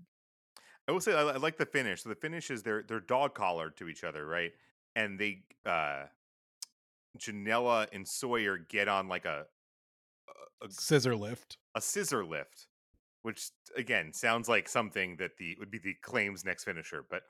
I 0.87 0.91
will 0.91 0.99
say 0.99 1.13
I, 1.13 1.21
I 1.21 1.37
like 1.37 1.57
the 1.57 1.65
finish. 1.65 2.03
So 2.03 2.09
the 2.09 2.15
finish 2.15 2.51
is 2.51 2.63
they're 2.63 2.83
they're 2.87 2.99
dog 2.99 3.35
collared 3.35 3.77
to 3.77 3.87
each 3.87 4.03
other, 4.03 4.25
right? 4.25 4.51
And 4.95 5.19
they 5.19 5.43
uh 5.65 6.03
Janela 7.17 7.87
and 7.93 8.07
Sawyer 8.07 8.57
get 8.57 8.87
on 8.87 9.07
like 9.07 9.25
a 9.25 9.45
a, 10.61 10.69
Scissor 10.69 11.15
lift. 11.15 11.57
a 11.75 11.81
scissor 11.81 12.25
lift, 12.25 12.67
which 13.21 13.49
again 13.77 14.13
sounds 14.13 14.49
like 14.49 14.67
something 14.67 15.17
that 15.17 15.37
the 15.37 15.55
would 15.59 15.71
be 15.71 15.79
the 15.79 15.95
claims 16.01 16.43
next 16.43 16.63
finisher, 16.65 17.05
but 17.09 17.23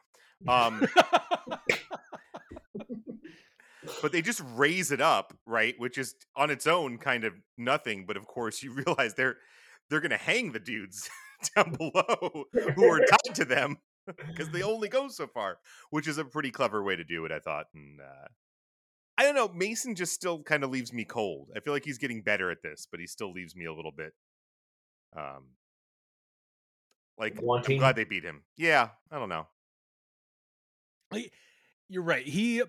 um 0.47 0.87
but 4.01 4.11
they 4.11 4.21
just 4.21 4.41
raise 4.55 4.91
it 4.91 5.01
up, 5.01 5.33
right? 5.45 5.75
Which 5.77 5.97
is 5.97 6.15
on 6.35 6.49
its 6.49 6.67
own 6.67 6.97
kind 6.97 7.23
of 7.23 7.33
nothing, 7.57 8.05
but 8.05 8.17
of 8.17 8.27
course 8.27 8.63
you 8.63 8.73
realize 8.85 9.13
they're 9.13 9.37
they're 9.89 10.01
gonna 10.01 10.17
hang 10.17 10.51
the 10.51 10.59
dudes 10.59 11.09
down 11.55 11.73
below 11.73 12.45
who 12.75 12.85
are 12.85 12.99
tied 13.25 13.35
to 13.35 13.45
them 13.45 13.77
because 14.27 14.49
they 14.49 14.63
only 14.63 14.89
go 14.89 15.07
so 15.07 15.27
far, 15.27 15.57
which 15.89 16.07
is 16.07 16.17
a 16.17 16.25
pretty 16.25 16.51
clever 16.51 16.83
way 16.83 16.95
to 16.95 17.03
do 17.03 17.25
it, 17.25 17.31
I 17.31 17.39
thought. 17.39 17.67
And 17.73 17.99
uh, 18.01 18.27
I 19.17 19.23
don't 19.23 19.35
know, 19.35 19.49
Mason 19.49 19.95
just 19.95 20.13
still 20.13 20.41
kind 20.41 20.63
of 20.63 20.71
leaves 20.71 20.91
me 20.91 21.05
cold. 21.05 21.51
I 21.55 21.59
feel 21.59 21.73
like 21.73 21.85
he's 21.85 21.97
getting 21.97 22.21
better 22.21 22.51
at 22.51 22.63
this, 22.63 22.87
but 22.89 22.99
he 22.99 23.07
still 23.07 23.31
leaves 23.31 23.55
me 23.55 23.65
a 23.65 23.73
little 23.73 23.91
bit. 23.91 24.13
Um, 25.15 25.51
like 27.17 27.41
Wanting. 27.41 27.75
I'm 27.75 27.79
glad 27.79 27.95
they 27.95 28.03
beat 28.03 28.23
him. 28.23 28.43
Yeah, 28.57 28.89
I 29.11 29.19
don't 29.19 29.29
know. 29.29 29.47
You're 31.89 32.03
right. 32.03 32.25
He, 32.25 32.63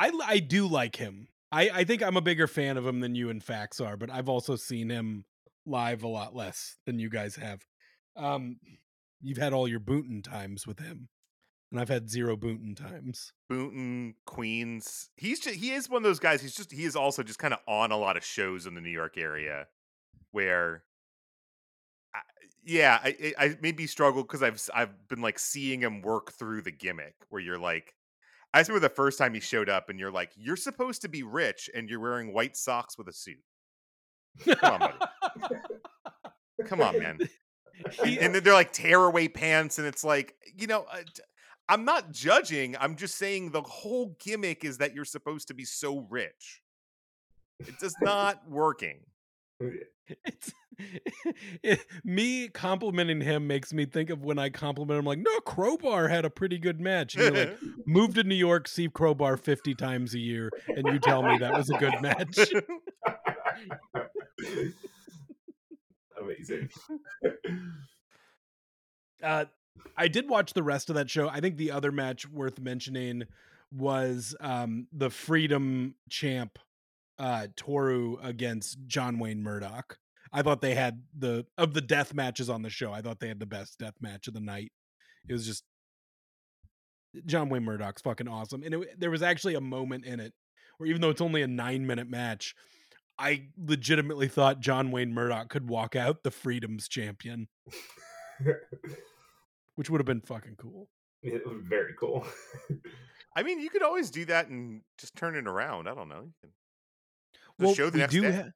I, 0.00 0.10
I 0.26 0.38
do 0.38 0.66
like 0.66 0.96
him. 0.96 1.28
I, 1.52 1.68
I 1.68 1.84
think 1.84 2.02
I'm 2.02 2.16
a 2.16 2.22
bigger 2.22 2.46
fan 2.46 2.78
of 2.78 2.86
him 2.86 3.00
than 3.00 3.14
you 3.14 3.28
and 3.28 3.44
Fax 3.44 3.80
are, 3.80 3.98
but 3.98 4.08
I've 4.10 4.30
also 4.30 4.56
seen 4.56 4.88
him 4.88 5.26
live 5.66 6.02
a 6.02 6.08
lot 6.08 6.34
less 6.34 6.78
than 6.86 6.98
you 6.98 7.10
guys 7.10 7.36
have. 7.36 7.66
Um, 8.16 8.56
you've 9.20 9.36
had 9.36 9.52
all 9.52 9.68
your 9.68 9.78
Boonton 9.80 10.24
times 10.24 10.66
with 10.66 10.78
him, 10.78 11.08
and 11.70 11.78
I've 11.78 11.90
had 11.90 12.08
zero 12.08 12.34
Boonton 12.34 12.74
times. 12.74 13.34
Boonton, 13.52 14.14
Queens. 14.24 15.10
He's 15.16 15.38
just, 15.38 15.56
he 15.56 15.72
is 15.72 15.90
one 15.90 15.98
of 15.98 16.04
those 16.04 16.18
guys. 16.18 16.40
He's 16.40 16.54
just 16.54 16.72
he 16.72 16.84
is 16.84 16.96
also 16.96 17.22
just 17.22 17.38
kind 17.38 17.52
of 17.52 17.60
on 17.68 17.92
a 17.92 17.98
lot 17.98 18.16
of 18.16 18.24
shows 18.24 18.66
in 18.66 18.74
the 18.74 18.80
New 18.80 18.88
York 18.88 19.18
area, 19.18 19.66
where, 20.30 20.84
yeah, 22.64 23.00
I, 23.02 23.34
I 23.38 23.56
maybe 23.60 23.86
struggle 23.86 24.22
because 24.22 24.42
I've 24.42 24.62
I've 24.74 25.08
been 25.08 25.20
like 25.20 25.38
seeing 25.38 25.80
him 25.82 26.00
work 26.00 26.32
through 26.32 26.62
the 26.62 26.70
gimmick 26.70 27.16
where 27.28 27.42
you're 27.42 27.58
like, 27.58 27.94
I 28.52 28.60
remember 28.60 28.80
the 28.80 28.94
first 28.94 29.18
time 29.18 29.34
he 29.34 29.40
showed 29.40 29.68
up 29.68 29.88
and 29.90 29.98
you're 30.00 30.10
like, 30.10 30.32
you're 30.36 30.56
supposed 30.56 31.02
to 31.02 31.08
be 31.08 31.22
rich 31.22 31.70
and 31.74 31.88
you're 31.88 32.00
wearing 32.00 32.32
white 32.32 32.56
socks 32.56 32.98
with 32.98 33.08
a 33.08 33.12
suit. 33.12 33.38
Come 34.44 34.72
on, 34.72 34.80
buddy. 34.80 35.56
Come 36.66 36.80
on, 36.80 36.98
man. 37.02 37.18
And 38.04 38.34
then 38.34 38.42
they're 38.42 38.52
like 38.52 38.72
tearaway 38.72 39.28
pants, 39.28 39.78
and 39.78 39.86
it's 39.86 40.04
like, 40.04 40.34
you 40.54 40.66
know, 40.66 40.86
uh, 40.92 41.02
I'm 41.68 41.84
not 41.84 42.10
judging. 42.10 42.76
I'm 42.78 42.96
just 42.96 43.16
saying 43.16 43.52
the 43.52 43.62
whole 43.62 44.16
gimmick 44.20 44.64
is 44.64 44.78
that 44.78 44.94
you're 44.94 45.04
supposed 45.04 45.48
to 45.48 45.54
be 45.54 45.64
so 45.64 46.06
rich. 46.10 46.62
It 47.60 47.78
does 47.78 47.94
not 48.02 48.48
working. 48.48 49.00
It's 50.24 50.52
it, 51.62 51.86
me 52.04 52.48
complimenting 52.48 53.20
him 53.20 53.46
makes 53.46 53.72
me 53.72 53.84
think 53.84 54.10
of 54.10 54.24
when 54.24 54.38
I 54.38 54.48
compliment 54.50 54.98
him 54.98 55.04
like, 55.04 55.18
no, 55.18 55.40
Crowbar 55.40 56.08
had 56.08 56.24
a 56.24 56.30
pretty 56.30 56.58
good 56.58 56.80
match. 56.80 57.14
And 57.16 57.36
you're 57.36 57.46
like, 57.46 57.58
move 57.86 58.14
to 58.14 58.24
New 58.24 58.34
York, 58.34 58.68
see 58.68 58.88
Crowbar 58.88 59.36
50 59.36 59.74
times 59.74 60.14
a 60.14 60.18
year, 60.18 60.50
and 60.68 60.86
you 60.86 60.98
tell 60.98 61.22
me 61.22 61.38
that 61.38 61.52
was 61.52 61.70
a 61.70 61.78
good 61.78 61.94
match. 62.00 62.38
Amazing. 66.20 66.68
Uh, 69.22 69.44
I 69.96 70.08
did 70.08 70.28
watch 70.28 70.52
the 70.52 70.62
rest 70.62 70.90
of 70.90 70.96
that 70.96 71.08
show. 71.10 71.28
I 71.28 71.40
think 71.40 71.56
the 71.56 71.70
other 71.70 71.92
match 71.92 72.28
worth 72.28 72.60
mentioning 72.60 73.24
was 73.72 74.34
um, 74.40 74.86
the 74.92 75.10
Freedom 75.10 75.94
Champ 76.08 76.58
uh, 77.20 77.46
Toru 77.54 78.16
against 78.22 78.78
John 78.86 79.18
Wayne 79.18 79.42
Murdoch. 79.42 79.98
I 80.32 80.42
thought 80.42 80.62
they 80.62 80.74
had 80.74 81.02
the 81.16 81.44
of 81.58 81.74
the 81.74 81.80
death 81.80 82.14
matches 82.14 82.48
on 82.48 82.62
the 82.62 82.70
show. 82.70 82.92
I 82.92 83.02
thought 83.02 83.20
they 83.20 83.28
had 83.28 83.40
the 83.40 83.46
best 83.46 83.78
death 83.78 83.94
match 84.00 84.26
of 84.26 84.34
the 84.34 84.40
night. 84.40 84.72
It 85.28 85.32
was 85.32 85.46
just 85.46 85.64
John 87.26 87.48
Wayne 87.50 87.64
Murdoch's 87.64 88.02
fucking 88.02 88.28
awesome, 88.28 88.62
and 88.62 88.74
it, 88.74 88.98
there 88.98 89.10
was 89.10 89.22
actually 89.22 89.54
a 89.54 89.60
moment 89.60 90.06
in 90.06 90.18
it 90.18 90.32
where 90.78 90.88
even 90.88 91.02
though 91.02 91.10
it's 91.10 91.20
only 91.20 91.42
a 91.42 91.46
nine 91.46 91.86
minute 91.86 92.08
match, 92.08 92.54
I 93.18 93.48
legitimately 93.58 94.28
thought 94.28 94.60
John 94.60 94.90
Wayne 94.90 95.12
Murdoch 95.12 95.50
could 95.50 95.68
walk 95.68 95.94
out 95.94 96.22
the 96.22 96.30
Freedom's 96.30 96.88
champion, 96.88 97.48
which 99.74 99.90
would 99.90 100.00
have 100.00 100.06
been 100.06 100.22
fucking 100.22 100.56
cool. 100.56 100.88
It 101.22 101.46
was 101.46 101.60
Very 101.68 101.92
cool. 101.98 102.26
I 103.36 103.42
mean, 103.42 103.60
you 103.60 103.68
could 103.68 103.82
always 103.82 104.10
do 104.10 104.24
that 104.24 104.48
and 104.48 104.80
just 104.98 105.14
turn 105.16 105.36
it 105.36 105.46
around. 105.46 105.86
I 105.86 105.94
don't 105.94 106.08
know. 106.08 106.22
You 106.22 106.32
can 106.40 106.50
the 107.60 107.66
well, 107.66 107.74
show 107.74 107.90
the 107.90 107.94
we 107.96 108.00
next 108.00 108.12
do 108.12 108.20
day. 108.22 108.32
ha- 108.32 108.48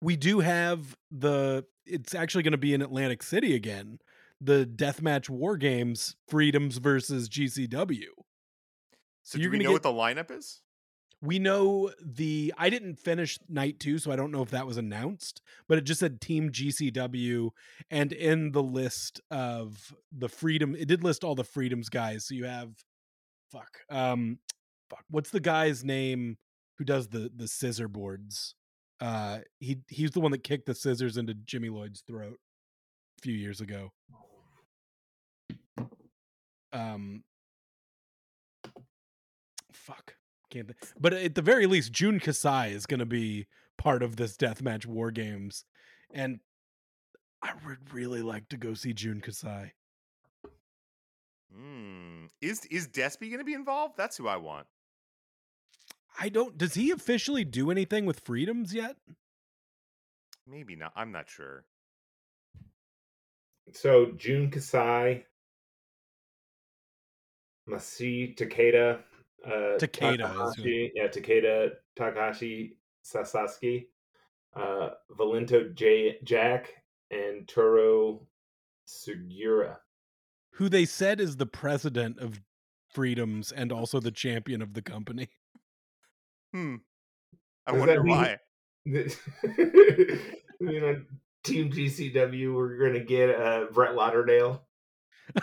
we 0.00 0.16
do 0.16 0.40
have 0.40 0.96
the. 1.10 1.64
It's 1.86 2.14
actually 2.14 2.42
going 2.42 2.52
to 2.52 2.58
be 2.58 2.74
in 2.74 2.82
Atlantic 2.82 3.22
City 3.22 3.54
again. 3.54 3.98
The 4.40 4.66
deathmatch 4.66 5.28
war 5.30 5.56
games, 5.56 6.16
Freedoms 6.28 6.78
versus 6.78 7.28
GCW. 7.28 8.06
so 9.22 9.38
you're 9.38 9.50
do 9.50 9.58
we 9.58 9.64
know 9.64 9.70
get- 9.70 9.72
what 9.74 9.82
the 9.82 9.90
lineup 9.90 10.36
is? 10.36 10.60
We 11.20 11.38
know 11.38 11.92
the. 12.04 12.52
I 12.58 12.68
didn't 12.68 12.96
finish 12.96 13.38
night 13.48 13.78
two, 13.78 13.98
so 13.98 14.10
I 14.10 14.16
don't 14.16 14.32
know 14.32 14.42
if 14.42 14.50
that 14.50 14.66
was 14.66 14.76
announced, 14.76 15.40
but 15.68 15.78
it 15.78 15.84
just 15.84 16.00
said 16.00 16.20
Team 16.20 16.50
GCW, 16.50 17.50
and 17.92 18.12
in 18.12 18.50
the 18.50 18.62
list 18.62 19.20
of 19.30 19.94
the 20.10 20.28
Freedom, 20.28 20.74
it 20.74 20.88
did 20.88 21.04
list 21.04 21.22
all 21.22 21.36
the 21.36 21.44
Freedoms 21.44 21.88
guys. 21.88 22.26
So 22.26 22.34
you 22.34 22.46
have, 22.46 22.70
fuck, 23.52 23.78
um, 23.88 24.40
fuck, 24.90 25.04
what's 25.10 25.30
the 25.30 25.38
guy's 25.38 25.84
name 25.84 26.38
who 26.82 26.84
does 26.84 27.08
the 27.08 27.30
the 27.34 27.46
scissor 27.46 27.86
boards? 27.86 28.56
Uh, 29.00 29.38
he 29.60 29.78
he's 29.88 30.10
the 30.10 30.20
one 30.20 30.32
that 30.32 30.42
kicked 30.42 30.66
the 30.66 30.74
scissors 30.74 31.16
into 31.16 31.32
Jimmy 31.32 31.68
Lloyd's 31.68 32.00
throat 32.00 32.38
a 33.18 33.22
few 33.22 33.34
years 33.34 33.60
ago. 33.60 33.92
Um, 36.72 37.22
fuck, 39.72 40.16
can't. 40.50 40.66
Th- 40.66 40.92
but 40.98 41.12
at 41.12 41.36
the 41.36 41.42
very 41.42 41.66
least, 41.66 41.92
Jun 41.92 42.18
Kasai 42.18 42.72
is 42.72 42.86
going 42.86 43.00
to 43.00 43.06
be 43.06 43.46
part 43.78 44.02
of 44.02 44.16
this 44.16 44.36
deathmatch 44.36 44.84
war 44.84 45.12
games, 45.12 45.64
and 46.12 46.40
I 47.42 47.52
would 47.64 47.94
really 47.94 48.22
like 48.22 48.48
to 48.48 48.56
go 48.56 48.74
see 48.74 48.92
Jun 48.92 49.20
Kasai. 49.20 49.72
Hmm. 51.54 52.24
Is 52.40 52.64
is 52.72 52.88
Despy 52.88 53.28
going 53.28 53.38
to 53.38 53.44
be 53.44 53.54
involved? 53.54 53.96
That's 53.96 54.16
who 54.16 54.26
I 54.26 54.36
want. 54.36 54.66
I 56.18 56.28
don't. 56.28 56.56
Does 56.58 56.74
he 56.74 56.90
officially 56.90 57.44
do 57.44 57.70
anything 57.70 58.06
with 58.06 58.20
freedoms 58.20 58.72
yet? 58.74 58.96
Maybe 60.46 60.76
not. 60.76 60.92
I'm 60.96 61.12
not 61.12 61.28
sure. 61.30 61.64
so 63.72 64.12
Jun 64.16 64.50
Kasai, 64.50 65.24
Masi 67.68 68.36
Takeda, 68.36 69.02
uh, 69.46 69.50
Takeda 69.78 69.78
is 69.78 70.56
who- 70.56 70.62
Takahashi, 70.64 70.92
yeah, 70.94 71.08
Takeda, 71.08 71.70
Takashi 71.96 72.76
Sasaki, 73.02 73.88
uh, 74.54 74.90
Violento 75.12 75.72
J- 75.74 76.18
Jack, 76.24 76.74
and 77.10 77.48
Toru 77.48 78.20
Sugiura. 78.86 79.78
Who 80.54 80.68
they 80.68 80.84
said 80.84 81.20
is 81.20 81.36
the 81.36 81.46
president 81.46 82.18
of 82.18 82.40
freedoms 82.90 83.52
and 83.52 83.72
also 83.72 84.00
the 84.00 84.10
champion 84.10 84.60
of 84.60 84.74
the 84.74 84.82
company. 84.82 85.28
Hmm. 86.52 86.76
I 87.66 87.72
Does 87.72 87.80
wonder 87.80 87.94
that 87.96 88.04
mean- 88.04 88.16
why. 88.16 88.38
you 88.84 90.80
know, 90.80 91.02
Team 91.44 91.70
GCW, 91.72 92.54
we're 92.54 92.78
gonna 92.78 93.04
get 93.04 93.30
uh, 93.30 93.66
Brett 93.72 93.94
Lauderdale. 93.94 94.64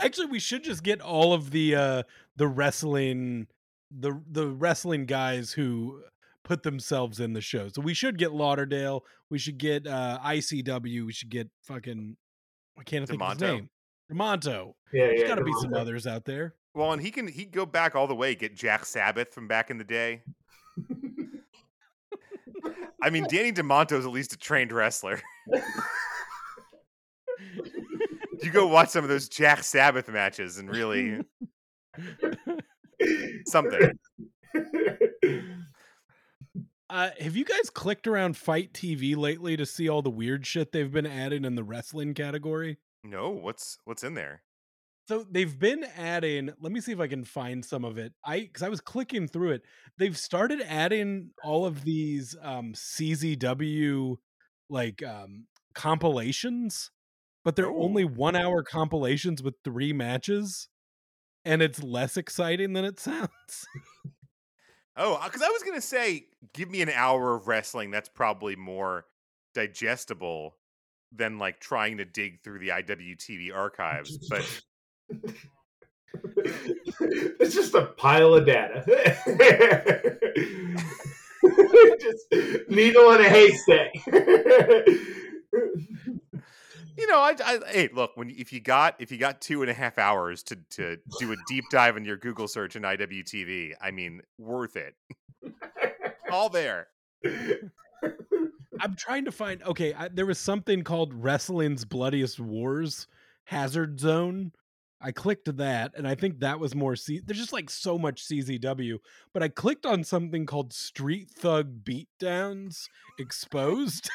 Actually, 0.00 0.26
we 0.26 0.38
should 0.38 0.62
just 0.64 0.82
get 0.82 1.00
all 1.00 1.32
of 1.32 1.50
the 1.50 1.74
uh 1.74 2.02
the 2.36 2.46
wrestling 2.48 3.46
the 3.90 4.20
the 4.30 4.46
wrestling 4.48 5.04
guys 5.06 5.52
who 5.52 6.02
put 6.44 6.62
themselves 6.62 7.20
in 7.20 7.32
the 7.32 7.40
show. 7.40 7.68
So 7.68 7.80
we 7.82 7.94
should 7.94 8.18
get 8.18 8.32
Lauderdale, 8.32 9.04
we 9.30 9.38
should 9.38 9.58
get 9.58 9.86
uh 9.86 10.18
ICW, 10.24 11.04
we 11.06 11.12
should 11.12 11.30
get 11.30 11.48
fucking 11.64 12.16
I 12.78 12.82
can't 12.84 13.06
think 13.08 13.20
of 13.22 13.32
his 13.32 13.40
name. 13.40 13.68
Demanto. 14.12 14.74
yeah, 14.92 15.06
There's 15.06 15.20
yeah. 15.22 15.28
gotta 15.28 15.44
be 15.44 15.52
some 15.60 15.74
others 15.74 16.06
out 16.06 16.24
there. 16.24 16.54
Well, 16.76 16.92
and 16.92 17.00
he 17.00 17.10
can 17.10 17.26
he 17.26 17.46
go 17.46 17.64
back 17.64 17.96
all 17.96 18.06
the 18.06 18.14
way. 18.14 18.34
Get 18.34 18.54
Jack 18.54 18.84
Sabbath 18.84 19.32
from 19.32 19.48
back 19.48 19.70
in 19.70 19.78
the 19.78 19.84
day. 19.84 20.20
I 23.02 23.08
mean, 23.08 23.24
Danny 23.30 23.50
Demanto's 23.50 24.04
at 24.04 24.12
least 24.12 24.34
a 24.34 24.36
trained 24.36 24.72
wrestler. 24.72 25.22
you 28.42 28.50
go 28.52 28.66
watch 28.66 28.90
some 28.90 29.04
of 29.04 29.08
those 29.08 29.26
Jack 29.26 29.64
Sabbath 29.64 30.06
matches 30.10 30.58
and 30.58 30.68
really 30.68 31.22
something. 33.46 33.98
Uh, 36.90 37.10
have 37.18 37.36
you 37.36 37.44
guys 37.46 37.70
clicked 37.70 38.06
around 38.06 38.36
FITE 38.36 38.74
TV 38.74 39.16
lately 39.16 39.56
to 39.56 39.64
see 39.64 39.88
all 39.88 40.02
the 40.02 40.10
weird 40.10 40.46
shit 40.46 40.72
they've 40.72 40.92
been 40.92 41.06
adding 41.06 41.46
in 41.46 41.54
the 41.54 41.64
wrestling 41.64 42.12
category? 42.12 42.76
No, 43.02 43.30
what's 43.30 43.78
what's 43.84 44.04
in 44.04 44.12
there? 44.12 44.42
So 45.08 45.24
they've 45.30 45.56
been 45.58 45.84
adding. 45.96 46.50
Let 46.60 46.72
me 46.72 46.80
see 46.80 46.92
if 46.92 46.98
I 47.00 47.06
can 47.06 47.24
find 47.24 47.64
some 47.64 47.84
of 47.84 47.96
it. 47.96 48.12
I 48.24 48.40
because 48.40 48.62
I 48.62 48.68
was 48.68 48.80
clicking 48.80 49.28
through 49.28 49.52
it. 49.52 49.62
They've 49.98 50.16
started 50.18 50.60
adding 50.66 51.30
all 51.44 51.64
of 51.64 51.84
these 51.84 52.34
um, 52.42 52.72
CZW 52.72 54.16
like 54.68 55.02
um, 55.04 55.46
compilations, 55.74 56.90
but 57.44 57.54
they're 57.56 57.70
only 57.70 58.02
Oh. 58.04 58.08
one 58.08 58.34
hour 58.36 58.62
compilations 58.64 59.42
with 59.44 59.54
three 59.62 59.92
matches, 59.92 60.68
and 61.44 61.62
it's 61.62 61.82
less 61.82 62.16
exciting 62.16 62.72
than 62.72 62.84
it 62.84 62.98
sounds. 63.08 63.30
Oh, 64.96 65.20
because 65.24 65.42
I 65.42 65.48
was 65.50 65.62
gonna 65.62 65.80
say, 65.80 66.26
give 66.54 66.70
me 66.70 66.82
an 66.82 66.88
hour 66.88 67.34
of 67.36 67.46
wrestling. 67.46 67.90
That's 67.90 68.08
probably 68.08 68.56
more 68.56 69.04
digestible 69.54 70.56
than 71.12 71.38
like 71.38 71.60
trying 71.60 71.98
to 71.98 72.04
dig 72.04 72.42
through 72.42 72.58
the 72.58 72.68
IWTV 72.70 73.54
archives. 73.54 74.18
But 74.28 74.62
it's 76.36 77.54
just 77.54 77.74
a 77.74 77.86
pile 77.86 78.34
of 78.34 78.46
data. 78.46 78.82
just 82.00 82.26
needle 82.68 83.12
in 83.12 83.20
a 83.20 83.28
haystack. 83.28 83.94
you 86.96 87.06
know, 87.06 87.18
I, 87.18 87.34
I 87.44 87.60
hey, 87.68 87.88
look 87.92 88.16
when 88.16 88.30
if 88.30 88.52
you 88.52 88.60
got 88.60 88.96
if 88.98 89.12
you 89.12 89.18
got 89.18 89.40
two 89.40 89.62
and 89.62 89.70
a 89.70 89.74
half 89.74 89.98
hours 89.98 90.42
to 90.44 90.56
to 90.70 90.98
do 91.18 91.32
a 91.32 91.36
deep 91.48 91.64
dive 91.70 91.96
in 91.96 92.04
your 92.04 92.16
Google 92.16 92.48
search 92.48 92.76
in 92.76 92.82
IWTV, 92.82 93.74
I 93.80 93.90
mean, 93.90 94.22
worth 94.38 94.76
it. 94.76 94.94
All 96.30 96.48
there. 96.48 96.88
I'm 98.80 98.94
trying 98.96 99.24
to 99.24 99.32
find. 99.32 99.62
Okay, 99.62 99.94
I, 99.94 100.08
there 100.08 100.26
was 100.26 100.38
something 100.38 100.82
called 100.82 101.14
Wrestling's 101.14 101.84
Bloodiest 101.84 102.40
Wars 102.40 103.06
Hazard 103.44 104.00
Zone. 104.00 104.52
I 105.00 105.12
clicked 105.12 105.54
that, 105.58 105.92
and 105.96 106.08
I 106.08 106.14
think 106.14 106.40
that 106.40 106.58
was 106.58 106.74
more. 106.74 106.96
C- 106.96 107.20
There's 107.24 107.38
just 107.38 107.52
like 107.52 107.68
so 107.70 107.98
much 107.98 108.24
CZW, 108.26 108.98
but 109.34 109.42
I 109.42 109.48
clicked 109.48 109.84
on 109.86 110.04
something 110.04 110.46
called 110.46 110.72
Street 110.72 111.30
Thug 111.30 111.84
Beatdowns 111.84 112.86
Exposed. 113.18 114.08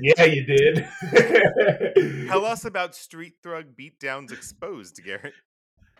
yeah, 0.00 0.24
you 0.24 0.44
did. 0.44 0.86
Tell 2.28 2.44
us 2.44 2.64
about 2.64 2.94
Street 2.94 3.34
Thug 3.42 3.66
Beatdowns 3.78 4.32
Exposed, 4.32 5.00
Garrett. 5.04 5.34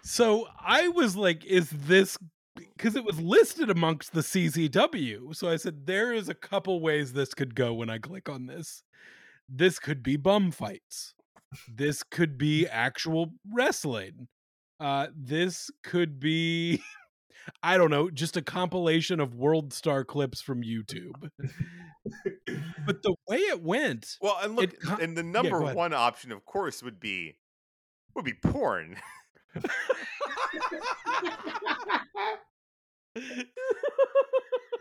so 0.03 0.47
I 0.61 0.89
was 0.89 1.17
like, 1.17 1.45
"Is 1.45 1.71
this?" 1.71 2.19
Because 2.57 2.97
it 2.97 3.05
was 3.05 3.21
listed 3.21 3.71
amongst 3.71 4.13
the 4.13 4.21
CZW, 4.21 5.35
so 5.35 5.49
I 5.49 5.57
said, 5.57 5.87
"There 5.87 6.13
is 6.13 6.29
a 6.29 6.35
couple 6.35 6.81
ways 6.81 7.13
this 7.13 7.35
could 7.35 7.55
go." 7.55 7.75
When 7.75 7.91
I 7.91 7.99
click 7.99 8.29
on 8.29 8.47
this, 8.47 8.83
this 9.49 9.79
could 9.79 10.03
be 10.03 10.17
bum 10.17 10.51
fights. 10.53 11.15
This 11.69 12.03
could 12.03 12.39
be 12.39 12.67
actual 12.67 13.33
wrestling. 13.53 14.29
Uh, 14.81 15.09
this 15.17 15.71
could 15.83 16.19
be, 16.21 16.83
I 17.63 17.77
don't 17.77 17.91
know, 17.91 18.11
just 18.11 18.37
a 18.37 18.43
compilation 18.43 19.21
of 19.21 19.35
World 19.35 19.73
Star 19.73 20.05
clips 20.05 20.41
from 20.41 20.63
YouTube. 20.63 21.31
but 22.87 23.03
the 23.03 23.15
way 23.29 23.39
it 23.39 23.63
went, 23.63 24.17
Well, 24.21 24.37
and 24.43 24.57
look, 24.57 24.73
It 24.73 24.81
co- 24.81 24.97
and 24.97 25.17
the 25.17 25.23
number 25.23 25.63
ahead. 25.63 25.77
one 25.77 25.95
option, 25.95 26.33
of 26.33 26.45
course, 26.45 26.83
would 26.83 27.01
be 27.01 27.37
would 28.15 28.25
be 28.25 28.35
porn. 28.35 28.97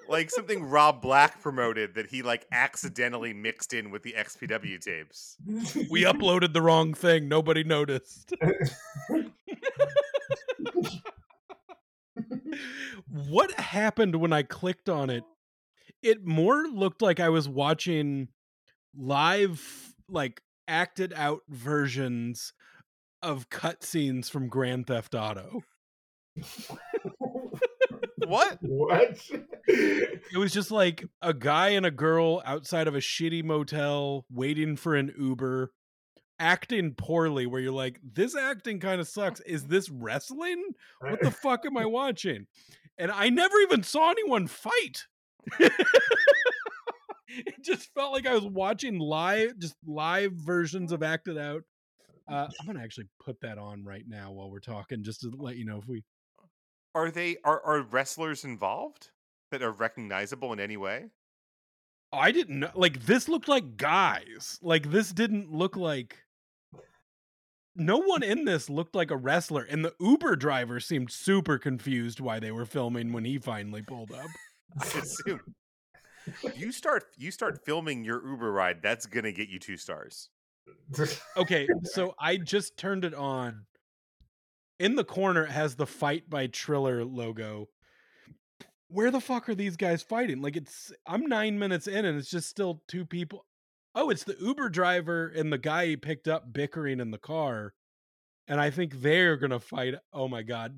like 0.07 0.29
something 0.29 0.63
Rob 0.63 1.01
Black 1.01 1.41
promoted 1.41 1.95
that 1.95 2.07
he 2.07 2.21
like 2.21 2.45
accidentally 2.51 3.34
mixed 3.34 3.73
in 3.73 3.91
with 3.91 4.03
the 4.03 4.13
XPW 4.13 4.79
tapes. 4.79 5.38
we 5.89 6.03
uploaded 6.03 6.53
the 6.53 6.61
wrong 6.61 6.93
thing. 6.93 7.27
Nobody 7.27 7.63
noticed. 7.63 8.34
what 13.05 13.51
happened 13.51 14.15
when 14.15 14.34
I 14.34 14.43
clicked 14.43 14.89
on 14.89 15.09
it? 15.09 15.23
It 16.01 16.25
more 16.25 16.65
looked 16.67 17.01
like 17.01 17.19
I 17.19 17.29
was 17.29 17.47
watching 17.47 18.27
live, 18.95 19.93
like 20.09 20.41
acted 20.67 21.13
out 21.15 21.41
versions 21.49 22.53
of 23.21 23.49
cutscenes 23.49 24.29
from 24.29 24.49
Grand 24.49 24.88
Theft 24.88 25.15
Auto. 25.15 25.63
What? 28.28 28.57
what? 28.61 29.17
It 29.67 30.38
was 30.38 30.51
just 30.51 30.71
like 30.71 31.05
a 31.21 31.34
guy 31.34 31.69
and 31.69 31.86
a 31.86 31.91
girl 31.91 32.41
outside 32.45 32.88
of 32.88 32.95
a 32.95 32.99
shitty 32.99 33.43
motel 33.43 34.26
waiting 34.32 34.76
for 34.76 34.95
an 34.95 35.13
Uber, 35.17 35.71
acting 36.39 36.93
poorly, 36.93 37.45
where 37.45 37.61
you're 37.61 37.71
like, 37.71 37.99
this 38.03 38.36
acting 38.36 38.80
kind 38.80 38.99
of 38.99 39.07
sucks. 39.07 39.39
Is 39.41 39.65
this 39.65 39.89
wrestling? 39.89 40.63
What 40.99 41.21
the 41.21 41.32
fuck 41.32 41.65
am 41.65 41.78
I 41.78 41.86
watching? 41.86 42.47
And 42.97 43.11
I 43.11 43.30
never 43.30 43.57
even 43.59 43.84
saw 43.84 44.11
anyone 44.11 44.47
fight. 44.47 45.05
it 45.59 45.74
just 47.63 47.93
felt 47.93 48.13
like 48.13 48.28
I 48.28 48.34
was 48.34 48.45
watching 48.45 48.99
live, 48.99 49.57
just 49.57 49.76
live 49.86 50.34
versions 50.34 50.91
of 50.91 51.03
acted 51.03 51.38
out. 51.38 51.63
Uh, 52.30 52.47
I'm 52.59 52.67
gonna 52.67 52.82
actually 52.82 53.07
put 53.24 53.39
that 53.41 53.57
on 53.57 53.84
right 53.84 54.05
now 54.07 54.32
while 54.32 54.49
we're 54.49 54.59
talking, 54.59 55.03
just 55.03 55.21
to 55.21 55.32
let 55.38 55.57
you 55.57 55.65
know 55.65 55.78
if 55.78 55.88
we. 55.88 56.03
Are 56.95 57.09
they 57.09 57.37
are 57.43 57.61
are 57.61 57.81
wrestlers 57.81 58.43
involved 58.43 59.09
that 59.51 59.63
are 59.63 59.71
recognizable 59.71 60.53
in 60.53 60.59
any 60.59 60.77
way? 60.77 61.09
I 62.11 62.31
didn't 62.31 62.59
know. 62.59 62.69
Like 62.75 63.05
this 63.05 63.27
looked 63.27 63.47
like 63.47 63.77
guys. 63.77 64.59
Like 64.61 64.91
this 64.91 65.11
didn't 65.11 65.51
look 65.51 65.75
like. 65.75 66.17
No 67.75 67.97
one 67.97 68.21
in 68.23 68.45
this 68.45 68.69
looked 68.69 68.95
like 68.95 69.11
a 69.11 69.17
wrestler, 69.17 69.63
and 69.63 69.83
the 69.83 69.95
Uber 69.99 70.35
driver 70.35 70.79
seemed 70.79 71.11
super 71.11 71.57
confused 71.57 72.19
why 72.19 72.39
they 72.39 72.51
were 72.51 72.65
filming 72.65 73.11
when 73.11 73.25
he 73.25 73.39
finally 73.39 73.81
pulled 73.81 74.11
up. 74.11 74.27
I 74.79 74.85
assume. 74.85 75.41
you 76.55 76.71
start 76.71 77.05
you 77.17 77.31
start 77.31 77.65
filming 77.65 78.03
your 78.03 78.25
Uber 78.25 78.51
ride, 78.51 78.81
that's 78.83 79.07
gonna 79.07 79.31
get 79.31 79.49
you 79.49 79.59
two 79.59 79.77
stars. 79.77 80.29
Okay, 81.35 81.67
so 81.83 82.13
I 82.19 82.37
just 82.37 82.77
turned 82.77 83.05
it 83.05 83.13
on. 83.13 83.65
In 84.80 84.95
the 84.95 85.03
corner, 85.03 85.43
it 85.45 85.51
has 85.51 85.76
the 85.76 85.86
FITE 85.86 86.30
by 86.30 86.47
Triller 86.47 87.05
logo. 87.05 87.69
Where 88.88 89.11
the 89.11 89.21
fuck 89.21 89.49
are 89.49 89.55
these 89.55 89.78
guys 89.78 90.03
fighting? 90.03 90.41
Like 90.41 90.55
it's 90.55 90.91
I'm 91.07 91.26
nine 91.26 91.57
minutes 91.57 91.88
in 91.88 92.05
and 92.05 92.17
it's 92.17 92.30
just 92.30 92.49
still 92.49 92.84
two 92.88 93.05
people. 93.05 93.45
Oh, 93.95 94.09
it's 94.09 94.24
the 94.24 94.36
Uber 94.39 94.69
driver 94.69 95.28
and 95.36 95.51
the 95.51 95.57
guy 95.57 95.88
he 95.88 95.97
picked 95.97 96.28
up 96.28 96.51
bickering 96.51 96.99
in 96.99 97.11
the 97.11 97.17
car. 97.17 97.74
And 98.47 98.59
I 98.59 98.69
think 98.69 99.01
they're 99.01 99.38
gonna 99.38 99.59
fight. 99.59 99.95
Oh 100.11 100.28
my 100.28 100.43
god. 100.43 100.76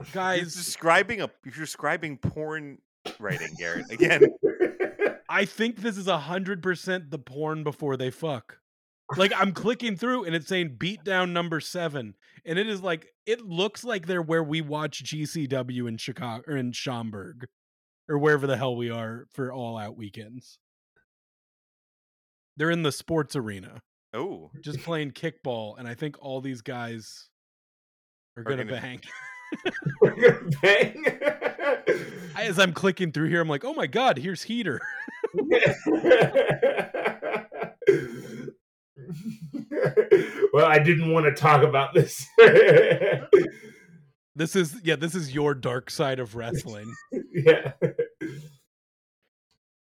You're 0.00 0.08
Guys, 0.12 0.54
describing 0.54 1.20
a 1.20 1.30
you're 1.44 1.54
describing 1.54 2.18
porn 2.18 2.78
writing, 3.18 3.54
Garrett. 3.58 3.90
Again, 3.90 4.26
I 5.28 5.44
think 5.44 5.76
this 5.82 5.96
is 5.96 6.06
a 6.06 6.18
hundred 6.18 6.62
percent 6.62 7.10
the 7.10 7.18
porn 7.18 7.64
before 7.64 7.96
they 7.96 8.10
fuck. 8.10 8.58
Like 9.16 9.32
I'm 9.36 9.52
clicking 9.52 9.96
through 9.96 10.24
and 10.24 10.34
it's 10.34 10.48
saying 10.48 10.76
beat 10.78 11.04
down 11.04 11.32
number 11.32 11.60
seven. 11.60 12.14
And 12.44 12.58
it 12.58 12.68
is 12.68 12.82
like 12.82 13.12
it 13.26 13.42
looks 13.42 13.84
like 13.84 14.06
they're 14.06 14.22
where 14.22 14.42
we 14.42 14.60
watch 14.60 15.04
GCW 15.04 15.88
in 15.88 15.96
Chicago 15.98 16.42
or 16.48 16.56
in 16.56 16.72
Schaumburg. 16.72 17.46
Or 18.08 18.18
wherever 18.18 18.46
the 18.46 18.56
hell 18.56 18.76
we 18.76 18.88
are 18.90 19.26
for 19.32 19.52
all 19.52 19.76
out 19.76 19.96
weekends. 19.96 20.58
They're 22.56 22.70
in 22.70 22.82
the 22.84 22.92
sports 22.92 23.34
arena, 23.36 23.82
oh, 24.14 24.50
just 24.62 24.78
playing 24.80 25.10
kickball, 25.10 25.76
and 25.78 25.86
I 25.88 25.94
think 25.94 26.16
all 26.20 26.40
these 26.40 26.62
guys 26.62 27.28
are 28.36 28.42
Are 28.42 28.44
gonna, 28.44 28.64
gonna- 28.64 28.80
bang. 28.80 29.00
Bang. 30.62 31.04
As 32.36 32.58
I'm 32.58 32.72
clicking 32.72 33.12
through 33.12 33.28
here, 33.28 33.40
I'm 33.40 33.48
like, 33.48 33.64
oh 33.64 33.74
my 33.74 33.86
god, 33.86 34.18
here's 34.18 34.42
Heeter. 34.42 34.80
well, 40.52 40.66
I 40.66 40.78
didn't 40.78 41.12
want 41.12 41.26
to 41.26 41.32
talk 41.32 41.62
about 41.62 41.94
this. 41.94 42.26
This 44.36 44.54
is 44.54 44.78
yeah, 44.84 44.96
this 44.96 45.14
is 45.14 45.34
your 45.34 45.54
dark 45.54 45.90
side 45.90 46.20
of 46.20 46.36
wrestling. 46.36 46.92
yeah. 47.32 47.72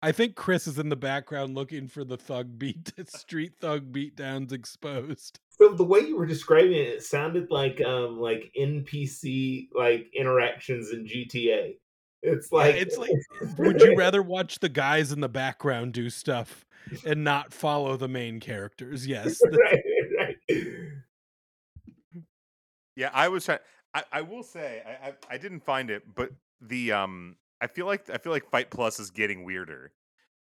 I 0.02 0.12
think 0.12 0.36
Chris 0.36 0.66
is 0.66 0.80
in 0.80 0.90
the 0.90 0.96
background 0.96 1.54
looking 1.54 1.88
for 1.88 2.04
the 2.04 2.18
thug 2.18 2.58
beat 2.58 2.92
street 3.08 3.54
thug 3.62 3.92
beatdowns 3.92 4.52
exposed. 4.52 5.40
So 5.60 5.76
the 5.76 5.84
way 5.84 6.00
you 6.00 6.18
were 6.18 6.26
describing 6.26 6.74
it, 6.74 6.88
it 6.88 7.04
sounded 7.04 7.52
like 7.52 7.82
um 7.86 8.20
like 8.20 8.52
NPC 8.60 9.68
like 9.76 10.08
interactions 10.16 10.92
in 10.92 11.06
GTA. 11.06 11.76
It's 12.24 12.50
Yeah, 12.52 12.58
like 12.58 12.76
it's 12.76 12.98
like 12.98 13.12
would 13.58 13.82
you 13.82 13.96
rather 13.96 14.22
watch 14.22 14.60
the 14.60 14.70
guys 14.70 15.12
in 15.12 15.22
the 15.22 15.30
background 15.30 15.94
do 15.94 16.10
stuff 16.10 16.66
and 17.06 17.24
not 17.24 17.54
follow 17.54 17.98
the 17.98 18.08
main 18.08 18.40
characters? 18.40 19.08
Yes. 19.12 19.42
right, 19.52 19.84
right. 20.20 20.36
yeah. 22.96 23.10
I 23.14 23.28
was 23.28 23.46
trying. 23.46 23.60
I, 23.94 24.04
I 24.12 24.22
will 24.22 24.44
say 24.44 24.82
I, 24.86 25.10
I 25.10 25.14
I 25.32 25.38
didn't 25.38 25.62
find 25.62 25.90
it, 25.90 26.04
but 26.16 26.32
the 26.62 26.92
um 26.92 27.36
I 27.60 27.68
feel 27.68 27.86
like 27.86 28.10
I 28.10 28.18
feel 28.18 28.32
like 28.32 28.50
FITE 28.50 28.70
Plus 28.70 29.00
is 29.00 29.12
getting 29.12 29.44
weirder. 29.44 29.92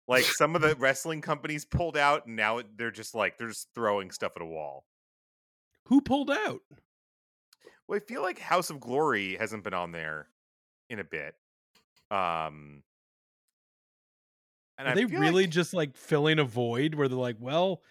Like 0.07 0.23
some 0.23 0.55
of 0.55 0.61
the 0.61 0.75
wrestling 0.79 1.21
companies 1.21 1.65
pulled 1.65 1.95
out, 1.97 2.25
and 2.25 2.35
now 2.35 2.61
they're 2.77 2.91
just 2.91 3.15
like 3.15 3.37
they're 3.37 3.49
just 3.49 3.69
throwing 3.75 4.11
stuff 4.11 4.33
at 4.35 4.41
a 4.41 4.45
wall. 4.45 4.85
Who 5.85 6.01
pulled 6.01 6.31
out? 6.31 6.61
Well, 7.87 7.97
I 7.97 7.99
feel 7.99 8.21
like 8.21 8.39
House 8.39 8.69
of 8.69 8.79
Glory 8.79 9.35
hasn't 9.37 9.63
been 9.63 9.73
on 9.73 9.91
there 9.91 10.27
in 10.89 10.99
a 10.99 11.03
bit. 11.03 11.35
Um, 12.11 12.83
and 14.77 14.87
Are 14.87 14.91
I 14.91 14.95
they 14.95 15.05
really 15.05 15.43
like- 15.43 15.51
just 15.51 15.73
like 15.73 15.95
filling 15.95 16.39
a 16.39 16.43
void 16.43 16.95
where 16.95 17.07
they're 17.07 17.17
like, 17.17 17.37
well, 17.39 17.81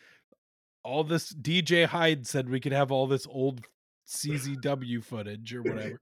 all 0.85 1.05
this 1.05 1.33
DJ 1.33 1.87
Hyde 1.87 2.27
said 2.27 2.49
we 2.49 2.61
could 2.61 2.73
have 2.73 2.91
all 2.91 3.07
this 3.07 3.27
old 3.31 3.61
CZW 4.07 5.05
footage 5.05 5.55
or 5.55 5.63
whatever. 5.63 6.01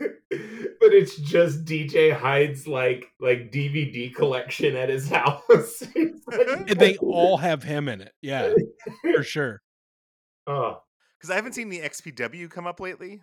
but 0.00 0.92
it's 0.92 1.16
just 1.16 1.64
DJ 1.64 2.12
Hyde's 2.16 2.66
like 2.66 3.06
like 3.20 3.52
DVD 3.52 4.12
collection 4.14 4.74
at 4.74 4.88
his 4.88 5.08
house. 5.10 5.82
Like- 6.26 6.66
they 6.78 6.96
all 6.98 7.36
have 7.36 7.62
him 7.62 7.88
in 7.88 8.00
it. 8.00 8.12
Yeah, 8.20 8.52
for 9.14 9.22
sure. 9.22 9.60
oh, 10.46 10.80
because 11.18 11.30
I 11.30 11.36
haven't 11.36 11.52
seen 11.54 11.68
the 11.68 11.80
XPW 11.80 12.50
come 12.50 12.66
up 12.66 12.80
lately. 12.80 13.22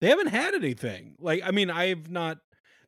They 0.00 0.08
haven't 0.08 0.28
had 0.28 0.54
anything. 0.54 1.16
Like, 1.18 1.42
I 1.44 1.50
mean, 1.50 1.70
I've 1.70 2.08
not 2.08 2.38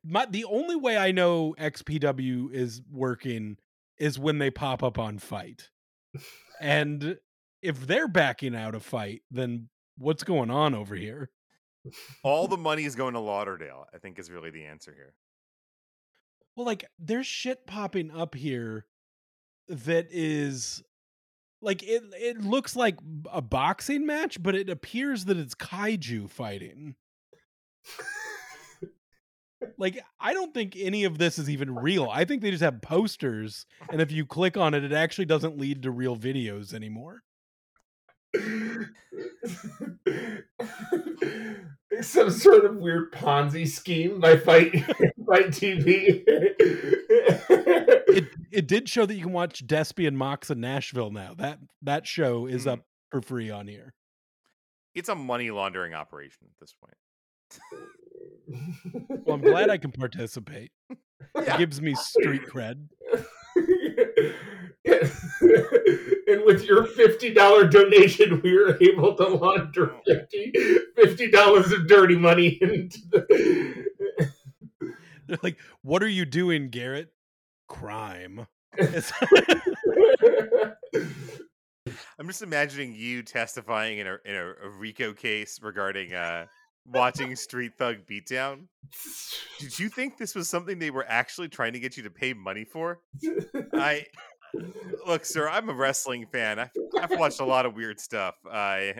my 0.03 0.25
the 0.25 0.45
only 0.45 0.75
way 0.75 0.97
I 0.97 1.11
know 1.11 1.55
XPW 1.59 2.53
is 2.53 2.81
working 2.91 3.57
is 3.97 4.17
when 4.17 4.39
they 4.39 4.49
pop 4.49 4.83
up 4.83 4.97
on 4.97 5.19
FITE. 5.19 5.69
And 6.59 7.17
if 7.61 7.87
they're 7.87 8.07
backing 8.07 8.55
out 8.55 8.75
of 8.75 8.83
FITE, 8.83 9.21
then 9.29 9.69
what's 9.97 10.23
going 10.23 10.49
on 10.49 10.73
over 10.73 10.95
here? 10.95 11.29
All 12.23 12.47
the 12.47 12.57
money 12.57 12.85
is 12.85 12.95
going 12.95 13.13
to 13.13 13.19
Lauderdale. 13.19 13.85
I 13.93 13.97
think 13.97 14.19
is 14.19 14.31
really 14.31 14.51
the 14.51 14.65
answer 14.65 14.93
here. 14.93 15.13
Well, 16.55 16.65
like 16.65 16.85
there's 16.99 17.27
shit 17.27 17.65
popping 17.65 18.11
up 18.11 18.35
here 18.35 18.85
that 19.67 20.07
is 20.11 20.83
like 21.61 21.81
it 21.83 22.03
it 22.13 22.41
looks 22.41 22.75
like 22.75 22.97
a 23.31 23.41
boxing 23.41 24.05
match, 24.05 24.41
but 24.41 24.55
it 24.55 24.69
appears 24.69 25.25
that 25.25 25.37
it's 25.37 25.55
kaiju 25.55 26.29
fighting. 26.29 26.95
Like 29.77 29.99
I 30.19 30.33
don't 30.33 30.53
think 30.53 30.75
any 30.77 31.03
of 31.03 31.17
this 31.17 31.37
is 31.39 31.49
even 31.49 31.75
real. 31.79 32.09
I 32.11 32.25
think 32.25 32.41
they 32.41 32.51
just 32.51 32.63
have 32.63 32.81
posters 32.81 33.65
and 33.89 34.01
if 34.01 34.11
you 34.11 34.25
click 34.25 34.57
on 34.57 34.73
it 34.73 34.83
it 34.83 34.91
actually 34.93 35.25
doesn't 35.25 35.57
lead 35.57 35.83
to 35.83 35.91
real 35.91 36.15
videos 36.17 36.73
anymore. 36.73 37.23
Some 42.01 42.31
sort 42.31 42.65
of 42.65 42.77
weird 42.77 43.11
Ponzi 43.11 43.67
scheme 43.67 44.19
by 44.19 44.37
FITE 44.37 44.71
FITE 44.85 45.47
TV. 45.51 46.23
It 48.07 48.27
it 48.51 48.67
did 48.67 48.87
show 48.89 49.05
that 49.05 49.13
you 49.15 49.23
can 49.23 49.33
watch 49.33 49.65
Despy 49.67 50.07
and 50.07 50.17
Mox 50.17 50.49
in 50.49 50.61
Nashville 50.61 51.11
now. 51.11 51.33
That 51.37 51.59
that 51.81 52.07
show 52.07 52.45
is 52.47 52.65
Mhm. 52.65 52.71
up 52.73 52.85
for 53.11 53.21
free 53.21 53.49
on 53.49 53.67
here. 53.67 53.93
It's 54.95 55.09
a 55.09 55.15
money 55.15 55.51
laundering 55.51 55.93
operation 55.93 56.47
at 56.49 56.57
this 56.59 56.73
point. 56.73 56.95
Well, 59.25 59.35
I'm 59.35 59.41
glad 59.41 59.69
I 59.69 59.77
can 59.77 59.91
participate. 59.91 60.71
Yeah. 61.35 61.55
It 61.55 61.59
gives 61.59 61.79
me 61.79 61.93
street 61.93 62.41
cred. 62.51 62.87
and 66.27 66.43
with 66.45 66.63
your 66.65 66.85
fifty 66.85 67.31
dollar 67.33 67.67
donation, 67.67 68.41
we 68.43 68.53
were 68.53 68.77
able 68.81 69.15
to 69.15 69.27
launder 69.27 69.95
50 70.95 71.31
dollars 71.31 71.71
of 71.71 71.87
dirty 71.87 72.17
money 72.17 72.57
into 72.59 72.99
the. 73.11 73.85
They're 75.27 75.37
like, 75.43 75.57
"What 75.83 76.01
are 76.03 76.09
you 76.09 76.25
doing, 76.25 76.69
Garrett?" 76.69 77.13
Crime. 77.69 78.47
I'm 82.19 82.27
just 82.27 82.41
imagining 82.41 82.93
you 82.93 83.23
testifying 83.23 83.99
in 83.99 84.07
a 84.07 84.17
in 84.25 84.35
a, 84.35 84.53
a 84.63 84.69
RICO 84.69 85.13
case 85.13 85.59
regarding 85.61 86.13
uh 86.13 86.47
watching 86.85 87.35
Street 87.35 87.73
Thug 87.77 87.97
Beatdown. 88.09 88.65
Did 89.59 89.77
you 89.79 89.89
think 89.95 90.17
this 90.17 90.35
was 90.35 90.49
something 90.49 90.79
they 90.79 90.91
were 90.91 91.05
actually 91.07 91.47
trying 91.49 91.73
to 91.73 91.79
get 91.79 91.97
you 91.97 92.03
to 92.03 92.09
pay 92.09 92.33
money 92.33 92.65
for? 92.65 92.99
I 93.73 94.05
look, 95.07 95.25
sir. 95.25 95.47
I'm 95.49 95.69
a 95.69 95.73
wrestling 95.73 96.25
fan. 96.31 96.59
I've, 96.59 96.69
I've 96.99 97.19
watched 97.19 97.39
a 97.39 97.45
lot 97.45 97.65
of 97.65 97.75
weird 97.75 97.99
stuff. 97.99 98.35
I 98.51 98.95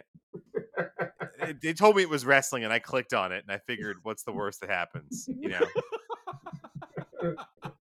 they- 1.42 1.54
they 1.62 1.74
told 1.74 1.96
me 1.96 2.04
it 2.04 2.10
was 2.10 2.24
wrestling, 2.26 2.64
and 2.64 2.72
I 2.72 2.80
clicked 2.80 3.14
on 3.14 3.32
it, 3.32 3.44
and 3.48 3.52
I 3.52 3.60
figured, 3.66 3.98
what's 4.04 4.24
the 4.24 4.32
worst 4.32 4.62
that 4.62 4.70
happens? 4.70 5.28
You 5.28 5.50
know, 5.50 7.34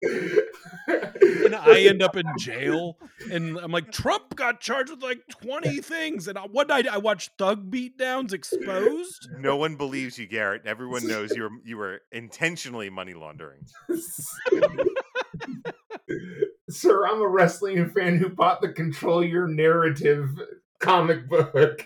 and 0.02 1.54
I 1.54 1.80
end 1.88 2.02
up 2.02 2.16
in 2.16 2.26
jail, 2.38 2.98
and 3.30 3.58
I'm 3.58 3.72
like, 3.72 3.92
Trump 3.92 4.36
got 4.36 4.60
charged 4.60 4.90
with 4.90 5.02
like 5.02 5.20
20 5.42 5.80
things, 5.82 6.28
and 6.28 6.38
I, 6.38 6.42
what 6.42 6.68
night 6.68 6.86
I 6.86 6.98
watched 6.98 7.32
Thug 7.38 7.70
Beatdowns 7.70 8.32
exposed. 8.32 9.28
no 9.38 9.56
one 9.56 9.76
believes 9.76 10.18
you, 10.18 10.26
Garrett. 10.26 10.62
Everyone 10.66 11.06
knows 11.08 11.34
you 11.34 11.42
were 11.44 11.50
you 11.64 11.76
were 11.76 12.00
intentionally 12.12 12.90
money 12.90 13.14
laundering. 13.14 13.64
Sir, 16.68 17.06
I'm 17.06 17.22
a 17.22 17.28
wrestling 17.28 17.88
fan 17.90 18.18
who 18.18 18.28
bought 18.28 18.60
the 18.60 18.68
Control 18.72 19.24
Your 19.24 19.46
Narrative 19.46 20.28
comic 20.80 21.28
book. 21.28 21.82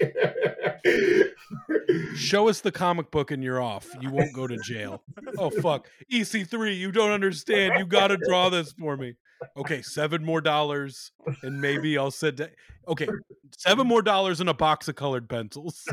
Show 2.15 2.49
us 2.49 2.61
the 2.61 2.73
comic 2.73 3.11
book, 3.11 3.31
and 3.31 3.43
you're 3.43 3.61
off. 3.61 3.89
You 4.01 4.11
won't 4.11 4.33
go 4.33 4.47
to 4.47 4.57
jail. 4.59 5.03
Oh 5.39 5.51
fuck, 5.51 5.89
EC3, 6.13 6.77
you 6.77 6.93
don't 6.93 7.11
understand. 7.11 7.75
You 7.79 7.87
got 7.87 8.09
to 8.09 8.17
draw 8.17 8.49
this 8.49 8.73
for 8.73 8.97
me. 8.97 9.15
Okay, 9.57 9.83
seven 9.83 10.25
more 10.25 10.41
dollars, 10.41 11.13
and 11.43 11.61
maybe 11.61 11.97
I'll 11.97 12.11
sit 12.11 12.37
down. 12.37 12.51
Okay, 12.87 13.09
seven 13.57 13.87
more 13.87 14.03
dollars 14.03 14.41
and 14.41 14.49
a 14.49 14.55
box 14.55 14.89
of 14.89 14.97
colored 14.97 15.29
pencils. 15.29 15.85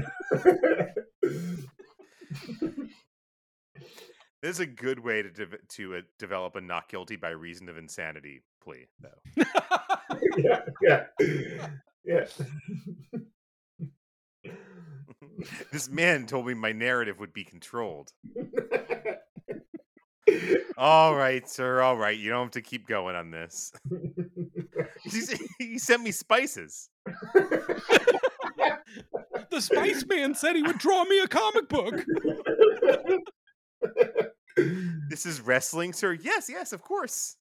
This 4.41 4.57
is 4.57 4.59
a 4.59 4.65
good 4.67 4.99
way 4.99 5.23
to 5.23 5.29
de- 5.29 5.57
to 5.69 5.95
uh, 5.95 6.01
develop 6.19 6.55
a 6.55 6.61
not 6.61 6.89
guilty 6.89 7.15
by 7.15 7.29
reason 7.29 7.69
of 7.69 7.77
insanity 7.77 8.43
plea, 8.63 8.85
though. 9.01 9.43
yeah, 10.37 10.61
yeah, 10.81 11.69
yeah. 12.07 12.25
this 15.71 15.89
man 15.89 16.25
told 16.25 16.47
me 16.47 16.53
my 16.53 16.71
narrative 16.71 17.19
would 17.19 17.33
be 17.33 17.43
controlled. 17.43 18.13
All 20.77 21.15
right, 21.15 21.49
sir. 21.49 21.81
All 21.81 21.97
right. 21.97 22.17
You 22.17 22.29
don't 22.29 22.43
have 22.43 22.51
to 22.51 22.61
keep 22.61 22.87
going 22.87 23.15
on 23.15 23.31
this. 23.31 23.71
he 25.03 25.21
he 25.57 25.79
sent 25.79 26.03
me 26.03 26.11
spices. 26.11 26.89
the 29.49 29.59
Spice 29.59 30.05
Man 30.07 30.35
said 30.35 30.55
he 30.55 30.61
would 30.61 30.77
draw 30.77 31.03
me 31.05 31.19
a 31.19 31.27
comic 31.27 31.67
book. 31.67 32.05
This 35.09 35.25
is 35.25 35.41
wrestling, 35.41 35.93
sir. 35.93 36.13
Yes, 36.13 36.47
yes, 36.49 36.73
of 36.73 36.81
course. 36.83 37.37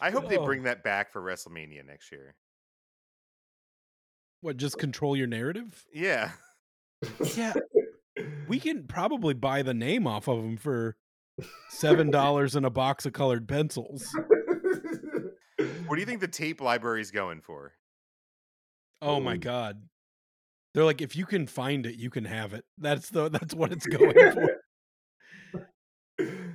I 0.00 0.10
hope 0.10 0.28
they 0.28 0.38
Oh. 0.38 0.44
bring 0.44 0.62
that 0.64 0.82
back 0.84 1.10
for 1.12 1.20
WrestleMania 1.20 1.84
next 1.84 2.12
year. 2.12 2.36
What, 4.40 4.56
just 4.56 4.78
control 4.78 5.16
your 5.16 5.26
narrative? 5.26 5.84
Yeah. 5.92 6.32
Yeah, 7.36 7.54
we 8.48 8.58
can 8.60 8.88
probably 8.88 9.32
buy 9.32 9.62
the 9.62 9.72
name 9.72 10.04
off 10.08 10.26
of 10.26 10.38
them 10.42 10.56
for 10.56 10.96
seven 11.68 12.10
dollars 12.10 12.56
and 12.56 12.66
a 12.66 12.70
box 12.70 13.06
of 13.06 13.12
colored 13.12 13.46
pencils. 13.46 14.12
What 15.86 15.94
do 15.94 16.00
you 16.00 16.06
think 16.06 16.20
the 16.20 16.26
tape 16.26 16.60
library's 16.60 17.12
going 17.12 17.40
for? 17.40 17.74
Oh 19.00 19.20
my 19.20 19.36
god. 19.36 19.80
They're 20.74 20.84
like, 20.84 21.00
if 21.00 21.14
you 21.14 21.24
can 21.24 21.46
find 21.46 21.86
it, 21.86 21.94
you 21.94 22.10
can 22.10 22.24
have 22.24 22.52
it. 22.52 22.64
That's 22.78 23.10
the 23.10 23.28
that's 23.28 23.54
what 23.54 23.70
it's 23.70 23.86
going 23.96 24.32
for. 24.32 24.57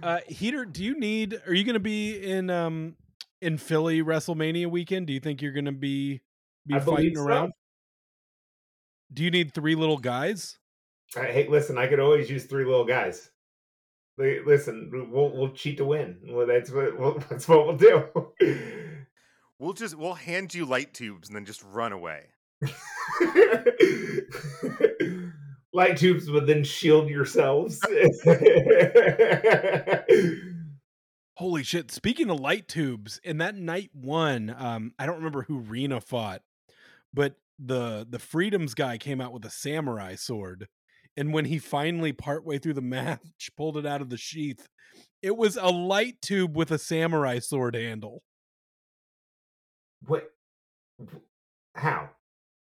Uh 0.04 0.20
Heeter, 0.28 0.66
do 0.66 0.84
you 0.84 1.00
need 1.00 1.42
are 1.48 1.54
you 1.54 1.64
gonna 1.64 1.80
be 1.80 2.22
in 2.22 2.50
um 2.50 2.96
in 3.42 3.58
Philly 3.58 4.04
WrestleMania 4.04 4.70
weekend? 4.70 5.08
Do 5.08 5.14
you 5.14 5.20
think 5.20 5.42
you're 5.42 5.54
gonna 5.54 5.72
be 5.72 6.22
be 6.68 6.76
I 6.76 6.80
fighting 6.80 6.96
believe 6.96 7.18
so. 7.18 7.24
around? 7.24 7.54
Do 9.14 9.24
you 9.24 9.32
need 9.32 9.54
three 9.54 9.76
little 9.76 9.98
guys? 9.98 10.58
All 11.16 11.22
right, 11.22 11.32
hey, 11.32 11.48
listen, 11.48 11.78
I 11.78 11.88
could 11.88 12.00
always 12.00 12.30
use 12.30 12.46
three 12.46 12.66
little 12.66 12.86
guys. 12.86 13.30
Listen, 14.18 15.10
we'll 15.12 15.30
we'll 15.30 15.52
cheat 15.52 15.78
to 15.78 15.86
win. 15.86 16.18
Well, 16.28 16.48
that's 16.48 16.72
what 16.72 17.00
we'll, 17.00 17.20
that's 17.30 17.48
what 17.48 17.66
we'll 17.66 17.78
do. 17.78 18.04
We'll 19.60 19.74
just 19.74 19.96
we'll 19.96 20.16
hand 20.16 20.54
you 20.54 20.66
light 20.66 20.94
tubes 20.94 21.30
and 21.30 21.36
then 21.36 21.46
just 21.46 21.64
run 21.64 21.94
away. 21.94 22.26
Light 25.74 25.98
tubes 25.98 26.30
would 26.30 26.46
then 26.46 26.64
shield 26.64 27.10
yourselves. 27.10 27.82
Holy 31.38 31.64
shit! 31.64 31.90
Speaking 31.90 32.30
of 32.30 32.40
light 32.40 32.68
tubes, 32.68 33.20
in 33.24 33.40
that 33.40 33.56
night 33.56 33.90
one, 33.92 34.56
um, 34.56 34.94
I 35.00 35.08
don't 35.08 35.18
remember 35.18 35.42
who 35.44 35.58
Rena 35.58 36.00
fought, 36.00 36.44
but 37.12 37.38
the 37.58 38.06
the 38.08 38.20
Freedoms 38.20 38.76
guy 38.76 39.00
came 39.00 39.20
out 39.20 39.34
with 39.34 39.44
a 39.46 39.50
samurai 39.50 40.14
sword, 40.14 40.68
and 41.18 41.34
when 41.34 41.46
he 41.46 41.58
finally, 41.58 42.14
partway 42.14 42.60
through 42.60 42.76
the 42.76 42.82
match, 42.84 43.50
pulled 43.58 43.78
it 43.78 43.86
out 43.86 44.02
of 44.02 44.10
the 44.10 44.18
sheath, 44.18 44.68
it 45.24 45.36
was 45.36 45.58
a 45.58 45.70
light 45.70 46.22
tube 46.22 46.56
with 46.56 46.70
a 46.70 46.78
samurai 46.78 47.40
sword 47.40 47.76
handle. 47.76 48.22
What? 50.06 50.30
How? 51.74 52.10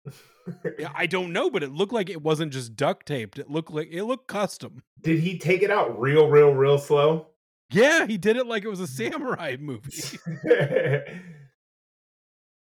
Yeah, 0.78 0.92
I 0.94 1.06
don't 1.06 1.32
know, 1.32 1.50
but 1.50 1.62
it 1.62 1.70
looked 1.72 1.92
like 1.92 2.10
it 2.10 2.22
wasn't 2.22 2.52
just 2.52 2.76
duct 2.76 3.06
taped. 3.06 3.38
It 3.38 3.50
looked 3.50 3.70
like 3.70 3.88
it 3.90 4.04
looked 4.04 4.28
custom. 4.28 4.82
Did 5.00 5.20
he 5.20 5.38
take 5.38 5.62
it 5.62 5.70
out 5.70 5.98
real, 6.00 6.28
real, 6.28 6.52
real 6.52 6.78
slow? 6.78 7.28
Yeah, 7.70 8.06
he 8.06 8.18
did 8.18 8.36
it 8.36 8.46
like 8.46 8.64
it 8.64 8.68
was 8.68 8.80
a 8.80 8.86
samurai 8.88 9.56
movie. 9.58 10.18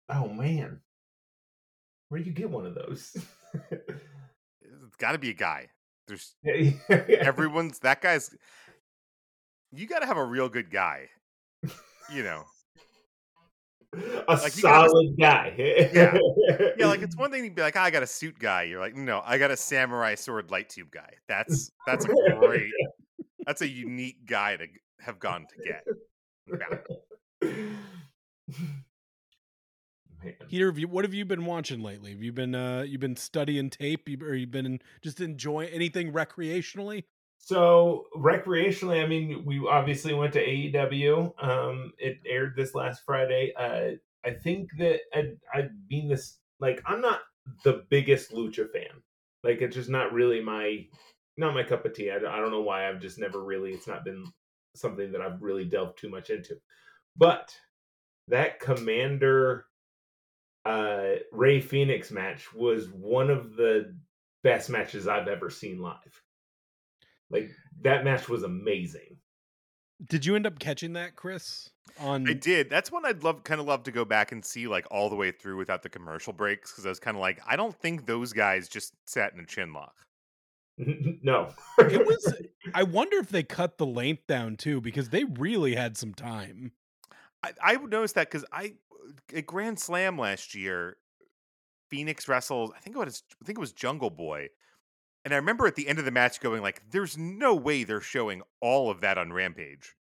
oh 0.09 0.30
man, 0.30 0.80
where 2.09 2.22
do 2.22 2.26
you 2.26 2.34
get 2.34 2.49
one 2.49 2.66
of 2.66 2.76
those? 2.76 3.16
It's 3.61 4.97
got 4.97 5.13
to 5.13 5.18
be 5.18 5.30
a 5.30 5.34
guy. 5.34 5.70
There's 6.07 6.36
everyone's 6.89 7.80
that 7.80 8.01
guy's. 8.01 8.36
You 9.72 9.88
got 9.88 9.99
to 9.99 10.05
have 10.05 10.18
a 10.18 10.24
real 10.24 10.47
good 10.49 10.70
guy. 10.70 11.09
You 12.13 12.24
know, 12.24 12.45
a 14.28 14.34
Like, 14.34 14.56
you 14.56 14.62
gotta- 14.64 14.89
solid 14.89 15.16
guy. 15.20 15.54
Yeah. 15.58 16.18
yeah. 16.78 16.86
Like 16.88 17.02
it's 17.02 17.16
one 17.16 17.32
thing 17.32 17.43
to 17.43 17.50
be 17.50 17.62
like, 17.62 17.76
"Ah, 17.78 17.84
I 17.84 17.91
got 17.91 18.04
a 18.04 18.08
suit 18.08 18.38
guy. 18.39 18.64
You're 18.64 18.80
like, 18.80 18.96
no, 18.96 19.22
I 19.26 19.38
got 19.38 19.52
a 19.52 19.58
samurai 19.58 20.16
sword 20.16 20.52
light 20.52 20.70
tube 20.70 20.91
guy. 20.91 21.14
That's 21.28 21.72
that's 21.88 22.06
a 22.06 22.10
great. 22.39 22.72
That's 23.46 23.62
a 23.62 23.68
unique 23.68 24.26
guy 24.26 24.58
to 24.58 24.66
have 25.02 25.20
gone 25.20 25.46
to 25.48 25.64
get. 25.64 25.84
Yeah. 27.41 27.52
Peter, 30.50 30.68
have 30.68 30.80
you, 30.80 30.88
what 30.88 31.06
have 31.06 31.14
you 31.14 31.24
been 31.26 31.46
watching 31.46 31.82
lately? 31.82 32.12
Have 32.12 32.24
you 32.24 32.32
been 32.32 32.56
uh 32.56 32.82
you 32.82 32.98
been 32.98 33.16
studying 33.16 33.70
tape, 33.70 34.10
You- 34.10 34.18
or 34.26 34.34
you 34.34 34.48
been 34.48 34.80
just 35.04 35.22
enjoying 35.22 35.70
anything 35.70 36.12
recreationally? 36.12 37.04
So 37.46 38.08
recreationally, 38.16 39.04
I 39.04 39.08
mean, 39.08 39.46
we 39.46 39.60
obviously 39.70 40.16
went 40.16 40.34
to 40.34 40.43
AEW. 40.43 41.32
Um, 41.43 41.93
it 42.00 42.18
aired 42.26 42.56
this 42.56 42.74
last 42.74 43.04
Friday. 43.06 43.54
Uh, 43.56 43.98
I 44.28 44.34
think 44.34 44.72
that 44.80 45.02
I, 45.14 45.34
I 45.54 45.70
mean 45.89 46.08
this 46.10 46.39
like 46.60 46.82
I'm 46.88 47.02
not 47.02 47.22
the 47.64 47.86
biggest 47.89 48.32
lucha 48.32 48.72
fan. 48.72 49.04
Like 49.43 49.62
it's 49.62 49.76
just 49.76 49.89
not 49.91 50.12
really 50.14 50.41
my 50.41 50.88
not 51.38 51.54
my 51.54 51.64
cup 51.64 51.86
of 51.86 51.93
tea. 51.93 52.12
I, 52.12 52.20
don't- 52.20 52.34
I 52.34 52.38
don't 52.39 52.52
know 52.52 52.62
why. 52.62 52.89
I've 52.89 53.02
just 53.02 53.20
never 53.20 53.43
really. 53.43 53.74
It's 53.74 53.88
not 53.88 54.06
been 54.06 54.26
something 54.76 55.12
that 55.14 55.22
I've 55.22 55.41
really 55.43 55.66
delved 55.66 56.00
too 56.00 56.10
much 56.10 56.32
into. 56.32 56.58
But 57.18 57.56
that 58.30 58.62
Komander 58.62 59.64
uh, 60.66 61.16
Rey 61.32 61.62
Fénix 61.62 62.12
match 62.12 62.54
was 62.54 62.89
one 62.89 63.30
of 63.30 63.56
the 63.56 63.96
best 64.43 64.70
matches 64.70 65.08
I've 65.08 65.28
ever 65.30 65.50
seen 65.52 65.80
live. 65.80 66.22
Like 67.30 67.49
that 67.82 68.03
match 68.03 68.30
was 68.30 68.43
amazing. 68.43 69.17
Did 70.09 70.26
you 70.26 70.36
end 70.36 70.45
up 70.45 70.59
catching 70.59 70.93
that, 70.93 71.15
Chris? 71.15 71.69
On 71.99 72.28
I 72.28 72.34
did. 72.34 72.69
That's 72.69 72.91
one 72.91 73.05
I'd 73.05 73.23
love, 73.23 73.43
kind 73.43 73.61
of 73.61 73.67
love 73.67 73.84
to 73.84 73.91
go 73.91 74.03
back 74.03 74.32
and 74.34 74.43
see 74.43 74.67
like 74.67 74.86
all 74.91 75.09
the 75.09 75.15
way 75.15 75.32
through 75.32 75.57
without 75.57 75.84
the 75.84 75.89
commercial 75.89 76.34
breaks 76.34 76.71
because 76.71 76.86
I 76.86 76.89
was 76.89 76.99
kind 76.99 77.15
of 77.15 77.21
like, 77.21 77.39
I 77.47 77.55
don't 77.55 77.76
think 77.76 78.05
those 78.05 78.34
guys 78.34 78.67
just 78.67 78.93
sat 79.07 79.34
in 79.34 79.39
a 79.39 79.45
chin 79.45 79.71
lock. 79.71 79.95
no, 80.78 81.53
it 81.80 82.05
was. 82.05 82.34
I 82.73 82.84
wonder 82.84 83.17
if 83.17 83.30
they 83.30 83.43
cut 83.43 83.78
the 83.78 83.86
length 83.86 84.28
down 84.28 84.57
too, 84.57 84.82
because 84.82 85.09
they 85.09 85.23
really 85.23 85.73
had 85.76 85.95
some 85.95 86.13
time. 86.13 86.73
I, 87.43 87.53
I 87.63 87.76
would 87.78 87.91
notice 87.91 88.11
that 88.13 88.30
because 88.30 88.43
I 88.51 88.73
at 89.34 89.45
Grand 89.45 89.80
Slam 89.80 90.17
last 90.17 90.53
year, 90.53 90.97
Fénix 91.91 92.28
wrestled. 92.28 92.73
I 92.76 92.80
think 92.82 92.97
it 92.97 92.99
was 92.99 93.23
I 93.41 93.45
think 93.45 93.57
it 93.57 93.61
was 93.61 93.71
Jungle 93.71 94.09
Boy, 94.09 94.49
and 95.26 95.34
I 95.34 95.38
remember 95.38 95.65
at 95.65 95.76
the 95.76 95.88
end 95.88 95.97
of 95.99 96.05
the 96.05 96.11
match 96.11 96.39
going 96.39 96.61
like, 96.61 96.84
"There's 96.91 97.17
no 97.17 97.55
way 97.55 97.84
they're 97.84 97.99
showing 97.99 98.43
all 98.61 98.89
of 98.91 99.01
that 99.01 99.17
on 99.17 99.34
Rampage." 99.34 99.95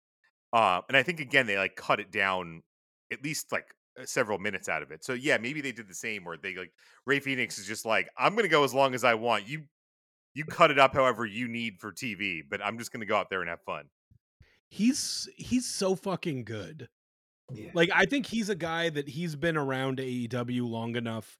Uh, 0.52 0.82
and 0.88 0.96
I 0.96 1.02
think 1.02 1.20
again 1.20 1.46
they 1.46 1.56
like 1.56 1.76
cut 1.76 2.00
it 2.00 2.10
down 2.10 2.62
at 3.10 3.22
least 3.24 3.52
like 3.52 3.74
uh, 3.98 4.04
several 4.04 4.38
minutes 4.38 4.68
out 4.68 4.82
of 4.82 4.90
it. 4.90 5.04
So 5.04 5.12
yeah, 5.12 5.38
maybe 5.38 5.60
they 5.60 5.72
did 5.72 5.88
the 5.88 5.94
same 5.94 6.24
where 6.24 6.36
they 6.36 6.56
like 6.56 6.72
Rey 7.06 7.20
Fénix 7.20 7.58
is 7.58 7.66
just 7.66 7.86
like, 7.86 8.10
"I'm 8.18 8.34
gonna 8.34 8.48
go 8.48 8.64
as 8.64 8.74
long 8.74 8.94
as 8.94 9.04
I 9.04 9.14
want. 9.14 9.46
You 9.48 9.62
you 10.34 10.44
cut 10.44 10.70
it 10.70 10.78
up 10.78 10.94
however 10.94 11.24
you 11.24 11.46
need 11.48 11.78
for 11.78 11.92
TV, 11.92 12.42
but 12.48 12.62
I'm 12.64 12.78
just 12.78 12.92
gonna 12.92 13.06
go 13.06 13.16
out 13.16 13.30
there 13.30 13.40
and 13.40 13.48
have 13.48 13.62
fun." 13.62 13.84
He's 14.68 15.28
he's 15.36 15.66
so 15.66 15.94
fucking 15.94 16.44
good. 16.44 16.88
yeah. 17.52 17.70
Like 17.74 17.90
I 17.94 18.06
think 18.06 18.26
he's 18.26 18.48
a 18.48 18.54
guy 18.54 18.90
that 18.90 19.08
he's 19.10 19.36
been 19.36 19.56
around 19.56 19.98
AEW 19.98 20.68
long 20.68 20.96
enough 20.96 21.38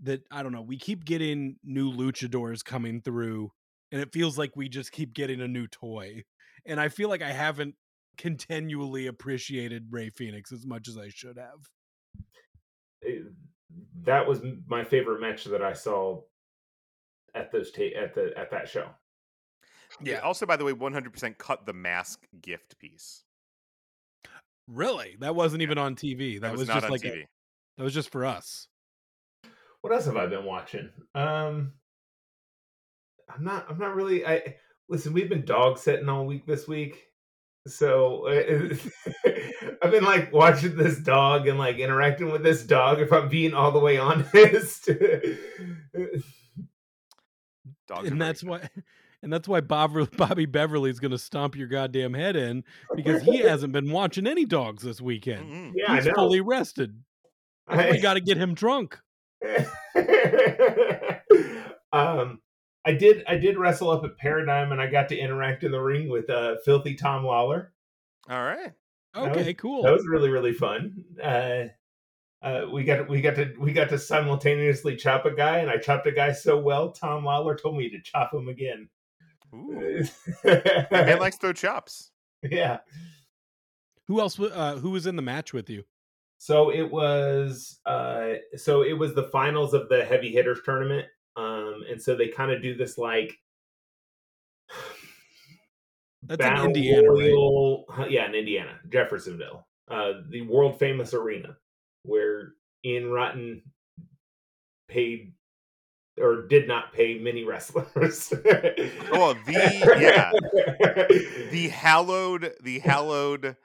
that 0.00 0.22
I 0.30 0.42
don't 0.42 0.52
know. 0.52 0.62
We 0.62 0.76
keep 0.78 1.04
getting 1.04 1.56
new 1.64 1.92
luchadors 1.92 2.64
coming 2.64 3.00
through, 3.00 3.52
and 3.92 4.00
it 4.00 4.12
feels 4.12 4.36
like 4.38 4.56
we 4.56 4.68
just 4.68 4.92
keep 4.92 5.14
getting 5.14 5.40
a 5.40 5.48
new 5.48 5.66
toy. 5.66 6.24
And 6.66 6.80
I 6.80 6.88
feel 6.88 7.08
like 7.08 7.22
I 7.22 7.32
haven't 7.32 7.74
continually 8.18 9.06
appreciated 9.06 9.86
Rey 9.90 10.10
Fénix 10.10 10.52
as 10.52 10.66
much 10.66 10.88
as 10.88 10.96
I 10.98 11.08
should 11.08 11.36
have. 11.38 11.68
It- 13.00 13.32
that 14.04 14.26
was 14.26 14.40
my 14.66 14.84
favorite 14.84 15.20
match 15.20 15.44
that 15.44 15.62
I 15.62 15.72
saw 15.72 16.20
at 17.34 17.50
those 17.52 17.70
ta- 17.70 17.96
at 17.96 18.14
the 18.14 18.32
at 18.36 18.50
that 18.50 18.68
show. 18.68 18.90
Yeah. 20.02 20.18
Also, 20.18 20.44
by 20.44 20.56
the 20.56 20.64
way, 20.64 20.72
100% 20.72 21.38
cut 21.38 21.64
the 21.64 21.72
mask 21.72 22.26
gift 22.42 22.78
piece. 22.78 23.24
Really, 24.68 25.16
that 25.20 25.34
wasn't 25.34 25.62
even 25.62 25.78
on 25.78 25.96
TV. 25.96 26.34
That, 26.34 26.48
That, 26.48 26.52
was, 26.52 26.60
was, 26.60 26.68
not 26.68 26.74
just 26.76 26.84
on 26.86 26.90
like 26.90 27.04
a- 27.04 27.08
TV. 27.08 27.24
that 27.78 27.84
was 27.84 27.94
just 27.94 28.10
for 28.10 28.24
us. 28.26 28.68
What 29.82 29.92
else 29.92 30.06
have 30.06 30.16
I 30.16 30.26
been 30.26 30.44
watching? 30.44 30.88
Um, 31.14 31.72
I'm 33.28 33.44
not. 33.44 33.66
I'm 33.68 33.78
not 33.78 33.94
really. 33.94 34.24
I 34.24 34.56
listen. 34.88 35.12
We've 35.12 35.28
been 35.28 35.44
dog 35.44 35.78
sitting 35.78 36.08
all 36.08 36.24
week 36.24 36.46
this 36.46 36.66
week, 36.68 37.04
so 37.66 38.28
I've 39.82 39.90
been 39.90 40.04
like 40.04 40.32
watching 40.32 40.76
this 40.76 40.98
dog 40.98 41.48
and 41.48 41.58
like 41.58 41.78
interacting 41.78 42.30
with 42.30 42.42
this 42.42 42.62
dog. 42.62 43.00
If 43.00 43.12
I'm 43.12 43.28
being 43.28 43.54
all 43.54 43.72
the 43.72 43.80
way 43.80 43.98
honest, 43.98 44.88
Dogs 47.88 48.08
and 48.08 48.20
that's 48.20 48.44
why 48.44 48.68
and 49.22 49.32
that's 49.32 49.48
why 49.48 49.60
Bob, 49.60 50.16
Bobby 50.16 50.46
Beverly's 50.46 50.98
going 50.98 51.10
to 51.10 51.18
stomp 51.18 51.56
your 51.56 51.68
goddamn 51.68 52.14
head 52.14 52.36
in 52.36 52.64
because 52.94 53.22
he 53.22 53.38
hasn't 53.38 53.72
been 53.72 53.90
watching 53.90 54.26
any 54.26 54.44
dogs 54.44 54.82
this 54.82 55.00
weekend. 55.00 55.50
Mm-mm. 55.50 55.72
yeah, 55.74 55.96
He's 55.96 56.06
I 56.06 56.10
know. 56.10 56.14
fully 56.14 56.40
rested. 56.40 57.02
Why 57.66 57.90
we 57.90 58.00
got 58.00 58.14
to 58.14 58.20
get 58.20 58.36
him 58.36 58.54
drunk. 58.54 58.98
um, 61.92 62.40
I 62.84 62.92
did. 62.92 63.24
I 63.28 63.36
did 63.36 63.58
wrestle 63.58 63.90
up 63.90 64.04
at 64.04 64.16
Paradigm, 64.18 64.72
and 64.72 64.80
I 64.80 64.86
got 64.88 65.08
to 65.10 65.18
interact 65.18 65.62
in 65.64 65.72
the 65.72 65.80
ring 65.80 66.08
with 66.08 66.28
uh, 66.30 66.56
Filthy 66.64 66.94
Tom 66.94 67.24
Lawler. 67.24 67.72
All 68.28 68.42
right. 68.42 68.72
That 69.14 69.28
was- 69.30 69.38
Okay, 69.38 69.54
cool. 69.54 69.82
That 69.82 69.92
was 69.92 70.06
really 70.08 70.30
really 70.30 70.52
fun. 70.54 71.04
Uh, 71.22 71.64
uh, 72.42 72.66
we 72.72 72.84
got 72.84 73.08
we 73.08 73.20
got 73.20 73.36
to 73.36 73.52
we 73.60 73.72
got 73.72 73.88
to 73.90 73.98
simultaneously 73.98 74.96
chop 74.96 75.26
a 75.26 75.34
guy, 75.34 75.58
and 75.58 75.70
I 75.70 75.76
chopped 75.76 76.06
a 76.06 76.12
guy 76.12 76.32
so 76.32 76.58
well. 76.58 76.90
Tom 76.92 77.24
Lawler 77.24 77.56
told 77.56 77.76
me 77.76 77.88
to 77.90 78.00
chop 78.02 78.32
him 78.34 78.48
again. 78.48 78.88
Ooh. 79.54 80.02
Man 80.90 81.18
likes 81.18 81.36
throw 81.36 81.52
chops. 81.52 82.10
yeah. 82.42 82.78
Who 84.08 84.20
else? 84.20 84.38
wa- 84.38 84.46
Uh, 84.46 84.76
who 84.76 84.90
was 84.90 85.06
in 85.06 85.14
the 85.16 85.22
match 85.22 85.52
with 85.52 85.68
you? 85.70 85.84
So 86.42 86.72
it 86.72 86.90
was 86.90 87.78
uh 87.86 88.30
so 88.56 88.82
it 88.82 88.94
was 88.94 89.14
the 89.14 89.28
finals 89.28 89.74
of 89.74 89.88
the 89.88 90.04
heavy 90.04 90.32
hitters 90.32 90.58
tournament. 90.64 91.06
Um 91.36 91.84
and 91.88 92.02
so 92.02 92.16
they 92.16 92.26
kind 92.26 92.50
of 92.50 92.60
do 92.60 92.74
this 92.74 92.98
like 92.98 93.38
That's 96.24 96.44
in 96.44 96.50
Battle 96.50 96.64
Indiana, 96.66 97.12
right? 97.12 97.30
Royal- 97.30 97.84
huh, 97.88 98.06
Yeah, 98.10 98.26
in 98.26 98.34
Indiana, 98.34 98.80
Jeffersonville. 98.88 99.64
Uh 99.88 100.14
the 100.30 100.40
world 100.40 100.80
famous 100.80 101.14
arena 101.14 101.56
where 102.02 102.54
Ian 102.84 103.12
Rotten 103.12 103.62
paid 104.88 105.34
or 106.18 106.48
did 106.48 106.66
not 106.66 106.92
pay 106.92 107.20
many 107.20 107.44
wrestlers. 107.48 108.32
Oh, 109.12 109.36
the 109.46 109.92
yeah, 110.00 110.32
the 111.52 111.68
hallowed, 111.72 112.52
the 112.64 112.80
hallowed 112.80 113.56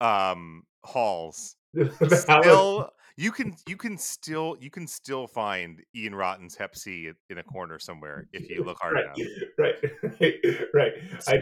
um 0.00 0.64
halls. 0.82 1.54
Still, 2.08 2.90
you 3.16 3.30
can 3.30 3.54
you 3.66 3.76
can 3.76 3.96
still 3.96 4.56
you 4.60 4.70
can 4.70 4.86
still 4.86 5.26
find 5.26 5.82
Ian 5.94 6.14
Rotten's 6.14 6.56
Hep 6.56 6.76
C 6.76 7.10
in 7.30 7.38
a 7.38 7.42
corner 7.42 7.78
somewhere 7.78 8.26
if 8.32 8.50
you 8.50 8.64
look 8.64 8.78
hard 8.80 8.94
right, 8.94 9.04
enough. 9.04 9.18
Right, 9.58 9.74
right, 10.20 10.34
right. 10.74 10.92
I 11.28 11.40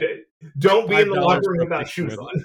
don't 0.58 0.88
be 0.88 1.00
in 1.00 1.08
the 1.08 1.16
$5 1.16 1.22
locker 1.22 1.50
room 1.50 1.60
without 1.60 1.88
shoes 1.88 2.16
on. 2.18 2.44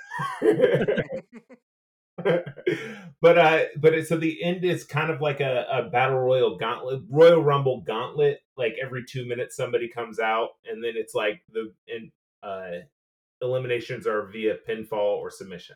but 3.22 3.38
uh, 3.38 3.64
but 3.78 3.94
it, 3.94 4.08
so 4.08 4.18
the 4.18 4.42
end 4.42 4.64
is 4.64 4.86
kind 4.86 5.12
of 5.12 5.20
like 5.20 5.42
a, 5.42 5.66
a 5.72 5.90
battle 5.90 6.20
royal 6.20 6.58
gauntlet, 6.58 7.04
Royal 7.10 7.44
Rumble 7.44 7.82
gauntlet. 7.82 8.40
Like 8.56 8.76
every 8.82 9.04
two 9.08 9.28
minutes, 9.28 9.56
somebody 9.58 9.90
comes 9.90 10.20
out, 10.20 10.52
and 10.70 10.84
then 10.84 10.94
it's 10.96 11.14
like 11.14 11.42
the 11.52 11.74
and 11.88 12.12
uh, 12.42 12.86
eliminations 13.42 14.08
are 14.08 14.26
via 14.28 14.56
pinfall 14.68 15.18
or 15.18 15.30
submission. 15.30 15.76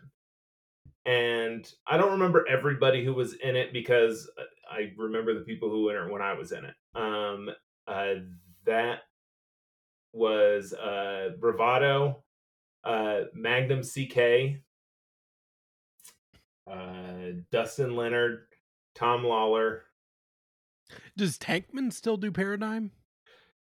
And 1.05 1.71
I 1.87 1.97
don't 1.97 2.11
remember 2.11 2.45
everybody 2.47 3.03
who 3.03 3.13
was 3.13 3.33
in 3.33 3.55
it 3.55 3.73
because 3.73 4.29
uh, 4.37 4.43
I 4.71 4.91
remember 4.97 5.33
the 5.33 5.45
people 5.45 5.69
who 5.69 5.83
were 5.83 5.97
in 6.03 6.07
it 6.09 6.13
when 6.13 6.21
I 6.21 6.33
was 6.33 6.51
in 6.51 6.63
it. 6.65 6.75
Um, 6.93 7.49
uh, 7.87 8.13
that 8.65 8.99
was 10.13 10.73
uh, 10.73 11.29
Bravado, 11.39 12.23
uh, 12.83 13.21
Magnum 13.33 13.81
CK, 13.81 14.61
uh, 16.69 17.31
Dustin 17.51 17.95
Leonard, 17.95 18.45
Tom 18.93 19.23
Lawler. 19.23 19.83
Does 21.17 21.37
Tankman 21.37 21.91
still 21.93 22.17
do 22.17 22.31
Paradigm? 22.31 22.91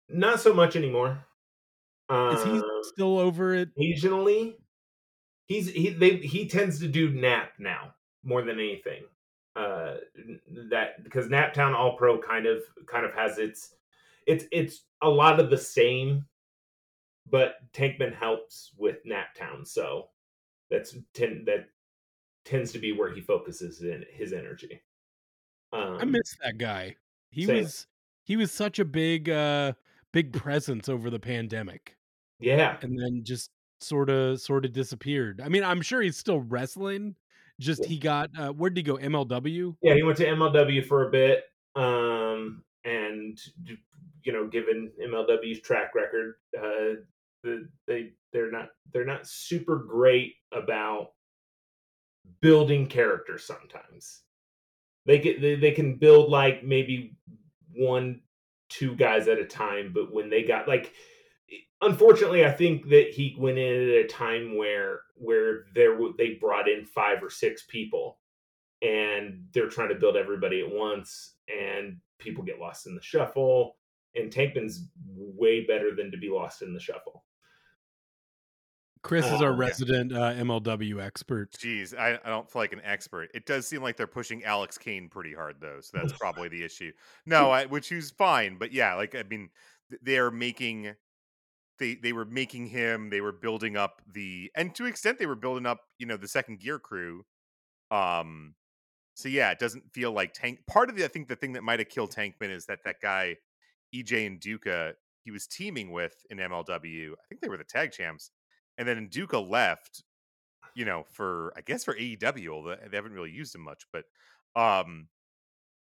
Not 0.07 0.39
so 0.39 0.53
much 0.53 0.75
anymore. 0.75 1.25
Is 2.11 2.43
he 2.43 2.51
Um, 2.51 2.63
still 2.83 3.17
over 3.17 3.53
it? 3.55 3.69
occasionally 3.75 4.55
he's 5.47 5.69
he 5.69 5.89
they 5.89 6.17
he 6.17 6.47
tends 6.47 6.79
to 6.79 6.87
do 6.87 7.09
nap 7.09 7.51
now 7.59 7.93
more 8.23 8.41
than 8.41 8.59
anything 8.59 9.03
uh 9.55 9.95
that 10.69 11.03
because 11.03 11.27
naptown 11.27 11.73
all 11.73 11.95
pro 11.95 12.19
kind 12.19 12.45
of 12.45 12.61
kind 12.87 13.05
of 13.05 13.13
has 13.13 13.37
its 13.37 13.75
it's 14.27 14.45
it's 14.51 14.83
a 15.01 15.09
lot 15.09 15.39
of 15.39 15.49
the 15.49 15.57
same 15.57 16.25
but 17.29 17.55
tankman 17.73 18.13
helps 18.13 18.71
with 18.77 18.97
naptown 19.05 19.65
so 19.65 20.09
that's 20.69 20.97
ten 21.13 21.43
that 21.45 21.67
tends 22.43 22.71
to 22.71 22.79
be 22.79 22.91
where 22.91 23.13
he 23.13 23.21
focuses 23.21 23.81
in 23.81 24.03
his 24.11 24.33
energy 24.33 24.81
um 25.73 25.97
I 25.99 26.05
miss 26.05 26.37
that 26.43 26.57
guy. 26.57 26.95
He 27.29 27.45
same. 27.45 27.63
was 27.63 27.87
he 28.23 28.37
was 28.37 28.51
such 28.51 28.79
a 28.79 28.85
big 28.85 29.29
uh 29.29 29.73
big 30.11 30.33
presence 30.33 30.89
over 30.89 31.09
the 31.09 31.19
pandemic 31.19 31.97
yeah 32.39 32.77
and 32.81 32.97
then 32.99 33.21
just 33.23 33.51
sort 33.79 34.09
of 34.09 34.41
sort 34.41 34.65
of 34.65 34.73
disappeared. 34.73 35.41
I 35.43 35.49
mean, 35.49 35.63
I'm 35.63 35.81
sure 35.81 36.01
he's 36.01 36.17
still 36.17 36.41
wrestling. 36.41 37.15
Just 37.59 37.85
he 37.85 37.97
got 37.97 38.29
uh 38.37 38.49
where 38.49 38.69
did 38.69 38.77
he 38.77 38.83
go? 38.83 38.97
MLW? 38.97 39.75
Yeah, 39.81 39.95
he 39.95 40.03
went 40.03 40.17
to 40.17 40.25
MLW 40.25 40.85
for 40.85 41.07
a 41.07 41.11
bit, 41.11 41.43
um, 41.75 42.63
and 42.83 43.39
you 44.23 44.33
know, 44.33 44.47
given 44.47 44.91
MLW's 45.01 45.61
track 45.61 45.95
record, 45.95 46.35
uh, 46.57 47.01
the, 47.43 47.69
they 47.87 48.11
they're 48.33 48.51
not 48.51 48.69
they're 48.91 49.05
not 49.05 49.27
super 49.27 49.77
great 49.77 50.33
about 50.51 51.11
building 52.41 52.87
characters. 52.87 53.45
Sometimes 53.45 54.23
they 55.05 55.19
get 55.19 55.41
they, 55.41 55.55
they 55.55 55.71
can 55.71 55.95
build 55.95 56.29
like 56.29 56.63
maybe 56.63 57.15
one 57.73 58.21
two 58.69 58.95
guys 58.95 59.27
at 59.27 59.39
a 59.39 59.45
time, 59.45 59.91
but 59.93 60.13
when 60.13 60.29
they 60.29 60.43
got 60.43 60.67
like 60.67 60.91
unfortunately 61.81 62.45
i 62.45 62.51
think 62.51 62.89
that 62.89 63.09
he 63.11 63.35
went 63.37 63.57
in 63.57 63.89
at 63.89 64.05
a 64.05 64.07
time 64.07 64.57
where 64.57 65.01
where 65.15 65.65
there 65.73 65.97
they 66.17 66.37
brought 66.39 66.67
in 66.67 66.85
five 66.85 67.21
or 67.23 67.29
six 67.29 67.63
people 67.67 68.17
and 68.81 69.45
they're 69.53 69.69
trying 69.69 69.89
to 69.89 69.95
build 69.95 70.15
everybody 70.15 70.61
at 70.61 70.71
once 70.71 71.35
and 71.47 71.97
people 72.19 72.43
get 72.43 72.59
lost 72.59 72.87
in 72.87 72.95
the 72.95 73.01
shuffle 73.01 73.77
and 74.15 74.31
tankman's 74.31 74.87
way 75.07 75.65
better 75.65 75.95
than 75.95 76.11
to 76.11 76.17
be 76.17 76.29
lost 76.29 76.61
in 76.61 76.73
the 76.73 76.79
shuffle 76.79 77.23
Chris 79.05 79.27
is 79.27 79.39
our 79.39 79.51
yeah. 79.51 79.59
resident 79.59 80.13
uh, 80.13 80.33
MLW 80.33 80.99
expert. 80.99 81.51
Jeez, 81.51 81.95
I, 81.95 82.17
I 82.25 82.29
don't 82.29 82.49
feel 82.49 82.63
like 82.63 82.73
an 82.73 82.81
expert. 82.83 83.29
It 83.35 83.45
does 83.45 83.67
seem 83.67 83.83
like 83.83 83.97
they're 83.97 84.07
pushing 84.07 84.43
Alex 84.43 84.79
Kane 84.79 85.09
pretty 85.09 85.31
hard, 85.31 85.57
though. 85.61 85.77
So 85.79 85.99
that's 85.99 86.13
probably 86.19 86.49
the 86.49 86.63
issue. 86.63 86.91
No, 87.23 87.51
I, 87.51 87.67
which 87.67 87.91
is 87.91 88.09
fine, 88.09 88.57
but 88.57 88.73
yeah, 88.73 88.95
like 88.95 89.13
I 89.13 89.21
mean, 89.21 89.49
they're 90.01 90.31
making 90.31 90.95
they 91.79 91.95
they 91.95 92.13
were 92.13 92.25
making 92.25 92.67
him. 92.67 93.09
They 93.09 93.21
were 93.21 93.31
building 93.31 93.77
up 93.77 94.01
the 94.11 94.51
and 94.55 94.73
to 94.75 94.85
extent 94.85 95.19
they 95.19 95.25
were 95.25 95.35
building 95.35 95.65
up, 95.65 95.81
you 95.97 96.05
know, 96.05 96.17
the 96.17 96.27
second 96.27 96.59
gear 96.59 96.79
crew. 96.79 97.25
Um, 97.91 98.55
so 99.15 99.29
yeah, 99.29 99.51
it 99.51 99.59
doesn't 99.59 99.91
feel 99.93 100.11
like 100.11 100.33
Tank. 100.33 100.59
Part 100.67 100.89
of 100.89 100.95
the 100.95 101.05
I 101.05 101.07
think 101.07 101.27
the 101.27 101.35
thing 101.35 101.53
that 101.53 101.63
might 101.63 101.79
have 101.79 101.89
killed 101.89 102.11
Tankman 102.11 102.49
is 102.49 102.65
that 102.67 102.79
that 102.85 103.01
guy 103.01 103.37
EJ 103.93 104.39
Nduka 104.39 104.93
he 105.23 105.31
was 105.31 105.47
teaming 105.47 105.91
with 105.91 106.15
in 106.29 106.37
MLW. 106.37 107.11
I 107.11 107.27
think 107.27 107.41
they 107.41 107.49
were 107.49 107.57
the 107.57 107.63
tag 107.63 107.91
champs, 107.91 108.31
and 108.77 108.87
then 108.87 109.09
Nduka 109.09 109.49
left 109.49 110.03
you 110.75 110.85
know, 110.85 111.05
for 111.09 111.53
I 111.57 111.61
guess 111.61 111.83
for 111.83 111.95
AEW, 111.95 112.89
they 112.91 112.97
haven't 112.97 113.13
really 113.13 113.31
used 113.31 113.55
him 113.55 113.61
much, 113.61 113.85
but 113.91 114.03
um 114.55 115.07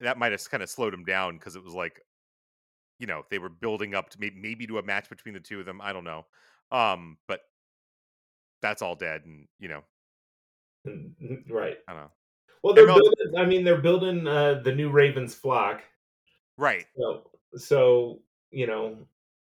that 0.01 0.19
might 0.19 0.33
have 0.33 0.51
kind 0.51 0.63
of 0.63 0.71
slowed 0.71 0.95
him 0.95 1.05
down 1.05 1.37
because 1.37 1.57
it 1.57 1.65
was 1.65 1.75
like, 1.75 2.01
you 3.01 3.07
know, 3.07 3.25
they 3.31 3.39
were 3.39 3.49
building 3.49 3.95
up 3.95 4.11
to 4.11 4.21
maybe 4.21 4.39
maybe 4.39 4.67
to 4.69 4.79
a 4.79 4.83
match 4.83 5.09
between 5.09 5.35
the 5.35 5.41
two 5.41 5.59
of 5.59 5.67
them. 5.67 5.81
I 5.81 5.93
don't 5.93 6.05
know. 6.05 6.27
Um, 6.71 7.17
but 7.27 7.41
that's 8.63 8.83
all 8.83 8.95
dead, 8.95 9.23
and 9.25 9.49
you 9.59 9.69
know, 9.69 9.83
right 11.49 11.79
I 11.89 11.93
don't 11.93 12.03
know. 12.03 12.11
well 12.63 12.75
they're 12.75 12.87
ML 12.87 12.95
building 12.95 13.39
i 13.39 13.45
mean 13.45 13.65
they're 13.65 13.83
building 13.83 14.27
uh 14.27 14.63
the 14.65 14.73
new 14.73 14.89
ravens 14.89 15.35
flock 15.35 15.83
Right. 16.61 16.85
So, 16.95 17.31
so 17.57 18.21
you 18.51 18.67
know, 18.67 18.99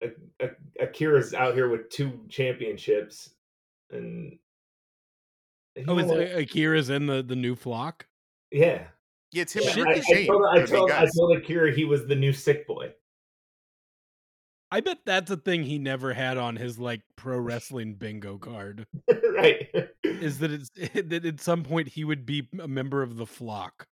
A- 0.02 0.10
A- 0.40 0.84
Akira's 0.84 1.32
out 1.32 1.54
here 1.54 1.70
with 1.70 1.88
two 1.88 2.20
championships, 2.28 3.30
and 3.90 4.38
you 5.74 5.84
Oh, 5.88 5.98
is 5.98 6.10
Akira's 6.10 6.90
in 6.90 7.06
the 7.06 7.22
the 7.22 7.34
new 7.34 7.56
flock? 7.56 8.06
yeah. 8.50 8.88
Yeah, 9.32 9.42
it's 9.42 9.54
him 9.54 9.62
Yeah, 9.64 9.84
I, 9.86 9.92
I 9.92 10.26
told, 10.26 10.42
I, 10.44 10.48
are 10.48 10.66
the 10.66 10.72
main 10.72 10.80
told, 10.80 10.90
I 10.90 11.06
told 11.16 11.36
Akira 11.38 11.72
he 11.72 11.84
was 11.84 12.06
the 12.06 12.14
new 12.14 12.32
sick 12.32 12.66
boy. 12.66 12.92
I 14.70 14.80
bet 14.80 14.98
that's 15.06 15.30
a 15.30 15.36
thing 15.36 15.62
he 15.62 15.78
never 15.78 16.12
had 16.12 16.36
on 16.36 16.56
his 16.56 16.78
like 16.78 17.00
pro 17.16 17.38
wrestling 17.38 17.94
bingo 17.94 18.36
card. 18.38 18.86
right. 19.34 19.68
Is 20.04 20.38
that 20.40 20.50
it's 20.52 20.68
that 20.94 21.24
at 21.24 21.40
some 21.40 21.62
point 21.64 21.88
he 21.88 22.04
would 22.04 22.26
be 22.26 22.48
a 22.60 22.68
member 22.68 23.02
of 23.02 23.16
the 23.16 23.26
flock. 23.26 23.86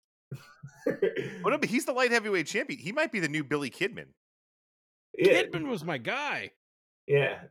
Oh 0.88 0.92
no, 1.50 1.58
but 1.58 1.66
he's 1.70 1.86
the 1.86 1.94
light 1.94 2.12
heavyweight 2.12 2.48
champion. 2.48 2.80
He 2.80 2.92
might 2.92 3.12
be 3.12 3.20
the 3.22 3.30
new 3.30 3.44
Billy 3.44 3.70
Kidman. 3.70 4.08
yeah, 5.18 5.44
Kidman 5.44 5.68
was 5.70 5.84
my 5.86 5.98
guy. 5.98 6.52
yeah, 7.08 7.44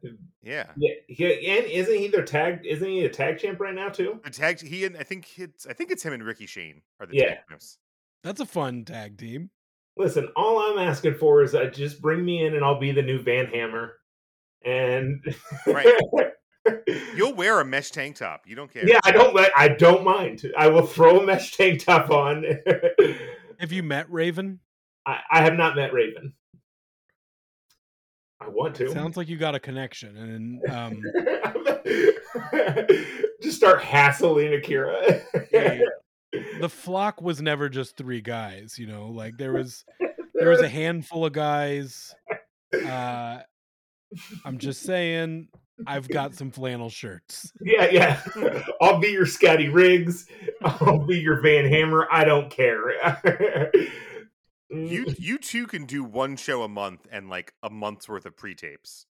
Yeah. 0.42 0.66
yeah, 0.76 0.94
he- 1.08 1.48
and 1.48 1.64
isn't 1.66 1.96
he 1.96 2.08
their 2.08 2.24
tag? 2.24 2.66
Isn't 2.66 2.88
he 2.88 3.04
a 3.04 3.08
tag 3.08 3.38
champ 3.38 3.58
right 3.60 3.74
now 3.74 3.88
too? 3.88 4.20
The 4.24 4.30
tag 4.30 4.60
he 4.60 4.84
and 4.84 4.96
I 4.98 5.02
think 5.02 5.38
it's 5.38 5.66
I 5.66 5.72
think 5.72 5.90
it's 5.90 6.02
him 6.02 6.12
and 6.12 6.22
Ricky 6.24 6.46
Shane 6.46 6.82
are 7.00 7.06
the 7.06 7.16
Yeah. 7.16 7.28
tag 7.28 7.38
champs. 7.48 7.78
That's 8.22 8.40
a 8.40 8.46
fun 8.46 8.84
tag 8.84 9.16
team. 9.16 9.50
Listen, 9.96 10.28
all 10.36 10.58
I'm 10.58 10.78
asking 10.78 11.14
for 11.14 11.42
is 11.42 11.54
uh, 11.54 11.66
just 11.66 12.02
bring 12.02 12.24
me 12.24 12.44
in, 12.44 12.54
and 12.54 12.64
I'll 12.64 12.80
be 12.80 12.92
the 12.92 13.02
new 13.02 13.20
Van 13.20 13.46
Hammer. 13.46 13.94
And 14.64 15.22
Right. 15.66 15.86
You'll 17.14 17.34
wear 17.34 17.60
a 17.60 17.64
mesh 17.64 17.90
tank 17.90 18.16
top. 18.16 18.44
You 18.46 18.56
don't 18.56 18.72
care. 18.72 18.88
yeah, 18.88 18.98
I 19.04 19.10
don't 19.10 19.34
like. 19.34 19.52
I 19.54 19.68
don't 19.68 20.02
mind. 20.02 20.50
I 20.56 20.68
will 20.68 20.86
throw 20.86 21.20
a 21.20 21.26
mesh 21.26 21.56
tank 21.56 21.84
top 21.84 22.10
on. 22.10 22.44
Have 23.58 23.70
you 23.70 23.82
met 23.82 24.10
Raven? 24.10 24.60
I, 25.06 25.18
I 25.30 25.42
have 25.42 25.54
not 25.54 25.76
met 25.76 25.92
Raven. 25.92 26.32
I 28.40 28.48
want 28.48 28.74
to. 28.76 28.90
Sounds 28.90 29.16
like 29.16 29.28
you 29.28 29.36
got 29.36 29.54
a 29.54 29.60
connection. 29.60 30.16
And 30.16 30.70
um, 30.70 31.02
just 33.42 33.56
start 33.56 33.82
hassling 33.82 34.54
Akira. 34.54 35.22
Hey, 35.50 35.82
the 36.60 36.68
flock 36.68 37.20
was 37.20 37.40
never 37.40 37.68
just 37.68 37.96
three 37.96 38.20
guys. 38.20 38.78
You 38.78 38.86
know, 38.86 39.08
like 39.08 39.36
there 39.36 39.52
was 39.52 39.84
there 40.34 40.48
was 40.48 40.60
a 40.60 40.68
handful 40.68 41.26
of 41.26 41.32
guys. 41.32 42.14
Uh, 42.72 43.40
I'm 44.44 44.58
just 44.58 44.82
saying, 44.82 45.48
I've 45.86 46.08
got 46.08 46.34
some 46.34 46.50
flannel 46.50 46.90
shirts. 46.90 47.52
yeah, 47.60 47.88
yeah. 47.90 48.62
I'll 48.80 48.98
be 48.98 49.08
your 49.08 49.26
Scotty 49.26 49.68
Riggs. 49.68 50.26
I'll 50.62 51.04
be 51.04 51.18
your 51.18 51.40
Van 51.40 51.66
Hammer. 51.66 52.06
I 52.10 52.24
don't 52.24 52.50
care. 52.50 53.70
You 54.70 55.14
you 55.18 55.38
two 55.38 55.66
can 55.66 55.86
do 55.86 56.02
one 56.02 56.36
show 56.36 56.62
a 56.62 56.68
month 56.68 57.06
and 57.12 57.28
like 57.28 57.54
a 57.62 57.70
month's 57.70 58.08
worth 58.08 58.26
of 58.26 58.36
pre-tapes. 58.36 59.06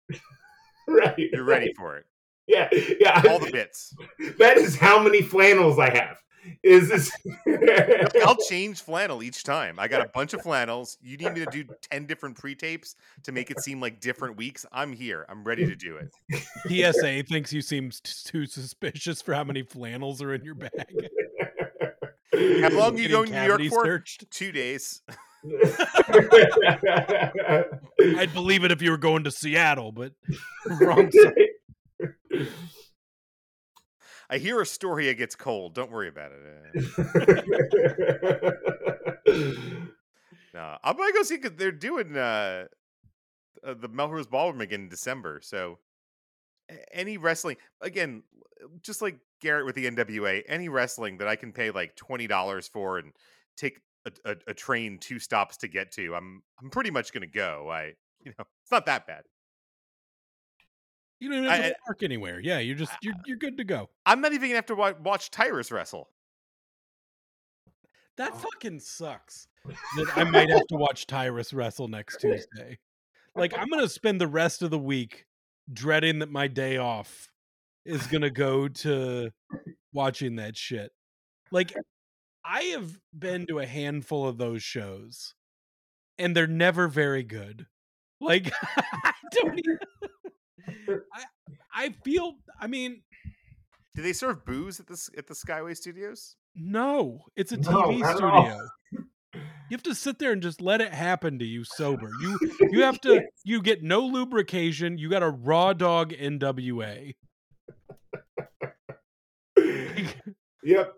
right. 0.86 1.14
You're 1.18 1.42
ready 1.42 1.66
right. 1.66 1.76
for 1.76 1.96
it. 1.96 2.06
Yeah, 2.46 2.68
yeah. 3.00 3.22
All 3.28 3.38
the 3.38 3.50
bits. 3.50 3.94
that 4.38 4.56
is 4.56 4.76
how 4.76 5.02
many 5.02 5.20
flannels 5.20 5.78
I 5.78 5.90
have. 5.90 6.18
Is 6.62 6.88
this? 6.88 7.10
I'll 8.24 8.36
change 8.48 8.82
flannel 8.82 9.22
each 9.22 9.44
time. 9.44 9.78
I 9.78 9.88
got 9.88 10.04
a 10.04 10.08
bunch 10.14 10.34
of 10.34 10.42
flannels. 10.42 10.96
You 11.00 11.16
need 11.16 11.32
me 11.34 11.44
to 11.44 11.50
do 11.50 11.64
10 11.90 12.06
different 12.06 12.36
pre-tapes 12.36 12.96
to 13.24 13.32
make 13.32 13.50
it 13.50 13.60
seem 13.60 13.80
like 13.80 14.00
different 14.00 14.36
weeks. 14.36 14.64
I'm 14.72 14.92
here. 14.92 15.26
I'm 15.28 15.44
ready 15.44 15.66
to 15.66 15.74
do 15.76 15.96
it. 15.98 16.10
TSA 16.68 17.24
thinks 17.28 17.52
you 17.52 17.60
seem 17.62 17.90
too 18.24 18.46
suspicious 18.46 19.20
for 19.22 19.34
how 19.34 19.44
many 19.44 19.62
flannels 19.62 20.22
are 20.22 20.34
in 20.34 20.44
your 20.44 20.54
bag. 20.54 21.08
How 22.32 22.70
long 22.70 22.94
are 22.94 22.98
you 23.00 23.08
Getting 23.08 23.10
going 23.10 23.30
to 23.32 23.40
New 23.40 23.46
York 23.46 23.62
for? 23.70 23.84
searched. 23.84 24.30
Two 24.30 24.52
days. 24.52 25.02
I'd 28.16 28.30
believe 28.32 28.64
it 28.64 28.72
if 28.72 28.82
you 28.82 28.90
were 28.90 28.96
going 28.96 29.24
to 29.24 29.30
Seattle, 29.30 29.92
but 29.92 30.12
wrong. 30.80 31.10
side. 31.10 32.48
I 34.30 34.38
hear 34.38 34.60
a 34.60 34.66
story 34.66 35.08
it 35.08 35.14
gets 35.14 35.34
cold. 35.34 35.74
Don't 35.74 35.90
worry 35.90 36.08
about 36.08 36.32
it. 36.32 36.84
Uh, 40.54 40.54
no, 40.54 40.76
I'm 40.82 40.96
gonna 40.96 41.12
go 41.12 41.22
see 41.22 41.36
because 41.36 41.56
they're 41.56 41.70
doing 41.70 42.16
uh, 42.16 42.64
uh, 43.62 43.74
the 43.74 43.88
Melrose 43.88 44.26
Ballroom 44.26 44.60
again 44.60 44.82
in 44.82 44.88
December. 44.88 45.40
So 45.42 45.78
any 46.92 47.16
wrestling 47.16 47.56
again, 47.80 48.22
just 48.82 49.02
like 49.02 49.18
Garrett 49.40 49.66
with 49.66 49.74
the 49.74 49.88
NWA, 49.90 50.42
any 50.48 50.68
wrestling 50.68 51.18
that 51.18 51.28
I 51.28 51.36
can 51.36 51.52
pay 51.52 51.70
like 51.70 51.96
twenty 51.96 52.26
dollars 52.26 52.66
for 52.66 52.98
and 52.98 53.12
take 53.56 53.80
a, 54.06 54.12
a, 54.24 54.36
a 54.48 54.54
train 54.54 54.98
two 54.98 55.18
stops 55.18 55.58
to 55.58 55.68
get 55.68 55.92
to, 55.92 56.14
I'm 56.14 56.42
I'm 56.60 56.70
pretty 56.70 56.90
much 56.90 57.12
gonna 57.12 57.26
go. 57.26 57.68
I 57.70 57.92
you 58.24 58.32
know 58.38 58.44
it's 58.62 58.72
not 58.72 58.86
that 58.86 59.06
bad. 59.06 59.24
You 61.20 61.28
don't 61.30 61.38
even 61.38 61.50
have 61.50 61.64
I- 61.64 61.68
to 61.70 61.74
park 61.86 62.02
anywhere. 62.02 62.40
Yeah, 62.40 62.58
you're 62.60 62.76
just 62.76 62.92
you're 63.02 63.14
you're 63.26 63.36
good 63.36 63.56
to 63.58 63.64
go. 63.64 63.90
I'm 64.06 64.20
not 64.20 64.32
even 64.32 64.48
gonna 64.48 64.56
have 64.56 64.66
to 64.66 64.74
wa- 64.74 64.94
watch 65.02 65.30
Tyrus 65.30 65.72
wrestle. 65.72 66.08
That 68.16 68.32
Oh. 68.34 68.38
fucking 68.38 68.80
sucks. 68.80 69.46
That 69.96 70.12
I 70.16 70.24
might 70.24 70.50
have 70.50 70.66
to 70.68 70.76
watch 70.76 71.06
Tyrus 71.06 71.52
wrestle 71.52 71.88
next 71.88 72.20
Tuesday. 72.20 72.78
Like 73.34 73.56
I'm 73.56 73.68
gonna 73.68 73.88
spend 73.88 74.20
the 74.20 74.26
rest 74.26 74.62
of 74.62 74.70
the 74.70 74.78
week 74.78 75.26
dreading 75.72 76.20
that 76.20 76.30
my 76.30 76.48
day 76.48 76.76
off 76.78 77.30
is 77.84 78.06
gonna 78.06 78.30
go 78.30 78.68
to 78.68 79.30
watching 79.92 80.36
that 80.36 80.56
shit. 80.56 80.90
Like 81.50 81.72
I 82.44 82.62
have 82.64 82.98
been 83.16 83.46
to 83.46 83.58
a 83.58 83.66
handful 83.66 84.26
of 84.26 84.38
those 84.38 84.62
shows, 84.62 85.34
and 86.18 86.34
they're 86.36 86.46
never 86.46 86.88
very 86.88 87.22
good. 87.22 87.66
Like 88.20 88.50
I 88.76 89.12
don't. 89.32 89.58
Even, 89.58 89.78
I 91.14 91.24
I 91.74 91.94
feel. 92.04 92.34
I 92.60 92.66
mean, 92.66 93.02
Do 93.94 94.02
they 94.02 94.12
serve 94.12 94.44
booze 94.44 94.80
at 94.80 94.86
this 94.86 95.08
at 95.16 95.26
the 95.26 95.34
Skyway 95.34 95.76
Studios? 95.76 96.36
no, 96.54 97.20
it's 97.36 97.52
a 97.52 97.56
No, 97.56 97.70
TV 97.70 97.98
not 98.00 98.16
studio. 98.16 98.58
You 99.34 99.74
have 99.76 99.82
to 99.84 99.94
sit 99.94 100.18
there 100.18 100.32
and 100.32 100.40
just 100.42 100.60
let 100.62 100.80
it 100.80 100.92
happen 100.94 101.38
to 101.38 101.44
you 101.44 101.62
sober. 101.62 102.08
You 102.20 102.38
you 102.70 102.82
have 102.82 103.00
to 103.02 103.22
you 103.44 103.60
get 103.62 103.82
no 103.82 104.00
lubrication. 104.00 104.96
You 104.98 105.08
got 105.10 105.22
a 105.22 105.30
raw 105.30 105.72
dog 105.74 106.12
NWA. 106.12 107.14
yep. 110.64 110.94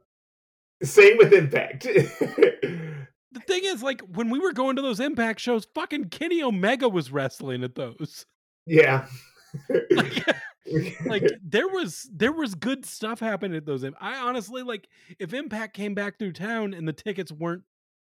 Same 0.83 1.17
with 1.19 1.33
Impact. 1.33 1.87
The 3.33 3.39
thing 3.39 3.63
is, 3.65 3.81
like 3.81 4.01
when 4.01 4.29
we 4.29 4.41
were 4.41 4.53
going 4.53 4.75
to 4.75 4.83
those 4.83 4.99
Impact 4.99 5.39
shows, 5.39 5.65
fucking 5.73 6.09
Kenny 6.09 6.43
Omega 6.43 6.89
was 6.89 7.13
wrestling 7.13 7.63
at 7.63 7.77
those. 7.77 8.27
yeah. 8.67 9.07
Like, 9.91 10.27
like 11.05 11.25
there 11.43 11.69
was 11.69 12.09
there 12.13 12.33
was 12.33 12.55
good 12.55 12.85
stuff 12.85 13.21
happening 13.21 13.57
at 13.57 13.67
those. 13.67 13.85
I 13.85 14.17
honestly 14.17 14.63
like 14.63 14.89
if 15.19 15.33
Impact 15.33 15.75
came 15.75 15.95
back 15.95 16.19
through 16.19 16.33
town 16.33 16.75
and 16.75 16.87
the 16.87 16.93
tickets 16.93 17.33
weren't 17.33 17.63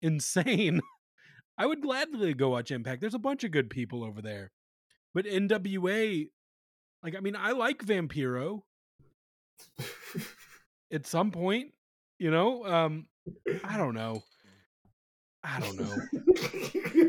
insane, 0.02 0.80
I 1.58 1.66
would 1.66 1.82
gladly 1.82 2.34
go 2.34 2.50
watch 2.50 2.70
Impact. 2.70 3.00
There's 3.00 3.14
a 3.14 3.18
bunch 3.18 3.44
of 3.44 3.50
good 3.50 3.70
people 3.70 4.04
over 4.04 4.22
there. 4.22 4.52
But 5.14 5.26
NWA, 5.26 6.28
like 7.02 7.16
I 7.16 7.20
mean, 7.20 7.36
I 7.36 7.52
like 7.52 7.84
Vampiro 7.84 8.62
at 10.92 11.06
some 11.06 11.30
point, 11.30 11.72
you 12.18 12.30
know. 12.30 12.64
Um 12.64 13.06
I 13.64 13.76
don't 13.76 13.94
know. 13.94 14.22
I 15.46 15.60
don't 15.60 15.76
know. 15.78 15.96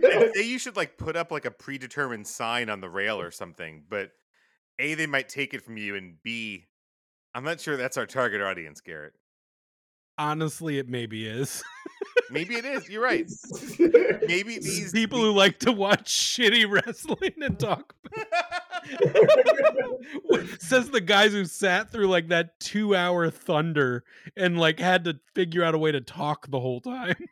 I'd 0.09 0.35
you 0.35 0.59
should 0.59 0.75
like 0.75 0.97
put 0.97 1.15
up 1.15 1.31
like 1.31 1.45
a 1.45 1.51
predetermined 1.51 2.27
sign 2.27 2.69
on 2.69 2.81
the 2.81 2.89
rail 2.89 3.19
or 3.19 3.31
something, 3.31 3.83
but 3.89 4.11
A, 4.79 4.93
they 4.93 5.07
might 5.07 5.27
take 5.27 5.53
it 5.53 5.63
from 5.63 5.77
you, 5.77 5.95
and 5.95 6.21
B, 6.21 6.65
I'm 7.33 7.43
not 7.43 7.59
sure 7.59 7.77
that's 7.77 7.97
our 7.97 8.05
target 8.05 8.41
audience, 8.41 8.81
Garrett. 8.81 9.13
Honestly, 10.17 10.77
it 10.77 10.87
maybe 10.87 11.27
is. 11.27 11.63
Maybe 12.29 12.55
it 12.55 12.65
is. 12.65 12.89
You're 12.89 13.03
right. 13.03 13.29
Maybe 14.27 14.59
these 14.59 14.91
People 14.91 15.19
who 15.19 15.31
like 15.31 15.59
to 15.59 15.71
watch 15.71 16.11
shitty 16.11 16.69
wrestling 16.69 17.33
and 17.41 17.57
talk 17.57 17.95
says 20.59 20.89
the 20.89 21.01
guys 21.01 21.31
who 21.31 21.45
sat 21.45 21.91
through 21.91 22.07
like 22.07 22.27
that 22.29 22.59
two 22.59 22.95
hour 22.95 23.29
thunder 23.29 24.03
and 24.35 24.57
like 24.57 24.79
had 24.79 25.03
to 25.05 25.19
figure 25.35 25.63
out 25.63 25.75
a 25.75 25.77
way 25.77 25.91
to 25.91 26.01
talk 26.01 26.49
the 26.49 26.59
whole 26.59 26.81
time. 26.81 27.15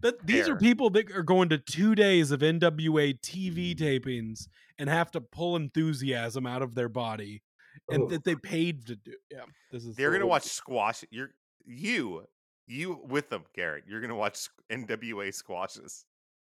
that 0.00 0.26
these 0.26 0.48
are 0.48 0.56
people 0.56 0.90
that 0.90 1.10
are 1.12 1.22
going 1.22 1.48
to 1.48 1.58
two 1.58 1.94
days 1.94 2.30
of 2.30 2.40
NWA 2.40 3.18
TV 3.20 3.74
mm. 3.74 3.78
tapings 3.78 4.48
and 4.78 4.88
have 4.88 5.10
to 5.12 5.20
pull 5.20 5.56
enthusiasm 5.56 6.46
out 6.46 6.62
of 6.62 6.74
their 6.74 6.88
body 6.88 7.42
and 7.90 8.08
that 8.10 8.24
they 8.24 8.34
paid 8.34 8.86
to 8.86 8.96
do. 8.96 9.12
Yeah, 9.30 9.44
this 9.70 9.84
is 9.84 9.96
they're 9.96 10.10
gonna 10.12 10.26
watch 10.26 10.44
squash. 10.44 11.04
You're 11.10 11.30
you 11.64 12.24
you 12.66 13.00
with 13.04 13.28
them, 13.28 13.44
Garrett. 13.54 13.84
You're 13.86 14.00
gonna 14.00 14.16
watch 14.16 14.48
NWA 14.70 15.32
squashes. 15.34 16.04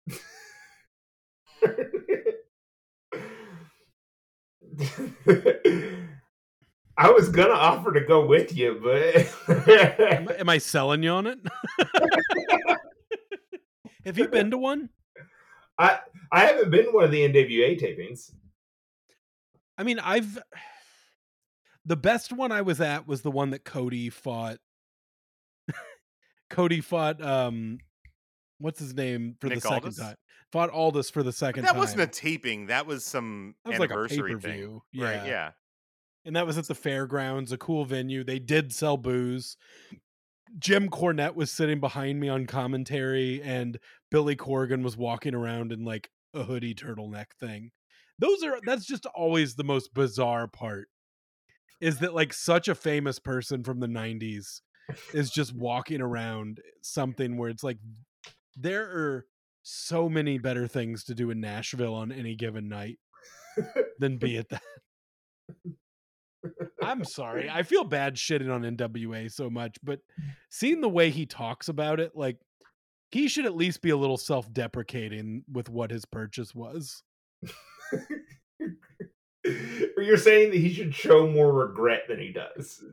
I 6.97 7.11
was 7.11 7.29
gonna 7.31 7.55
offer 7.55 7.93
to 7.93 8.01
go 8.01 8.27
with 8.27 8.55
you, 8.57 8.81
but 8.83 9.69
Am, 10.01 10.29
I- 10.29 10.35
am 10.39 10.49
I 10.49 10.59
selling 10.59 11.03
you 11.03 11.11
on 11.11 11.27
it? 11.27 11.39
Have 14.05 14.19
you 14.19 14.29
been 14.29 14.51
to 14.51 14.59
one? 14.59 14.89
I 15.79 16.01
I 16.31 16.47
haven't 16.47 16.71
been 16.71 16.85
to 16.87 16.91
one 16.91 17.05
of 17.05 17.11
the 17.11 17.21
NWA 17.29 17.81
tapings. 17.81 18.33
I 19.79 19.85
mean, 19.85 19.99
I've 20.01 20.39
the 21.85 21.97
best 21.97 22.33
one 22.33 22.53
I 22.53 22.63
was 22.63 22.81
at 22.81 23.07
was 23.09 23.23
the 23.23 23.31
one 23.31 23.51
that 23.51 23.65
Cody 23.65 24.11
fought. 24.11 24.59
Cody 26.51 26.81
fought 26.81 27.25
um 27.25 27.79
what's 28.63 28.79
his 28.79 28.95
name 28.95 29.37
for 29.41 29.49
Nick 29.49 29.57
the 29.57 29.61
second 29.69 29.85
Aldis? 29.85 29.99
time. 29.99 30.17
Fought 30.53 30.71
Aldis 30.71 31.11
for 31.11 31.23
the 31.23 31.29
But 31.29 31.35
second 31.35 31.63
that 31.65 31.71
time. 31.73 31.79
wasn't 31.79 32.01
a 32.03 32.07
taping. 32.07 32.67
That 32.67 32.87
was 32.87 33.05
some 33.05 33.55
That 33.65 33.71
was 33.73 33.79
like 33.81 33.91
a 33.91 33.95
anniversary 33.95 34.35
pay-per-view, 34.37 34.83
right? 34.97 35.15
yeah. 35.17 35.25
Yeah. 35.27 35.51
and 36.25 36.37
that 36.37 36.47
was 36.47 36.57
at 36.59 36.67
the 36.69 36.75
fairgrounds, 36.75 37.53
a 37.53 37.59
cool 37.59 37.85
venue. 37.85 38.23
They 38.25 38.39
did 38.39 38.73
sell 38.73 38.97
booze. 38.97 39.57
Jim 40.59 40.89
Cornette 40.91 41.35
was 41.35 41.51
sitting 41.51 41.81
behind 41.81 42.21
me 42.21 42.29
on 42.29 42.47
commentary, 42.47 43.41
and 43.43 43.79
Billy 44.11 44.37
Corgan 44.37 44.83
was 44.83 44.97
walking 44.97 45.35
around 45.35 45.73
in 45.73 45.85
like 45.85 46.11
a 46.35 46.43
hoodie 46.45 46.75
turtleneck 46.75 47.33
thing. 47.41 47.71
Those 48.19 48.43
are 48.45 48.59
that's 48.65 48.85
just 48.87 49.07
always 49.07 49.55
the 49.55 49.65
most 49.65 49.95
bizarre 49.95 50.47
part. 50.49 50.89
Is 51.81 51.99
that 52.01 52.15
like 52.15 52.33
such 52.33 52.69
a 52.69 52.75
famous 52.75 53.19
person 53.19 53.65
from 53.65 53.81
the 53.81 53.87
90s 53.89 54.61
is 55.15 55.31
just 55.31 55.55
walking 55.55 56.01
around 56.03 56.61
something 56.83 57.37
where 57.39 57.49
it's 57.51 57.65
like 57.65 57.79
there 58.57 58.85
are 58.85 59.27
so 59.63 60.09
many 60.09 60.39
better 60.39 60.67
things 60.67 61.05
to 61.05 61.15
do 61.15 61.31
in 61.31 61.41
Nashville 61.41 61.95
on 61.95 62.13
any 62.13 62.35
given 62.35 62.69
night 62.69 62.99
than 63.99 64.19
be 64.19 64.39
at 64.39 64.49
that. 64.49 64.63
I'm 66.83 67.05
sorry. 67.05 67.49
I 67.49 67.63
feel 67.63 67.85
bad 67.85 68.17
shitting 68.17 68.53
on 68.53 68.63
NWA 68.63 69.31
so 69.31 69.49
much, 69.49 69.77
but 69.83 70.01
mm. 70.21 70.31
seeing 70.51 70.81
the 70.81 70.89
way 70.89 71.11
he 71.11 71.27
talks 71.27 71.69
about 71.69 72.01
it, 72.01 72.13
like 72.17 72.39
he 73.13 73.29
should 73.29 73.47
at 73.47 73.55
least 73.55 73.83
be 73.83 73.91
a 73.91 73.97
little 73.97 74.17
self-deprecating 74.17 75.45
with 75.53 75.69
what 75.69 75.91
his 75.91 76.05
purchase 76.05 76.55
was. 76.55 77.03
Or 79.45 80.03
you're 80.03 80.17
saying 80.17 80.51
that 80.51 80.59
he 80.59 80.73
should 80.73 80.95
show 80.95 81.27
more 81.27 81.53
regret 81.53 82.03
than 82.09 82.19
he 82.19 82.33
does. 82.33 82.83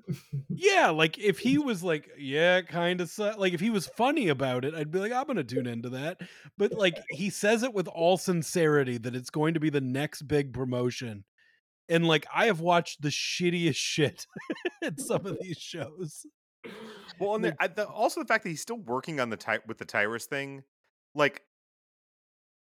Yeah, 0.52 0.90
like 0.90 1.18
if 1.18 1.40
he 1.40 1.58
was 1.58 1.84
like, 1.84 2.10
yeah, 2.18 2.62
kind 2.62 3.00
of 3.00 3.10
su-, 3.10 3.34
like 3.38 3.54
if 3.54 3.62
he 3.62 3.70
was 3.70 3.88
funny 3.88 4.28
about 4.28 4.66
it, 4.66 4.74
I'd 4.76 4.92
be 4.92 5.00
like, 5.00 5.12
I'm 5.12 5.26
gonna 5.26 5.44
tune 5.44 5.68
into 5.68 5.90
that. 5.90 6.20
But 6.58 6.74
like 6.74 7.02
he 7.10 7.30
says 7.30 7.64
it 7.64 7.74
with 7.74 7.88
all 7.88 8.18
sincerity 8.18 8.98
that 8.98 9.16
it's 9.16 9.30
going 9.30 9.54
to 9.54 9.60
be 9.60 9.70
the 9.70 9.80
next 9.80 10.24
big 10.24 10.54
promotion. 10.54 11.24
And 11.88 12.06
like 12.08 12.26
I 12.34 12.48
have 12.48 12.60
watched 12.60 13.02
the 13.02 13.10
shittiest 13.10 13.76
shit 13.76 14.28
at 14.84 15.00
some 15.00 15.26
of 15.26 15.38
these 15.40 15.58
shows. 15.58 16.26
Well, 17.20 17.36
and 17.36 17.46
the, 17.46 17.56
I, 17.60 17.68
the, 17.68 17.88
also 17.88 18.22
the 18.22 18.28
fact 18.28 18.44
that 18.44 18.50
he's 18.50 18.62
still 18.62 18.80
working 18.80 19.20
on 19.20 19.30
the 19.30 19.38
ty- 19.38 19.60
with 19.66 19.78
the 19.78 19.86
Tyrus 19.86 20.26
thing, 20.26 20.64
like 21.16 21.44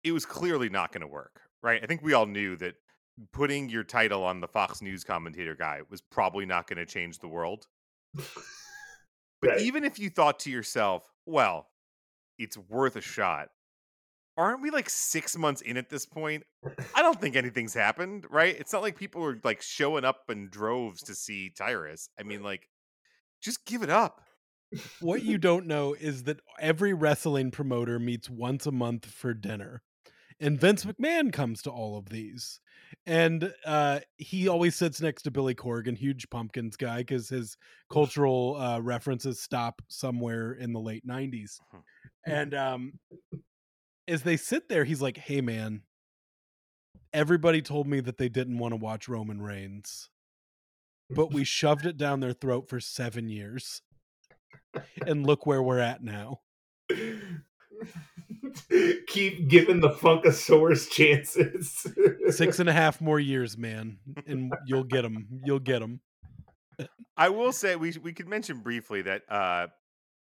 it 0.05 0.12
was 0.12 0.25
clearly 0.25 0.70
not 0.70 0.93
going 0.93 1.03
to 1.03 1.07
work, 1.07 1.41
right? 1.62 1.81
I 1.83 1.87
think 1.87 2.03
we 2.03 2.14
all 2.14 2.27
knew 2.27 2.57
that 2.57 2.77
putting 3.33 3.69
your 3.69 3.85
title 3.85 4.25
on 4.25 4.41
the 4.41 4.49
Fox 4.49 4.83
News 4.83 5.05
commentator 5.05 5.55
guy 5.55 5.81
was 5.91 6.01
probably 6.01 6.47
not 6.47 6.67
going 6.67 6.79
to 6.79 6.87
change 6.87 7.19
the 7.19 7.29
world. 7.29 7.67
But 9.41 9.51
Right. 9.51 9.61
even 9.61 9.85
if 9.85 9.99
you 9.99 10.09
thought 10.11 10.41
to 10.41 10.51
yourself, 10.51 11.11
well, 11.27 11.69
it's 12.39 12.57
worth 12.57 12.97
a 12.97 13.01
shot, 13.01 13.51
aren't 14.37 14.62
we 14.62 14.71
like 14.71 14.89
six 14.89 15.37
months 15.37 15.61
in 15.61 15.77
at 15.77 15.91
this 15.91 16.07
point? 16.07 16.45
I 16.95 17.03
don't 17.03 17.21
think 17.21 17.37
anything's 17.37 17.75
happened, 17.75 18.27
right? 18.31 18.57
It's 18.59 18.73
not 18.73 18.83
like 18.83 18.97
people 18.97 19.23
are 19.25 19.39
like 19.45 19.61
showing 19.62 20.05
up 20.05 20.23
in 20.31 20.49
droves 20.49 21.03
to 21.05 21.15
see 21.15 21.51
Tyrus. 21.51 22.09
I 22.19 22.23
mean, 22.23 22.43
like, 22.43 22.69
just 23.43 23.65
give 23.67 23.83
it 23.83 23.91
up. 23.91 24.23
what 25.01 25.23
you 25.23 25.39
don't 25.39 25.67
know 25.67 25.95
is 25.95 26.25
that 26.25 26.41
every 26.59 26.95
wrestling 26.95 27.51
promoter 27.51 27.99
meets 27.99 28.29
once 28.31 28.67
a 28.67 28.73
month 28.73 29.07
for 29.07 29.35
dinner. 29.35 29.83
And 30.41 30.61
Vince 30.61 30.85
McMahon 30.85 31.32
comes 31.32 31.62
to 31.62 31.70
all 31.70 31.97
of 31.97 32.09
these. 32.09 32.61
And 33.07 33.53
uh, 33.64 34.01
he 34.16 34.49
always 34.49 34.76
sits 34.76 35.01
next 35.01 35.22
to 35.22 35.30
Billy 35.30 35.55
Corgan, 35.55 35.97
huge 35.97 36.28
pumpkins 36.30 36.76
guy, 36.76 36.99
because 36.99 37.28
his 37.28 37.57
cultural 37.91 38.57
uh, 38.57 38.80
references 38.80 39.41
stop 39.41 39.82
somewhere 39.89 40.53
in 40.53 40.72
the 40.72 40.80
late 40.80 41.07
90s. 41.07 41.61
And 42.26 42.55
um, 42.55 42.93
as 44.09 44.22
they 44.22 44.37
sit 44.37 44.68
there, 44.68 44.85
he's 44.85 45.03
like, 45.03 45.16
hey, 45.16 45.41
man, 45.41 45.82
everybody 47.12 47.62
told 47.62 47.87
me 47.87 48.01
that 48.01 48.18
they 48.18 48.28
didn't 48.28 48.59
want 48.59 48.72
to 48.72 48.76
watch 48.76 49.09
Roman 49.09 49.41
Reigns, 49.41 50.09
but 51.11 51.32
we 51.32 51.45
shoved 51.45 51.87
it 51.87 51.97
down 51.97 52.20
their 52.20 52.32
throat 52.32 52.68
for 52.68 52.80
seven 52.80 53.28
years. 53.28 53.82
And 55.07 55.26
look 55.26 55.47
where 55.47 55.62
we're 55.62 55.78
at 55.78 56.03
now. 56.03 56.41
Keep 59.07 59.49
giving 59.49 59.80
the 59.80 59.91
Funkasaurus 59.91 60.91
chances. 60.91 61.87
Six 62.37 62.59
and 62.59 62.68
a 62.68 62.72
half 62.72 63.01
more 63.01 63.18
years, 63.20 63.57
man, 63.59 63.99
and 64.26 64.53
you'll 64.66 64.85
get 64.85 65.03
them. 65.03 65.26
You'll 65.45 65.59
get 65.61 65.80
them. 65.80 66.01
I 67.16 67.28
will 67.28 67.53
say 67.53 67.76
we 67.76 67.93
we 68.03 68.12
could 68.12 68.28
mention 68.28 68.61
briefly 68.61 69.03
that 69.03 69.22
uh 69.28 69.68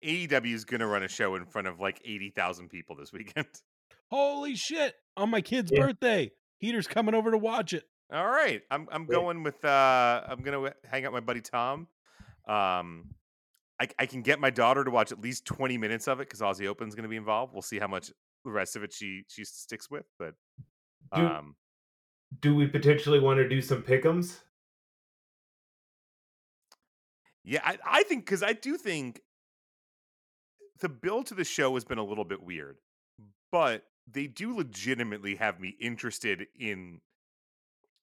AEW 0.04 0.54
is 0.54 0.64
going 0.64 0.80
to 0.80 0.86
run 0.86 1.02
a 1.02 1.08
show 1.08 1.34
in 1.34 1.46
front 1.46 1.66
of 1.66 1.80
like 1.80 2.00
80,000 2.04 2.68
people 2.68 2.96
this 2.96 3.12
weekend. 3.12 3.46
Holy 4.10 4.54
shit! 4.54 4.94
On 5.16 5.28
my 5.30 5.40
kid's 5.40 5.72
Yeah. 5.72 5.80
birthday, 5.80 6.30
Heeter's 6.58 6.86
coming 6.86 7.14
over 7.14 7.30
to 7.32 7.38
watch 7.38 7.72
it. 7.72 7.84
All 8.12 8.26
right. 8.26 8.62
I'm 8.70 8.86
I'm 8.92 9.06
going 9.06 9.42
with 9.42 9.64
uh 9.64 10.22
I'm 10.28 10.42
going 10.42 10.64
to 10.64 10.74
hang 10.88 11.04
out 11.04 11.12
with 11.12 11.22
my 11.22 11.26
buddy 11.26 11.40
Tom. 11.40 11.88
Um 12.46 13.14
I, 13.80 13.88
I 13.98 14.06
can 14.06 14.22
get 14.22 14.40
my 14.40 14.50
daughter 14.50 14.84
to 14.84 14.90
watch 14.90 15.12
at 15.12 15.20
least 15.20 15.44
20 15.44 15.76
minutes 15.76 16.08
of 16.08 16.20
it 16.20 16.28
because 16.28 16.40
Aussie 16.40 16.66
Open's 16.66 16.94
going 16.94 17.02
to 17.02 17.08
be 17.10 17.16
involved. 17.16 17.52
We'll 17.52 17.62
see 17.62 17.78
how 17.78 17.88
much 17.88 18.10
the 18.44 18.50
rest 18.50 18.76
of 18.76 18.82
it 18.82 18.92
she 18.92 19.24
she 19.28 19.44
sticks 19.44 19.90
with, 19.90 20.06
but 20.18 20.34
Do- 21.14 21.26
um 21.26 21.56
do 22.40 22.54
we 22.54 22.66
potentially 22.66 23.20
want 23.20 23.38
to 23.38 23.48
do 23.48 23.60
some 23.62 23.82
pickums? 23.82 24.40
Yeah, 27.44 27.60
I, 27.64 27.78
I 27.84 28.02
think 28.02 28.24
because 28.24 28.42
I 28.42 28.52
do 28.52 28.76
think 28.76 29.20
the 30.80 30.88
build 30.88 31.26
to 31.26 31.34
the 31.34 31.44
show 31.44 31.74
has 31.74 31.84
been 31.84 31.98
a 31.98 32.04
little 32.04 32.24
bit 32.24 32.42
weird, 32.42 32.78
but 33.52 33.84
they 34.10 34.26
do 34.26 34.56
legitimately 34.56 35.36
have 35.36 35.60
me 35.60 35.76
interested 35.80 36.46
in 36.58 37.00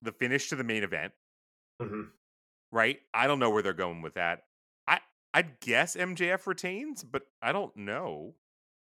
the 0.02 0.12
finish 0.14 0.50
to 0.50 0.56
the 0.56 0.64
main 0.64 0.84
event. 0.84 1.14
Mhm. 1.82 2.10
Right? 2.72 3.00
I 3.14 3.28
don't 3.28 3.40
know 3.40 3.50
where 3.50 3.62
they're 3.62 3.74
going 3.74 4.02
with 4.02 4.14
that. 4.16 4.46
I 5.34 5.40
I'd 5.40 5.60
guess 5.60 5.96
MJF 5.96 6.46
retains, 6.48 7.04
but 7.04 7.24
I 7.42 7.52
don't 7.52 7.76
know. 7.76 8.36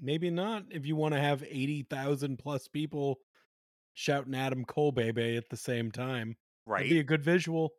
Maybe 0.00 0.30
not 0.30 0.64
if 0.70 0.84
you 0.86 0.96
want 0.96 1.14
to 1.14 1.20
have 1.20 1.42
eighty 1.48 1.82
thousand 1.82 2.38
plus 2.38 2.68
people 2.68 3.18
shouting 3.94 4.34
Adam 4.34 4.64
Cole 4.64 4.92
baby 4.92 5.36
at 5.36 5.48
the 5.50 5.56
same 5.56 5.90
time. 5.90 6.36
Right? 6.66 6.78
That'd 6.80 6.90
be 6.90 6.98
a 7.00 7.04
good 7.04 7.22
visual. 7.22 7.72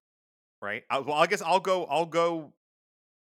right? 0.61 0.83
I, 0.89 0.99
well, 0.99 1.15
I 1.17 1.27
guess 1.27 1.41
I'll 1.41 1.59
go. 1.59 1.85
I'll 1.85 2.05
go. 2.05 2.53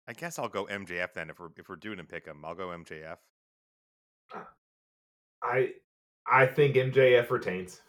I 0.08 0.14
guess 0.14 0.38
I'll 0.40 0.50
go 0.50 0.66
MJF 0.66 1.14
then 1.14 1.30
if 1.30 1.40
we're 1.40 1.50
if 1.58 1.70
we're 1.70 1.76
doing 1.78 2.00
a 2.00 2.04
pick 2.04 2.28
'em. 2.28 2.44
I'll 2.44 2.56
go 2.56 2.68
MJF. 2.68 3.18
Uh, 4.36 4.40
I 5.42 5.72
I 6.30 6.46
think 6.46 6.76
MJF 6.76 7.30
retains. 7.32 7.82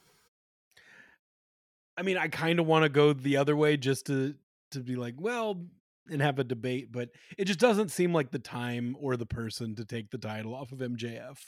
I 1.96 2.02
mean, 2.02 2.16
I 2.16 2.28
kind 2.28 2.58
of 2.60 2.66
want 2.66 2.84
to 2.84 2.88
go 2.88 3.12
the 3.12 3.36
other 3.36 3.56
way 3.56 3.76
just 3.76 4.06
to 4.06 4.34
to 4.70 4.80
be 4.80 4.96
like, 4.96 5.14
well, 5.18 5.66
and 6.10 6.20
have 6.20 6.38
a 6.38 6.44
debate, 6.44 6.90
but 6.90 7.10
it 7.38 7.44
just 7.44 7.60
doesn't 7.60 7.90
seem 7.90 8.12
like 8.12 8.30
the 8.30 8.38
time 8.38 8.96
or 8.98 9.16
the 9.16 9.26
person 9.26 9.74
to 9.76 9.84
take 9.84 10.10
the 10.10 10.18
title 10.18 10.54
off 10.54 10.72
of 10.72 10.78
MJF. 10.78 11.38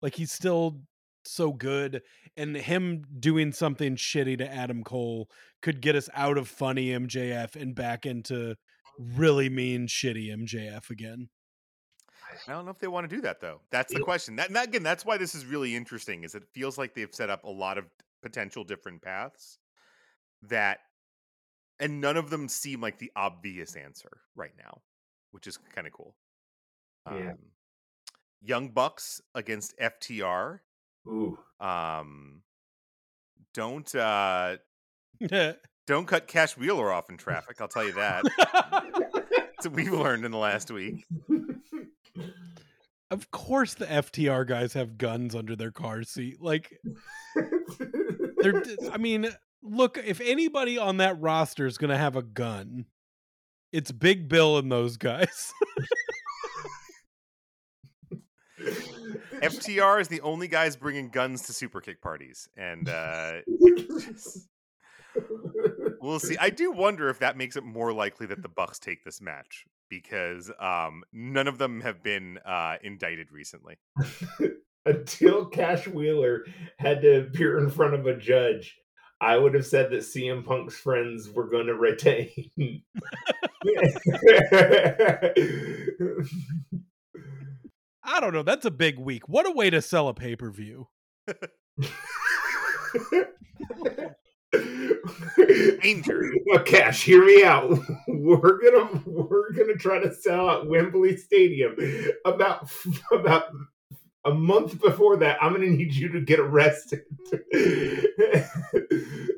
Like 0.00 0.14
he's 0.14 0.32
still 0.32 0.80
so 1.24 1.52
good, 1.52 2.02
and 2.36 2.56
him 2.56 3.04
doing 3.18 3.52
something 3.52 3.96
shitty 3.96 4.38
to 4.38 4.52
Adam 4.52 4.84
Cole 4.84 5.28
could 5.62 5.80
get 5.80 5.96
us 5.96 6.08
out 6.14 6.38
of 6.38 6.48
funny 6.48 6.88
MJF 6.88 7.56
and 7.56 7.74
back 7.74 8.06
into 8.06 8.56
really 8.98 9.48
mean 9.48 9.86
shitty 9.86 10.34
MJF 10.34 10.90
again. 10.90 11.28
I 12.46 12.52
don't 12.52 12.64
know 12.64 12.70
if 12.70 12.78
they 12.78 12.88
want 12.88 13.08
to 13.08 13.16
do 13.16 13.22
that 13.22 13.40
though. 13.40 13.60
That's 13.70 13.92
the 13.92 14.00
question. 14.00 14.36
That, 14.36 14.52
that, 14.52 14.68
again, 14.68 14.82
that's 14.82 15.04
why 15.04 15.16
this 15.16 15.34
is 15.34 15.46
really 15.46 15.74
interesting. 15.74 16.24
Is 16.24 16.34
it 16.34 16.42
feels 16.52 16.78
like 16.78 16.94
they've 16.94 17.14
set 17.14 17.30
up 17.30 17.44
a 17.44 17.50
lot 17.50 17.78
of 17.78 17.86
potential 18.22 18.64
different 18.64 19.02
paths 19.02 19.58
that, 20.42 20.80
and 21.80 22.00
none 22.00 22.16
of 22.16 22.30
them 22.30 22.48
seem 22.48 22.80
like 22.80 22.98
the 22.98 23.10
obvious 23.16 23.76
answer 23.76 24.20
right 24.34 24.52
now, 24.58 24.80
which 25.32 25.46
is 25.46 25.58
kind 25.74 25.86
of 25.86 25.92
cool. 25.92 26.14
Yeah. 27.10 27.30
Um, 27.30 27.38
Young 28.42 28.68
Bucks 28.68 29.22
against 29.34 29.74
FTR. 29.78 30.60
Ooh. 31.06 31.38
Um, 31.60 32.42
don't 33.54 33.94
uh, 33.94 34.56
don't 35.86 36.06
cut 36.06 36.26
Cash 36.26 36.56
Wheeler 36.56 36.92
off 36.92 37.08
in 37.10 37.16
traffic. 37.16 37.60
I'll 37.60 37.68
tell 37.68 37.84
you 37.84 37.92
that. 37.92 38.24
We've 39.72 39.92
learned 39.92 40.26
in 40.26 40.30
the 40.30 40.38
last 40.38 40.70
week. 40.70 41.06
of 43.10 43.30
course, 43.30 43.74
the 43.74 43.86
FTR 43.86 44.46
guys 44.46 44.74
have 44.74 44.98
guns 44.98 45.34
under 45.34 45.56
their 45.56 45.70
car 45.70 46.02
seat. 46.02 46.40
Like 46.40 46.78
they're 47.34 48.62
I 48.92 48.98
mean, 48.98 49.28
look, 49.64 49.98
if 49.98 50.20
anybody 50.20 50.78
on 50.78 50.98
that 50.98 51.20
roster 51.20 51.66
is 51.66 51.78
going 51.78 51.90
to 51.90 51.96
have 51.96 52.14
a 52.14 52.22
gun, 52.22 52.86
it's 53.72 53.90
Big 53.90 54.28
Bill 54.28 54.58
and 54.58 54.70
those 54.70 54.96
guys. 54.96 55.52
FTR 59.42 60.00
is 60.00 60.08
the 60.08 60.20
only 60.20 60.48
guys 60.48 60.76
bringing 60.76 61.08
guns 61.08 61.42
to 61.42 61.52
super 61.52 61.80
kick 61.80 62.00
parties, 62.00 62.48
and 62.56 62.88
uh, 62.88 63.40
we'll 66.00 66.18
see. 66.18 66.36
I 66.38 66.50
do 66.50 66.70
wonder 66.70 67.08
if 67.10 67.18
that 67.18 67.36
makes 67.36 67.56
it 67.56 67.64
more 67.64 67.92
likely 67.92 68.26
that 68.26 68.42
the 68.42 68.48
Bucks 68.48 68.78
take 68.78 69.04
this 69.04 69.20
match 69.20 69.64
because 69.90 70.50
um, 70.58 71.02
none 71.12 71.46
of 71.46 71.58
them 71.58 71.82
have 71.82 72.02
been 72.02 72.38
uh, 72.46 72.76
indicted 72.82 73.32
recently. 73.32 73.76
Until 74.86 75.46
Cash 75.46 75.88
Wheeler 75.88 76.44
had 76.78 77.02
to 77.02 77.22
appear 77.22 77.58
in 77.58 77.70
front 77.70 77.94
of 77.94 78.06
a 78.06 78.16
judge, 78.16 78.78
I 79.24 79.38
would 79.38 79.54
have 79.54 79.66
said 79.66 79.90
that 79.90 80.00
CM 80.00 80.44
Punk's 80.44 80.76
friends 80.76 81.30
were 81.30 81.48
going 81.48 81.66
to 81.66 81.74
retain. 81.74 82.28
I 88.04 88.20
don't 88.20 88.34
know. 88.34 88.42
That's 88.42 88.66
a 88.66 88.70
big 88.70 88.98
week. 88.98 89.26
What 89.26 89.46
a 89.46 89.50
way 89.50 89.70
to 89.70 89.80
sell 89.80 90.08
a 90.08 90.14
pay 90.14 90.36
per 90.36 90.50
view. 90.50 90.88
Danger. 95.80 96.30
Now, 96.46 96.62
Cash, 96.62 97.04
hear 97.04 97.24
me 97.24 97.44
out. 97.44 97.78
We're 98.06 98.60
gonna 98.60 99.02
we're 99.06 99.52
gonna 99.52 99.74
try 99.74 100.00
to 100.00 100.14
sell 100.14 100.50
out 100.50 100.68
Wembley 100.68 101.16
Stadium. 101.16 101.76
About 102.26 102.70
about 103.10 103.44
a 104.24 104.32
month 104.32 104.80
before 104.80 105.16
that, 105.18 105.36
I'm 105.42 105.52
gonna 105.52 105.66
need 105.66 105.94
you 105.94 106.08
to 106.12 106.20
get 106.20 106.40
arrested. 106.40 107.02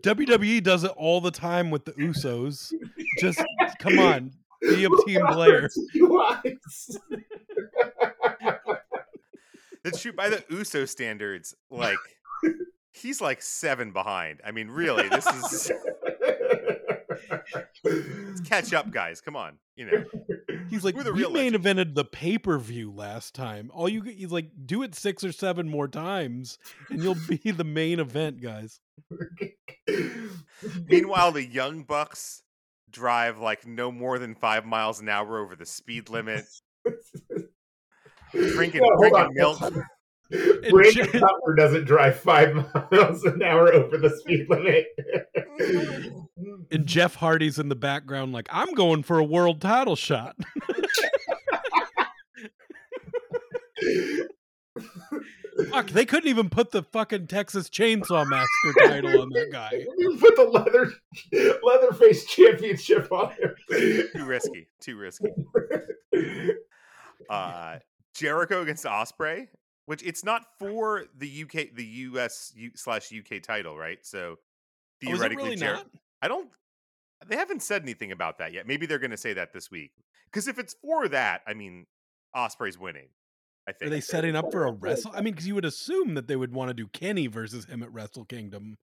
WWE 0.02 0.62
does 0.62 0.84
it 0.84 0.92
all 0.96 1.20
the 1.20 1.30
time 1.30 1.70
with 1.70 1.84
the 1.84 1.92
Usos. 1.92 2.72
Just 3.18 3.42
come 3.78 3.98
on, 3.98 4.32
be 4.60 4.84
a 4.84 4.88
team 5.04 5.26
player. 5.26 5.68
DUIs. 5.94 6.96
Let's 9.84 10.00
shoot 10.00 10.16
by 10.16 10.28
the 10.28 10.44
Uso 10.50 10.84
standards. 10.84 11.54
Like 11.70 11.96
he's 12.92 13.20
like 13.20 13.42
seven 13.42 13.92
behind. 13.92 14.40
I 14.44 14.50
mean, 14.52 14.68
really, 14.68 15.08
this 15.08 15.26
is 15.26 15.72
let's 17.84 18.40
catch 18.44 18.72
up, 18.72 18.90
guys. 18.90 19.20
Come 19.20 19.36
on, 19.36 19.58
you 19.76 19.86
know. 19.86 20.04
He's 20.70 20.84
like, 20.84 20.94
We're 20.94 21.04
the 21.04 21.12
we 21.12 21.22
main 21.28 21.52
legends." 21.52 21.66
evented 21.66 21.94
the 21.94 22.04
pay 22.04 22.38
per 22.38 22.58
view 22.58 22.92
last 22.92 23.34
time. 23.34 23.70
All 23.72 23.88
you 23.88 24.02
he's 24.02 24.32
like, 24.32 24.50
do 24.64 24.82
it 24.82 24.94
six 24.94 25.24
or 25.24 25.32
seven 25.32 25.68
more 25.68 25.88
times, 25.88 26.58
and 26.90 27.02
you'll 27.02 27.16
be 27.28 27.50
the 27.50 27.64
main 27.64 28.00
event, 28.00 28.40
guys. 28.40 28.80
Meanwhile, 30.88 31.32
the 31.32 31.44
young 31.44 31.82
bucks 31.82 32.42
drive 32.90 33.38
like 33.38 33.66
no 33.66 33.92
more 33.92 34.18
than 34.18 34.34
five 34.34 34.64
miles 34.64 35.00
an 35.00 35.08
hour 35.08 35.38
over 35.38 35.54
the 35.56 35.66
speed 35.66 36.08
limit, 36.08 36.44
drinking, 38.32 38.80
No, 38.82 38.96
drinking 38.98 39.34
milk. 39.34 39.58
Brandon 40.30 41.06
J- 41.06 41.18
Cutler 41.20 41.54
doesn't 41.56 41.84
drive 41.84 42.18
five 42.18 42.54
miles 42.92 43.24
an 43.24 43.42
hour 43.42 43.72
over 43.72 43.96
the 43.96 44.10
speed 44.10 44.46
limit. 44.48 44.86
And 46.70 46.84
Jeff 46.86 47.14
Hardy's 47.14 47.58
in 47.60 47.68
the 47.68 47.76
background, 47.76 48.32
like, 48.32 48.48
I'm 48.50 48.74
going 48.74 49.04
for 49.04 49.18
a 49.18 49.24
world 49.24 49.60
title 49.60 49.94
shot. 49.96 50.36
Fuck, 55.70 55.88
they 55.90 56.04
couldn't 56.04 56.28
even 56.28 56.50
put 56.50 56.70
the 56.70 56.82
fucking 56.82 57.28
Texas 57.28 57.70
Chainsaw 57.70 58.28
Massacre 58.28 58.88
title 58.88 59.22
on 59.22 59.30
that 59.30 59.50
guy. 59.50 59.70
You 59.98 60.18
put 60.18 60.36
the 60.36 60.44
leather 60.44 60.92
Leatherface 61.62 62.26
championship 62.26 63.10
on 63.10 63.32
him. 63.32 63.54
Too 63.70 64.24
risky. 64.24 64.68
Too 64.80 64.96
risky. 64.96 65.30
Uh, 67.30 67.78
Jericho 68.14 68.62
against 68.62 68.84
Osprey, 68.86 69.48
which 69.86 70.02
it's 70.02 70.24
not 70.24 70.42
for 70.58 71.04
the 71.16 71.42
UK, 71.42 71.74
the 71.74 71.84
US 71.84 72.52
U- 72.54 72.72
slash 72.74 73.12
UK 73.12 73.42
title, 73.42 73.76
right? 73.76 73.98
So 74.02 74.36
Oh, 74.38 75.06
theoretically, 75.06 75.44
really 75.44 75.56
Jer- 75.56 75.74
not? 75.74 75.86
I 76.22 76.28
don't. 76.28 76.48
They 77.26 77.36
haven't 77.36 77.62
said 77.62 77.82
anything 77.82 78.12
about 78.12 78.38
that 78.38 78.52
yet. 78.52 78.66
Maybe 78.66 78.86
they're 78.86 78.98
going 78.98 79.10
to 79.10 79.16
say 79.16 79.32
that 79.34 79.52
this 79.52 79.70
week. 79.70 79.92
Because 80.26 80.48
if 80.48 80.58
it's 80.58 80.74
for 80.82 81.08
that, 81.08 81.42
I 81.46 81.54
mean, 81.54 81.86
Osprey's 82.34 82.78
winning. 82.78 83.08
I 83.68 83.72
think. 83.72 83.88
Are 83.88 83.90
they 83.90 84.00
setting 84.00 84.36
up 84.36 84.52
for 84.52 84.66
a 84.66 84.72
wrestle? 84.80 85.12
I 85.14 85.20
mean, 85.20 85.32
because 85.34 85.46
you 85.46 85.54
would 85.54 85.64
assume 85.64 86.14
that 86.14 86.28
they 86.28 86.36
would 86.36 86.52
want 86.52 86.68
to 86.68 86.74
do 86.74 86.86
Kenny 86.88 87.26
versus 87.26 87.66
him 87.66 87.82
at 87.82 87.92
Wrestle 87.92 88.24
Kingdom, 88.24 88.76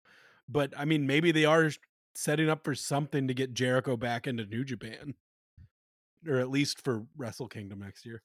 but 0.48 0.74
I 0.78 0.86
mean, 0.86 1.08
maybe 1.08 1.32
they 1.32 1.46
are 1.46 1.72
setting 2.16 2.50
up 2.50 2.64
for 2.64 2.76
something 2.76 3.28
to 3.28 3.34
get 3.34 3.54
Jericho 3.54 3.98
back 3.98 4.28
into 4.28 4.46
New 4.46 4.64
Japan, 4.64 5.16
or 6.28 6.38
at 6.38 6.50
least 6.50 6.84
for 6.84 7.06
Wrestle 7.18 7.48
Kingdom 7.48 7.80
next 7.80 8.06
year. 8.06 8.22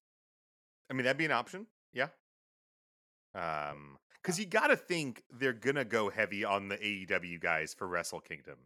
I 0.90 0.94
mean, 0.94 1.04
that'd 1.04 1.16
be 1.18 1.24
an 1.24 1.32
option. 1.32 1.66
Yeah. 1.92 2.08
Um, 3.38 3.98
because 4.22 4.38
you 4.38 4.46
got 4.46 4.66
to 4.66 4.76
think 4.76 5.22
they're 5.30 5.52
gonna 5.52 5.84
go 5.84 6.10
heavy 6.10 6.44
on 6.44 6.68
the 6.68 6.76
AEW 6.76 7.40
guys 7.40 7.72
for 7.72 7.86
Wrestle 7.86 8.20
Kingdom. 8.20 8.58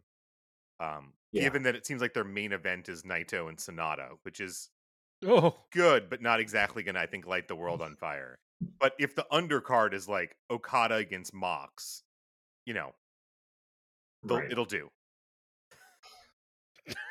Um, 0.79 1.13
Yeah. 1.31 1.43
given 1.43 1.63
that 1.63 1.75
it 1.75 1.85
seems 1.85 2.01
like 2.01 2.13
their 2.13 2.23
main 2.23 2.51
event 2.51 2.89
is 2.89 3.03
Naito 3.03 3.47
and 3.49 3.57
Sanada, 3.57 4.17
which 4.23 4.39
is 4.39 4.69
Oh, 5.25 5.55
good, 5.71 6.09
but 6.09 6.21
not 6.21 6.39
exactly 6.41 6.83
gonna, 6.83 6.99
I 6.99 7.05
think, 7.05 7.25
light 7.25 7.47
the 7.47 7.55
world 7.55 7.81
on 7.81 7.95
fire. 7.95 8.39
But 8.79 8.93
if 8.99 9.15
the 9.15 9.25
undercard 9.31 9.93
is 9.93 10.09
like 10.09 10.35
Okada 10.49 10.95
against 10.95 11.33
Mox, 11.33 12.03
you 12.65 12.73
know, 12.73 12.93
Right. 14.23 14.51
it'll 14.51 14.65
do. 14.65 14.89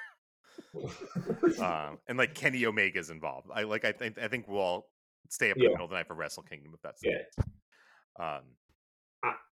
Um, 1.60 1.98
and 2.08 2.16
like 2.16 2.34
Kenny 2.34 2.64
Omega's 2.64 3.10
involved. 3.10 3.48
I 3.52 3.62
like. 3.64 3.84
I 3.84 3.92
think. 3.92 4.18
I 4.18 4.28
think 4.28 4.48
we'll 4.48 4.58
all 4.60 4.91
stay 5.28 5.50
up 5.50 5.56
in 5.56 5.62
Yeah. 5.62 5.68
the 5.68 5.72
middle 5.74 5.84
of 5.86 5.90
the 5.90 5.96
night 5.96 6.06
for 6.06 6.14
Wrestle 6.14 6.42
Kingdom 6.42 6.72
if 6.74 6.82
that's 6.82 7.00
the 7.00 7.08
Yeah. 7.10 7.18
case. 7.18 7.46
Um, 8.18 8.42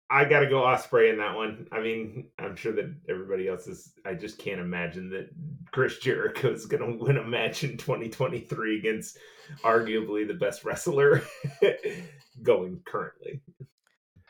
I 0.10 0.26
got 0.26 0.41
to 0.41 0.48
go 0.48 0.64
Osprey 0.64 1.10
in 1.10 1.18
that 1.18 1.35
one. 1.35 1.68
I 1.72 1.80
mean, 1.80 2.30
I'm 2.38 2.56
sure 2.56 2.72
that 2.73 2.94
everybody 3.10 3.48
else 3.48 3.65
is. 3.68 3.94
I 4.06 4.14
just 4.14 4.38
can't 4.38 4.60
imagine 4.61 5.10
that 5.10 5.30
Chris 5.72 5.98
Jericho 5.98 6.52
is 6.52 6.68
going 6.68 6.84
to 6.99 7.03
win 7.03 7.18
a 7.18 7.23
match 7.23 7.64
in 7.64 7.77
2023 7.77 8.77
against 8.77 9.18
arguably 9.64 10.27
the 10.27 10.35
best 10.35 10.65
wrestler 10.65 11.23
going 12.44 12.80
currently. 12.85 13.41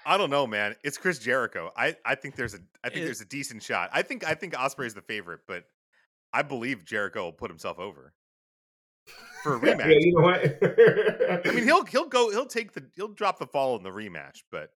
I 0.05 0.17
don't 0.17 0.29
know, 0.29 0.47
man. 0.47 0.75
It's 0.83 0.97
Chris 0.97 1.19
Jericho. 1.19 1.71
I, 1.75 1.97
I 2.05 2.15
think 2.15 2.35
there's 2.35 2.53
a 2.53 2.59
I 2.83 2.89
think 2.89 3.01
It- 3.01 3.05
there's 3.05 3.21
a 3.21 3.25
decent 3.25 3.61
shot. 3.63 3.89
I 3.91 4.03
think 4.03 4.25
I 4.25 4.35
think 4.35 4.53
Osprey 4.57 4.87
is 4.87 4.93
the 4.93 5.01
favorite, 5.01 5.41
but 5.47 5.65
I 6.31 6.43
believe 6.43 6.85
Jericho 6.85 7.23
will 7.25 7.33
put 7.33 7.49
himself 7.51 7.77
over 7.79 8.13
for 9.43 9.55
a 9.55 9.59
Yeah, 9.65 9.75
rematch. 9.75 9.99
you 10.01 10.13
know 10.13 10.21
what? 10.21 11.49
I 11.49 11.53
mean, 11.53 11.63
he'll 11.63 11.85
he'll 11.85 12.07
go 12.07 12.29
he'll 12.31 12.45
take 12.45 12.73
the 12.73 12.83
he'll 12.95 13.07
drop 13.09 13.39
the 13.39 13.47
fall 13.47 13.75
in 13.77 13.83
the 13.83 13.89
rematch, 13.91 14.43
but 14.51 14.69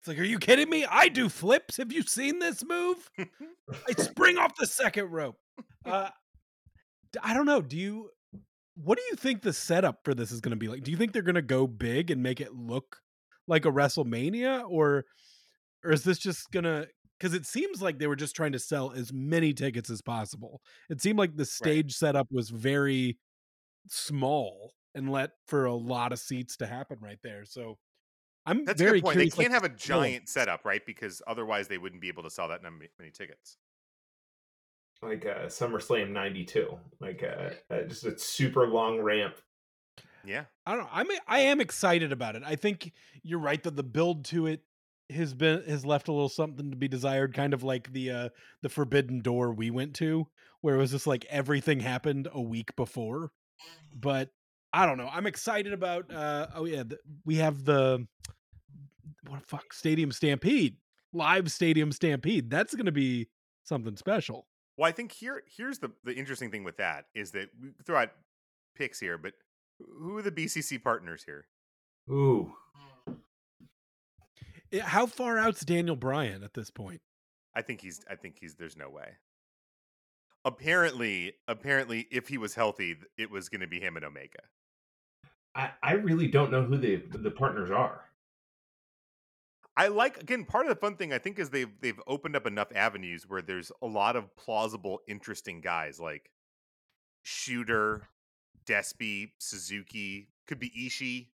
it's 0.00 0.08
like, 0.08 0.18
are 0.18 0.24
you 0.24 0.38
kidding 0.38 0.68
me? 0.68 0.84
I 0.90 1.08
do 1.08 1.28
flips. 1.28 1.76
Have 1.76 1.92
you 1.92 2.02
seen 2.02 2.38
this 2.40 2.64
move? 2.64 3.08
I 3.18 3.92
spring 3.98 4.36
off 4.38 4.52
the 4.58 4.66
second 4.66 5.10
rope. 5.10 5.36
Uh, 5.84 6.08
d- 7.12 7.20
I 7.22 7.34
don't 7.34 7.46
know. 7.46 7.60
Do 7.62 7.76
you? 7.76 8.10
What 8.74 8.98
do 8.98 9.04
you 9.10 9.16
think 9.16 9.42
the 9.42 9.52
setup 9.52 10.00
for 10.02 10.14
this 10.14 10.32
is 10.32 10.40
going 10.40 10.50
to 10.50 10.56
be 10.56 10.66
like? 10.66 10.82
Do 10.82 10.90
you 10.90 10.96
think 10.96 11.12
they're 11.12 11.22
going 11.22 11.34
to 11.34 11.42
go 11.42 11.66
big 11.66 12.10
and 12.10 12.22
make 12.22 12.40
it 12.40 12.52
look 12.54 12.96
like 13.46 13.64
a 13.66 13.70
WrestleMania, 13.70 14.64
or 14.68 15.04
or 15.84 15.92
is 15.92 16.02
this 16.04 16.18
just 16.18 16.50
gonna? 16.50 16.86
Because 17.20 17.34
it 17.34 17.46
seems 17.46 17.80
like 17.80 18.00
they 18.00 18.08
were 18.08 18.16
just 18.16 18.34
trying 18.34 18.50
to 18.52 18.58
sell 18.58 18.90
as 18.90 19.12
many 19.12 19.52
tickets 19.52 19.88
as 19.90 20.02
possible. 20.02 20.60
It 20.90 21.00
seemed 21.00 21.18
like 21.20 21.36
the 21.36 21.44
stage 21.44 21.94
setup 21.94 22.26
was 22.32 22.50
very 22.50 23.18
small 23.88 24.74
and 24.94 25.10
let 25.10 25.30
for 25.46 25.64
a 25.64 25.74
lot 25.74 26.12
of 26.12 26.18
seats 26.18 26.56
to 26.58 26.66
happen 26.66 26.98
right 27.00 27.18
there. 27.22 27.44
So 27.44 27.78
I'm 28.46 28.64
that's 28.64 28.80
a 28.80 28.84
very 28.84 29.00
good 29.00 29.04
point. 29.04 29.16
They 29.18 29.28
curious. 29.28 29.38
like, 29.38 29.44
can't 29.46 29.62
have 29.62 29.70
a 29.70 29.72
the 29.72 29.78
giant 29.78 30.28
setup, 30.28 30.64
right? 30.64 30.82
Because 30.84 31.22
otherwise 31.26 31.68
they 31.68 31.78
wouldn't 31.78 32.02
be 32.02 32.08
able 32.08 32.24
to 32.24 32.30
sell 32.30 32.48
that 32.48 32.62
num- 32.62 32.80
many 32.98 33.10
tickets. 33.10 33.56
like 35.02 35.24
uh, 35.26 35.46
SummerSlam 35.46 36.10
'92, 36.10 36.78
like 37.00 37.22
uh, 37.22 37.50
uh, 37.72 37.82
just 37.82 38.04
a 38.04 38.18
super 38.18 38.66
long 38.66 39.00
ramp. 39.00 39.36
Yeah. 40.24 40.44
I 40.66 40.72
don't 40.72 40.84
know. 40.84 40.90
I'm 40.92 41.08
I 41.26 41.40
am 41.40 41.60
excited 41.60 42.12
about 42.12 42.36
it. 42.36 42.42
I 42.44 42.56
think 42.56 42.92
you're 43.22 43.38
right 43.38 43.62
that 43.62 43.76
the 43.76 43.82
build 43.82 44.24
to 44.26 44.46
it 44.46 44.60
has 45.10 45.34
been 45.34 45.62
has 45.64 45.84
left 45.84 46.08
a 46.08 46.12
little 46.12 46.28
something 46.28 46.70
to 46.70 46.76
be 46.76 46.88
desired, 46.88 47.34
kind 47.34 47.54
of 47.54 47.62
like 47.62 47.92
the 47.92 48.10
uh 48.10 48.28
the 48.62 48.68
forbidden 48.68 49.20
door 49.20 49.52
we 49.52 49.70
went 49.70 49.94
to, 49.96 50.28
where 50.60 50.76
it 50.76 50.78
was 50.78 50.92
just 50.92 51.06
like 51.06 51.24
everything 51.28 51.80
happened 51.80 52.28
a 52.32 52.40
week 52.40 52.74
before. 52.76 53.32
But 53.94 54.30
I 54.72 54.86
don't 54.86 54.98
know. 54.98 55.08
I'm 55.12 55.26
excited 55.26 55.72
about 55.72 56.12
uh 56.12 56.46
oh 56.54 56.64
yeah, 56.64 56.82
the, 56.84 56.98
we 57.24 57.36
have 57.36 57.64
the 57.64 58.06
what 59.28 59.40
the 59.40 59.46
fuck 59.46 59.72
Stadium 59.72 60.12
Stampede. 60.12 60.76
Live 61.12 61.52
Stadium 61.52 61.92
Stampede. 61.92 62.48
That's 62.48 62.74
going 62.74 62.86
to 62.86 62.92
be 62.92 63.28
something 63.64 63.96
special. 63.96 64.46
Well, 64.78 64.88
I 64.88 64.92
think 64.92 65.12
here 65.12 65.42
here's 65.56 65.78
the 65.78 65.90
the 66.04 66.14
interesting 66.14 66.50
thing 66.50 66.64
with 66.64 66.78
that 66.78 67.06
is 67.14 67.32
that 67.32 67.50
we 67.60 67.70
throw 67.84 68.00
out 68.00 68.10
picks 68.74 68.98
here, 68.98 69.18
but 69.18 69.34
who 69.78 70.16
are 70.16 70.22
the 70.22 70.30
BCC 70.32 70.82
partners 70.82 71.24
here? 71.24 71.46
Ooh, 72.10 72.54
Eh, 74.72 74.80
How 74.80 75.06
far 75.06 75.38
out's 75.38 75.64
Daniel 75.64 75.96
Bryan 75.96 76.42
at 76.42 76.54
this 76.54 76.70
point? 76.70 77.02
I 77.54 77.60
think 77.62 77.82
he's 77.82 78.00
I 78.10 78.14
think 78.16 78.36
he's 78.40 78.54
there's 78.54 78.76
no 78.76 78.88
way. 78.88 79.16
Apparently, 80.44 81.34
apparently 81.46 82.08
if 82.10 82.28
he 82.28 82.38
was 82.38 82.54
healthy, 82.54 82.96
it 83.16 83.30
was 83.30 83.48
going 83.48 83.60
to 83.60 83.66
be 83.66 83.80
him 83.80 83.96
and 83.96 84.04
Omega. 84.04 84.40
I, 85.54 85.70
I 85.82 85.92
really 85.92 86.28
don't 86.28 86.50
know 86.50 86.62
who 86.62 86.76
the 86.76 86.96
the 87.10 87.30
partners 87.30 87.70
are. 87.70 88.02
I 89.76 89.88
like 89.88 90.18
again 90.20 90.44
part 90.44 90.66
of 90.66 90.70
the 90.70 90.80
fun 90.80 90.96
thing 90.96 91.12
I 91.12 91.18
think 91.18 91.38
is 91.38 91.50
they've 91.50 91.70
they've 91.80 92.00
opened 92.06 92.36
up 92.36 92.46
enough 92.46 92.68
avenues 92.74 93.24
where 93.28 93.42
there's 93.42 93.70
a 93.80 93.86
lot 93.86 94.16
of 94.16 94.34
plausible, 94.36 95.00
interesting 95.06 95.60
guys 95.60 96.00
like 96.00 96.30
Shooter, 97.22 98.08
Despy, 98.66 99.30
Suzuki, 99.38 100.28
could 100.46 100.58
be 100.58 100.70
Ishii. 100.70 101.28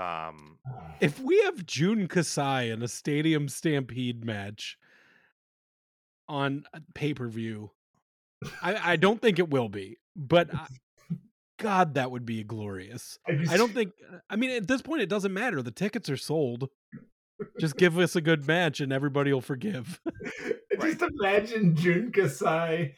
Um, 0.00 0.58
If 1.00 1.20
we 1.20 1.42
have 1.42 1.66
Jun 1.66 2.06
Kasai 2.06 2.70
in 2.70 2.82
a 2.82 2.88
Stadium 2.88 3.48
Stampede 3.48 4.24
match 4.24 4.78
on 6.28 6.64
pay 6.94 7.14
per 7.14 7.28
view, 7.28 7.72
I, 8.62 8.92
I 8.92 8.96
don't 8.96 9.20
think 9.20 9.38
it 9.38 9.50
will 9.50 9.68
be, 9.68 9.98
but 10.16 10.54
I, 10.54 10.66
God, 11.58 11.94
that 11.94 12.10
would 12.10 12.24
be 12.24 12.44
glorious. 12.44 13.18
I, 13.26 13.34
just, 13.34 13.52
I 13.52 13.56
don't 13.56 13.72
think. 13.72 13.92
I 14.30 14.36
mean, 14.36 14.50
at 14.50 14.68
this 14.68 14.82
point, 14.82 15.02
it 15.02 15.08
doesn't 15.08 15.32
matter. 15.32 15.62
The 15.62 15.70
tickets 15.70 16.08
are 16.08 16.16
sold. 16.16 16.68
Just 17.60 17.76
give 17.76 17.98
us 17.98 18.16
a 18.16 18.20
good 18.20 18.46
match, 18.46 18.80
and 18.80 18.92
everybody 18.92 19.32
will 19.32 19.40
forgive. 19.40 20.00
just 20.80 21.02
imagine 21.02 21.74
Jun 21.76 22.12
Kasai 22.12 22.94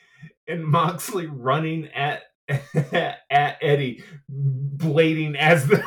and 0.49 0.65
Moxley 0.65 1.27
running 1.27 1.89
at 1.95 2.23
at 2.49 3.57
Eddie, 3.61 4.03
blading 4.31 5.37
as 5.37 5.67
the, 5.67 5.83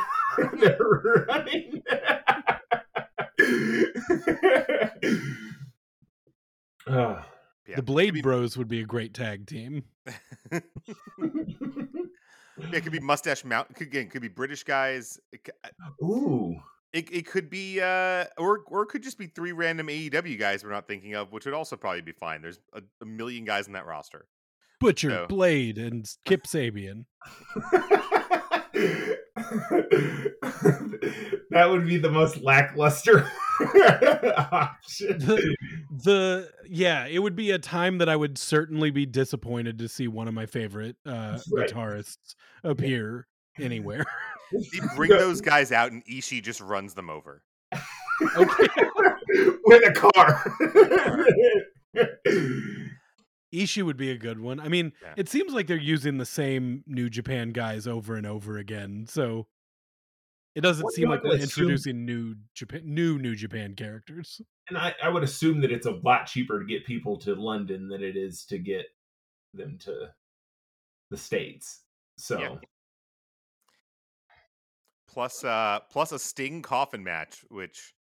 they're 0.58 1.26
running. 1.28 1.82
Ah. 6.86 7.26
Yeah, 7.66 7.76
the 7.76 7.82
Blade 7.82 8.22
Bros 8.22 8.56
would 8.56 8.68
be 8.68 8.80
a 8.80 8.84
great 8.84 9.14
tag 9.14 9.46
team. 9.46 9.84
yeah, 10.52 10.60
it 12.72 12.82
could 12.82 12.92
be 12.92 13.00
Mustache 13.00 13.44
Mountain. 13.44 13.74
Could, 13.74 13.86
again, 13.88 14.08
could 14.08 14.22
be 14.22 14.28
British 14.28 14.64
guys. 14.64 15.18
It, 15.32 15.40
c- 15.46 16.04
Ooh, 16.04 16.56
it, 16.92 17.08
it 17.12 17.26
could 17.26 17.50
be, 17.50 17.80
uh, 17.80 18.24
or 18.38 18.60
or 18.66 18.82
it 18.82 18.88
could 18.88 19.02
just 19.02 19.18
be 19.18 19.26
three 19.26 19.52
random 19.52 19.88
AEW 19.88 20.38
guys 20.38 20.62
we're 20.64 20.70
not 20.70 20.86
thinking 20.86 21.14
of, 21.14 21.32
which 21.32 21.44
would 21.46 21.54
also 21.54 21.76
probably 21.76 22.02
be 22.02 22.12
fine. 22.12 22.42
There's 22.42 22.60
a, 22.72 22.82
a 23.00 23.04
million 23.06 23.44
guys 23.44 23.66
in 23.66 23.72
that 23.72 23.86
roster. 23.86 24.26
Butcher, 24.80 25.08
No. 25.08 25.26
Blade, 25.26 25.78
and 25.78 26.06
Kip 26.24 26.42
Sabian. 26.46 27.06
that 31.50 31.68
would 31.70 31.86
be 31.86 31.96
the 31.96 32.10
most 32.10 32.40
lackluster 32.42 33.30
option. 34.36 35.54
The, 36.02 36.50
yeah, 36.68 37.06
it 37.06 37.20
would 37.20 37.36
be 37.36 37.50
a 37.52 37.58
time 37.58 37.98
that 37.98 38.08
I 38.08 38.16
would 38.16 38.36
certainly 38.38 38.90
be 38.90 39.06
disappointed 39.06 39.78
to 39.78 39.88
see 39.88 40.08
one 40.08 40.26
of 40.28 40.34
my 40.34 40.46
favorite 40.46 40.96
uh, 41.06 41.38
right. 41.52 41.68
guitarists 41.70 42.34
appear 42.64 43.26
anywhere. 43.60 44.04
They 44.52 44.80
bring 44.96 45.10
those 45.10 45.40
guys 45.40 45.70
out, 45.72 45.92
and 45.92 46.04
Ishii 46.06 46.42
just 46.42 46.60
runs 46.60 46.94
them 46.94 47.10
over. 47.10 47.42
okay. 48.36 48.66
with 49.64 49.86
a 49.88 49.92
car. 49.92 50.54
Ishii 53.52 53.82
would 53.84 53.96
be 53.96 54.10
a 54.10 54.18
good 54.18 54.40
one. 54.40 54.58
I 54.58 54.68
mean, 54.68 54.92
Yeah. 55.02 55.14
it 55.16 55.28
seems 55.28 55.52
like 55.52 55.66
they're 55.68 55.76
using 55.76 56.18
the 56.18 56.26
same 56.26 56.82
New 56.86 57.08
Japan 57.08 57.50
guys 57.50 57.86
over 57.86 58.16
and 58.16 58.26
over 58.26 58.58
again. 58.58 59.06
So 59.08 59.46
it 60.54 60.60
doesn't 60.60 60.84
Well, 60.84 60.92
seem 60.92 61.08
like 61.08 61.18
have 61.20 61.24
we're 61.24 61.36
assume- 61.36 61.64
introducing 61.64 62.04
new 62.04 62.34
Japan 62.54 62.82
new 62.84 63.18
New 63.18 63.34
Japan 63.34 63.74
characters. 63.74 64.40
and 64.68 64.78
I, 64.78 64.94
I 65.02 65.08
would 65.08 65.22
assume 65.22 65.60
that 65.62 65.72
it's 65.72 65.86
a 65.86 65.92
lot 66.04 66.26
cheaper 66.26 66.60
to 66.60 66.66
get 66.66 66.84
people 66.86 67.18
to 67.20 67.34
London 67.34 67.88
than 67.88 68.02
it 68.02 68.16
is 68.16 68.44
to 68.46 68.58
get 68.58 68.86
them 69.52 69.78
to 69.80 70.10
the 71.10 71.16
states. 71.16 71.82
So 72.18 72.40
Yeah. 72.40 72.56
Plus, 75.08 75.44
uh, 75.44 75.78
plus 75.90 76.10
a 76.12 76.18
Sting 76.18 76.60
coffin 76.62 77.04
match, 77.04 77.44
which 77.48 77.94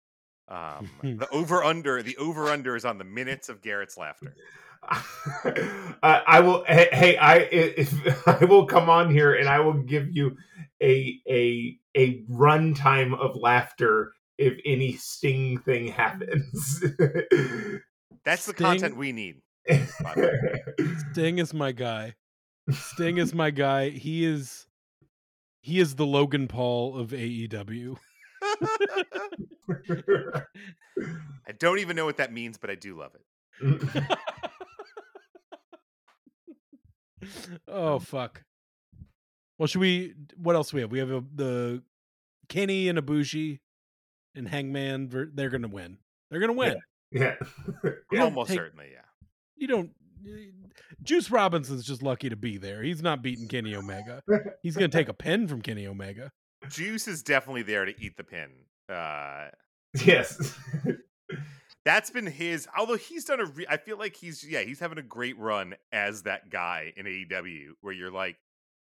Um, 0.52 0.90
the 1.02 1.30
over 1.32 1.64
under 1.64 2.04
the 2.04 2.18
over 2.18 2.50
under 2.50 2.76
is 2.76 2.84
on 2.84 2.98
the 2.98 3.06
minutes 3.06 3.48
of 3.48 3.62
Garrett's 3.62 3.96
laughter. 3.96 4.36
uh, 5.46 5.94
I 6.04 6.40
will. 6.40 6.64
Hey, 6.66 6.90
hey, 6.92 7.18
I 7.18 7.38
if 7.38 8.28
I 8.28 8.46
will 8.46 8.66
come 8.66 8.90
on 8.90 9.12
here 9.12 9.34
and 9.34 9.48
I 9.48 9.60
will 9.60 9.74
give 9.74 10.10
you 10.12 10.38
a 10.82 11.20
a 11.30 11.78
a 11.96 12.24
runtime 12.24 13.18
of 13.18 13.36
laughter 13.36 14.14
if 14.38 14.60
any 14.66 14.94
sting 14.94 15.60
thing 15.60 15.88
happens. 15.88 16.84
That's 18.26 18.46
the 18.46 18.54
Sting- 18.54 18.66
content 18.66 18.98
we 18.98 19.12
need. 19.12 19.42
Sting 21.12 21.38
is 21.38 21.54
my 21.54 21.72
guy. 21.72 22.16
Sting 22.72 23.18
is 23.18 23.34
my 23.34 23.52
guy. 23.52 23.90
He 23.90 24.26
is 24.26 24.66
he 25.62 25.80
is 25.80 25.96
the 25.96 26.06
Logan 26.06 26.48
Paul 26.48 26.98
of 26.98 27.12
AEW. 27.12 27.98
I 31.48 31.52
don't 31.58 31.80
even 31.80 31.96
know 31.96 32.06
what 32.06 32.18
that 32.18 32.34
means, 32.34 32.58
but 32.58 32.70
I 32.72 32.76
do 32.76 32.98
love 32.98 33.12
it. 33.16 33.22
oh 37.68 38.00
fuck. 38.00 38.44
Well, 39.58 39.68
should 39.68 39.82
we? 39.82 40.14
What 40.38 40.56
else 40.56 40.72
do 40.72 40.78
we 40.78 40.82
have? 40.82 40.92
We 40.92 41.00
have 41.00 41.12
a, 41.12 41.24
the 41.36 41.84
Kenny 42.50 42.90
and 42.90 42.98
Ibushi 43.00 43.60
and 44.36 44.48
Hangman. 44.48 45.08
ver- 45.10 45.32
They're 45.34 45.50
gonna 45.50 45.68
win. 45.68 45.98
They're 46.30 46.40
gonna 46.40 46.54
win. 46.54 46.78
yeah. 47.12 47.36
You 47.84 48.18
don't 48.18 48.22
Almost 48.26 48.50
take- 48.50 48.58
certainly, 48.60 48.88
yeah. 48.92 49.02
You 49.56 49.68
don't. 49.68 49.92
Juice 51.04 51.32
Robinson's 51.32 51.84
just 51.86 52.02
lucky 52.04 52.30
to 52.30 52.36
be 52.36 52.58
there. 52.58 52.84
He's 52.84 53.02
not 53.02 53.22
beating 53.24 53.48
Kenny 53.48 53.76
Omega. 53.76 54.22
He's 54.64 54.76
gonna 54.76 54.88
take 54.90 55.10
a 55.10 55.14
pin 55.26 55.48
from 55.48 55.62
Kenny 55.62 55.88
Omega. 55.88 56.32
Juice 56.70 57.08
is 57.08 57.24
definitely 57.24 57.64
there 57.64 57.86
to 57.86 57.94
eat 58.00 58.18
the 58.18 58.24
pin. 58.24 58.50
Uh, 58.90 59.48
Yes. 60.06 60.56
That's 61.86 62.10
been 62.10 62.28
his. 62.28 62.68
Although 62.78 62.98
he's 62.98 63.26
done 63.26 63.40
a, 63.40 63.46
re- 63.46 63.68
I 63.70 63.78
feel 63.78 63.98
like 63.98 64.16
he's 64.16 64.44
yeah 64.48 64.62
he's 64.62 64.80
having 64.80 64.98
a 64.98 65.04
great 65.04 65.38
run 65.38 65.76
as 65.92 66.24
that 66.24 66.50
guy 66.50 66.94
in 66.96 67.06
AEW 67.06 67.72
where 67.82 67.94
you're 67.94 68.12
like, 68.12 68.38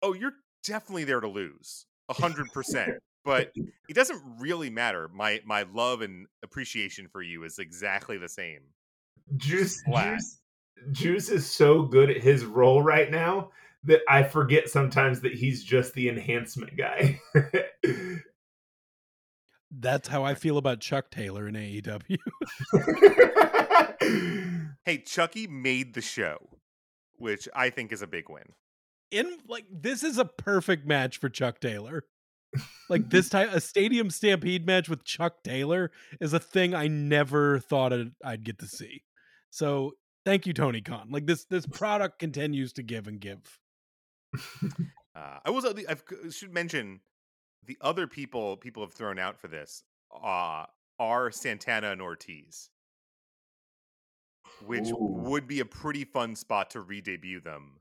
oh, 0.02 0.12
you're 0.12 0.34
definitely 0.64 1.04
there 1.04 1.20
to 1.20 1.28
lose, 1.28 1.86
a 2.08 2.14
hundred 2.14 2.52
percent. 2.52 2.92
But 3.24 3.52
it 3.88 3.94
doesn't 3.94 4.20
really 4.38 4.70
matter. 4.70 5.08
My 5.12 5.40
my 5.44 5.64
love 5.72 6.02
and 6.02 6.26
appreciation 6.42 7.08
for 7.08 7.22
you 7.22 7.44
is 7.44 7.58
exactly 7.58 8.18
the 8.18 8.28
same. 8.28 8.60
Juice, 9.36 9.82
Juice 9.88 10.40
Juice 10.90 11.28
is 11.28 11.48
so 11.48 11.82
good 11.82 12.10
at 12.10 12.22
his 12.22 12.44
role 12.44 12.82
right 12.82 13.10
now 13.10 13.50
that 13.84 14.00
I 14.08 14.22
forget 14.22 14.68
sometimes 14.68 15.20
that 15.20 15.34
he's 15.34 15.64
just 15.64 15.94
the 15.94 16.08
enhancement 16.08 16.76
guy. 16.76 17.20
That's 19.74 20.08
how 20.08 20.22
I 20.24 20.34
feel 20.34 20.58
about 20.58 20.80
Chuck 20.80 21.10
Taylor 21.10 21.48
in 21.48 21.54
AEW. 21.54 22.18
Hey, 24.84 24.98
Chucky 24.98 25.46
made 25.46 25.94
the 25.94 26.00
show, 26.00 26.38
which 27.18 27.48
I 27.54 27.70
think 27.70 27.92
is 27.92 28.02
a 28.02 28.06
big 28.06 28.28
win. 28.28 28.42
in 29.12 29.38
like 29.48 29.64
this 29.70 30.02
is 30.02 30.18
a 30.18 30.24
perfect 30.24 30.86
match 30.86 31.18
for 31.18 31.28
Chuck 31.28 31.60
Taylor. 31.60 32.04
Like 32.90 33.08
this 33.10 33.28
time 33.28 33.48
a 33.50 33.60
stadium 33.60 34.10
stampede 34.10 34.66
match 34.66 34.88
with 34.88 35.04
Chuck 35.04 35.44
Taylor 35.44 35.92
is 36.20 36.32
a 36.32 36.40
thing 36.40 36.74
I 36.74 36.88
never 36.88 37.60
thought 37.60 37.92
I'd, 37.92 38.12
I'd 38.24 38.44
get 38.44 38.58
to 38.58 38.66
see. 38.66 39.04
So 39.50 39.92
thank 40.26 40.46
you, 40.46 40.52
Tony 40.52 40.80
Khan. 40.80 41.08
Like 41.10 41.26
this 41.26 41.44
this 41.44 41.64
product 41.64 42.18
continues 42.18 42.72
to 42.74 42.82
give 42.82 43.06
and 43.06 43.20
give. 43.20 43.58
Uh, 45.14 45.38
I 45.44 45.50
was 45.50 45.66
I 45.66 45.94
should 46.30 46.54
mention 46.54 47.00
the 47.66 47.76
other 47.80 48.06
people 48.06 48.56
people 48.56 48.82
have 48.82 48.92
thrown 48.92 49.18
out 49.18 49.38
for 49.38 49.48
this 49.48 49.84
uh, 50.22 50.66
are 50.98 51.30
Santana 51.30 51.92
and 51.92 52.02
Ortiz, 52.02 52.70
which 54.66 54.88
Ooh. 54.88 54.96
would 54.98 55.46
be 55.46 55.60
a 55.60 55.64
pretty 55.64 56.04
fun 56.04 56.36
spot 56.36 56.70
to 56.70 56.80
re-debut 56.80 57.40
them, 57.40 57.80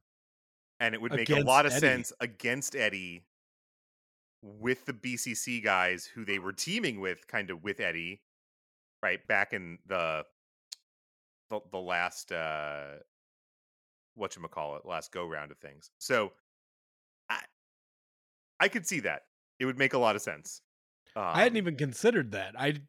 and 0.80 0.96
it 0.96 1.02
would 1.02 1.14
make 1.14 1.30
a 1.30 1.42
lot 1.42 1.66
of 1.66 1.72
Eddie. 1.72 1.80
sense 1.80 2.14
against 2.20 2.76
Eddie 2.76 3.26
with 4.42 4.86
the 4.86 4.94
BCC 4.94 5.64
guys 5.64 6.06
who 6.06 6.26
they 6.26 6.40
were 6.40 6.54
teaming 6.54 7.00
with, 7.00 7.28
kind 7.28 7.50
of 7.50 7.64
with 7.64 7.80
Eddie, 7.80 8.22
right 9.04 9.26
back 9.28 9.54
in 9.54 9.78
the 9.88 10.24
the, 11.50 11.60
the 11.72 11.78
last 11.80 12.32
uh 12.32 12.98
what 14.16 14.36
you 14.36 14.42
call 14.48 14.76
it 14.76 14.86
last 14.86 15.12
go 15.12 15.28
round 15.28 15.52
of 15.52 15.58
things. 15.58 15.92
So 15.98 16.34
I 17.30 17.42
I 18.60 18.68
could 18.68 18.86
see 18.86 19.02
that. 19.02 19.24
It 19.62 19.66
would 19.66 19.78
make 19.78 19.94
a 19.94 20.00
lot 20.00 20.16
of 20.16 20.24
sense. 20.24 20.62
I 21.16 21.44
hadn't 21.44 21.54
Um, 21.54 21.58
even 21.58 21.76
considered 21.76 22.32
that. 22.32 22.56
I 22.60 22.82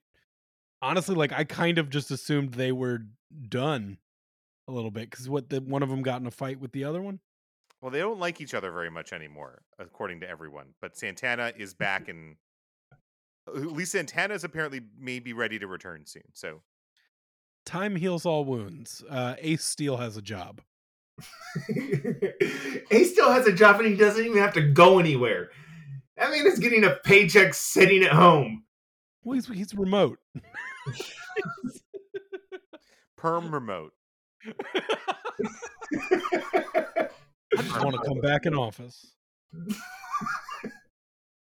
honestly 0.80 1.14
like 1.14 1.30
I 1.32 1.44
kind 1.44 1.76
of 1.76 1.90
just 1.90 2.10
assumed 2.10 2.54
they 2.54 2.72
were 2.72 3.00
done 3.48 3.98
a 4.66 4.72
little 4.72 4.90
bit 4.90 5.10
because 5.10 5.28
what 5.28 5.50
the 5.50 5.60
one 5.60 5.82
of 5.82 5.90
them 5.90 6.00
got 6.02 6.22
in 6.22 6.26
a 6.26 6.30
fight 6.30 6.60
with 6.60 6.72
the 6.72 6.84
other 6.84 7.02
one. 7.02 7.20
Well, 7.82 7.90
they 7.90 7.98
don't 7.98 8.18
like 8.20 8.40
each 8.40 8.54
other 8.54 8.70
very 8.72 8.90
much 8.90 9.12
anymore, 9.12 9.64
according 9.78 10.20
to 10.20 10.28
everyone. 10.28 10.68
But 10.80 10.96
Santana 10.96 11.52
is 11.54 11.74
back 11.74 12.08
and 12.12 12.36
at 13.46 13.54
least 13.54 13.92
Santana 13.92 14.32
is 14.32 14.44
apparently 14.44 14.80
maybe 14.98 15.34
ready 15.34 15.58
to 15.58 15.66
return 15.66 16.06
soon. 16.06 16.22
So 16.32 16.62
Time 17.66 17.96
heals 17.96 18.24
all 18.24 18.44
wounds. 18.46 19.04
Uh, 19.10 19.34
Ace 19.38 19.64
Steel 19.64 19.98
has 19.98 20.16
a 20.16 20.22
job. 20.22 20.62
Ace 22.90 23.12
still 23.12 23.30
has 23.32 23.46
a 23.46 23.52
job 23.52 23.78
and 23.80 23.88
he 23.88 23.94
doesn't 23.96 24.24
even 24.24 24.38
have 24.38 24.54
to 24.54 24.62
go 24.62 24.98
anywhere. 24.98 25.50
I 26.22 26.30
mean, 26.30 26.44
he's 26.44 26.58
getting 26.58 26.84
a 26.84 26.96
paycheck 27.04 27.54
sitting 27.54 28.02
at 28.04 28.12
home. 28.12 28.64
Well, 29.24 29.34
he's 29.34 29.46
he's 29.48 29.74
remote. 29.74 30.18
perm 33.16 33.52
remote. 33.52 33.92
I 37.54 37.62
just 37.62 37.84
want 37.84 37.94
to 37.94 38.02
come 38.06 38.20
back 38.20 38.46
in 38.46 38.54
office. 38.54 39.14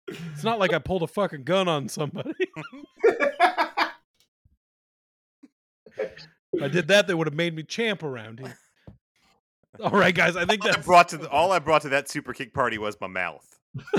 It's 0.08 0.44
not 0.44 0.58
like 0.60 0.74
I 0.74 0.80
pulled 0.80 1.04
a 1.04 1.08
fucking 1.08 1.44
gun 1.44 1.68
on 1.68 1.90
somebody. 1.90 2.34
If 6.54 6.64
I 6.64 6.68
did 6.70 6.88
that, 6.88 7.08
they 7.08 7.14
would 7.14 7.28
have 7.28 7.36
made 7.36 7.56
me 7.56 7.64
champ 7.64 8.04
around 8.04 8.40
here. 8.40 8.58
All 9.80 9.92
right, 9.92 10.16
guys. 10.16 10.36
I 10.36 10.46
think 10.46 10.66
All 10.66 10.72
I 10.72 10.78
brought 10.78 11.10
to 11.10 11.18
the, 11.18 11.30
all 11.30 11.52
I 11.52 11.60
brought 11.60 11.84
to 11.84 11.90
that 11.90 12.10
super 12.10 12.34
kick 12.34 12.54
party 12.54 12.78
was 12.78 12.98
my 13.00 13.08
mouth. 13.08 13.46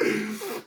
Uh, 0.00 0.60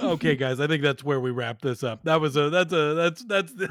okay, 0.00 0.36
guys. 0.36 0.60
I 0.60 0.66
think 0.66 0.82
that's 0.82 1.04
where 1.04 1.20
we 1.20 1.30
wrap 1.30 1.62
this 1.62 1.82
up. 1.82 2.04
That 2.04 2.20
was 2.20 2.36
a 2.36 2.50
that's 2.50 2.72
a 2.72 2.94
that's 2.94 3.24
that's 3.24 3.52
the 3.54 3.68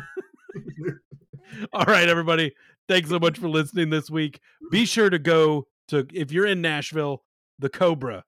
All 1.74 1.86
right, 1.86 2.08
everybody. 2.08 2.54
Thanks 2.88 3.10
so 3.10 3.20
much 3.20 3.38
for 3.38 3.50
listening 3.50 3.90
this 3.90 4.10
week. 4.10 4.40
Be 4.72 4.86
sure 4.86 5.10
to 5.10 5.20
go 5.20 5.68
to 5.90 6.08
if 6.14 6.32
you're 6.32 6.46
in 6.46 6.62
Nashville, 6.62 7.24
the 7.60 7.70
Cobra, 7.70 8.24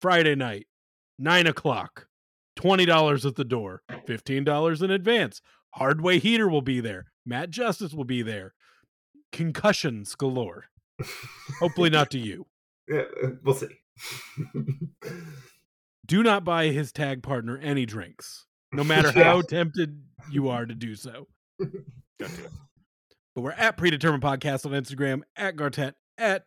Friday 0.00 0.34
night, 0.34 0.66
nine 1.18 1.46
o'clock. 1.46 2.08
Twenty 2.56 2.86
dollars 2.86 3.26
at 3.26 3.34
the 3.34 3.44
door, 3.44 3.82
fifteen 4.06 4.44
dollars 4.44 4.82
in 4.82 4.90
advance. 4.90 5.40
Hardway 5.76 6.20
Heeter 6.20 6.48
will 6.48 6.62
be 6.62 6.80
there. 6.80 7.06
Matt 7.26 7.50
Justice 7.50 7.92
will 7.92 8.04
be 8.04 8.22
there. 8.22 8.54
Concussions 9.32 10.14
galore. 10.14 10.66
Hopefully 11.60 11.90
not 11.90 12.10
to 12.12 12.18
you. 12.18 12.46
Yeah, 12.86 13.04
we'll 13.42 13.54
see. 13.54 13.68
Do 16.06 16.22
not 16.22 16.44
buy 16.44 16.66
his 16.66 16.92
tag 16.92 17.22
partner 17.22 17.56
any 17.58 17.86
drinks, 17.86 18.44
no 18.72 18.84
matter 18.84 19.10
Yeah. 19.16 19.24
how 19.24 19.40
tempted 19.40 20.02
you 20.30 20.50
are 20.50 20.66
to 20.66 20.74
do 20.74 20.94
so. 20.94 21.26
Don't 21.58 21.72
do 22.18 22.24
it. 22.26 22.50
But 23.34 23.40
we're 23.40 23.52
at 23.52 23.78
Predetermined 23.78 24.22
Podcast 24.22 24.66
on 24.66 24.72
Instagram, 24.72 25.22
at 25.34 25.56
Gartet, 25.56 25.94
at 26.18 26.44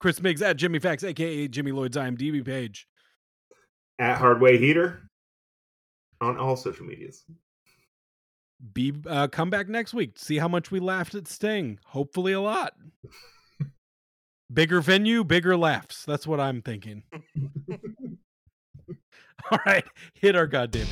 Chris 0.00 0.22
Miggs, 0.22 0.40
at 0.40 0.56
Jimmy 0.56 0.78
Fax, 0.78 1.04
aka 1.04 1.48
Jimmy 1.48 1.72
Lloyd's 1.72 1.98
IMDb 1.98 2.42
page. 2.42 2.88
At 3.98 4.16
Hardway 4.16 4.56
Heeter 4.58 5.02
on 6.22 6.38
all 6.38 6.56
social 6.56 6.86
medias. 6.86 7.24
Be 8.72 8.94
uh, 9.06 9.28
come 9.28 9.50
back 9.50 9.68
next 9.68 9.92
week. 9.92 10.18
See 10.18 10.38
how 10.38 10.48
much 10.48 10.70
we 10.70 10.80
laughed 10.80 11.14
at 11.14 11.28
Sting. 11.28 11.78
Hopefully 11.88 12.32
a 12.32 12.40
lot. 12.40 12.72
Bigger 14.52 14.80
venue, 14.80 15.24
bigger 15.24 15.56
laughs. 15.56 16.04
That's 16.04 16.26
what 16.26 16.40
I'm 16.40 16.62
thinking. 16.62 17.04
All 19.50 19.58
right, 19.66 19.84
hit 20.14 20.36
our 20.36 20.46
goddamn. 20.46 20.86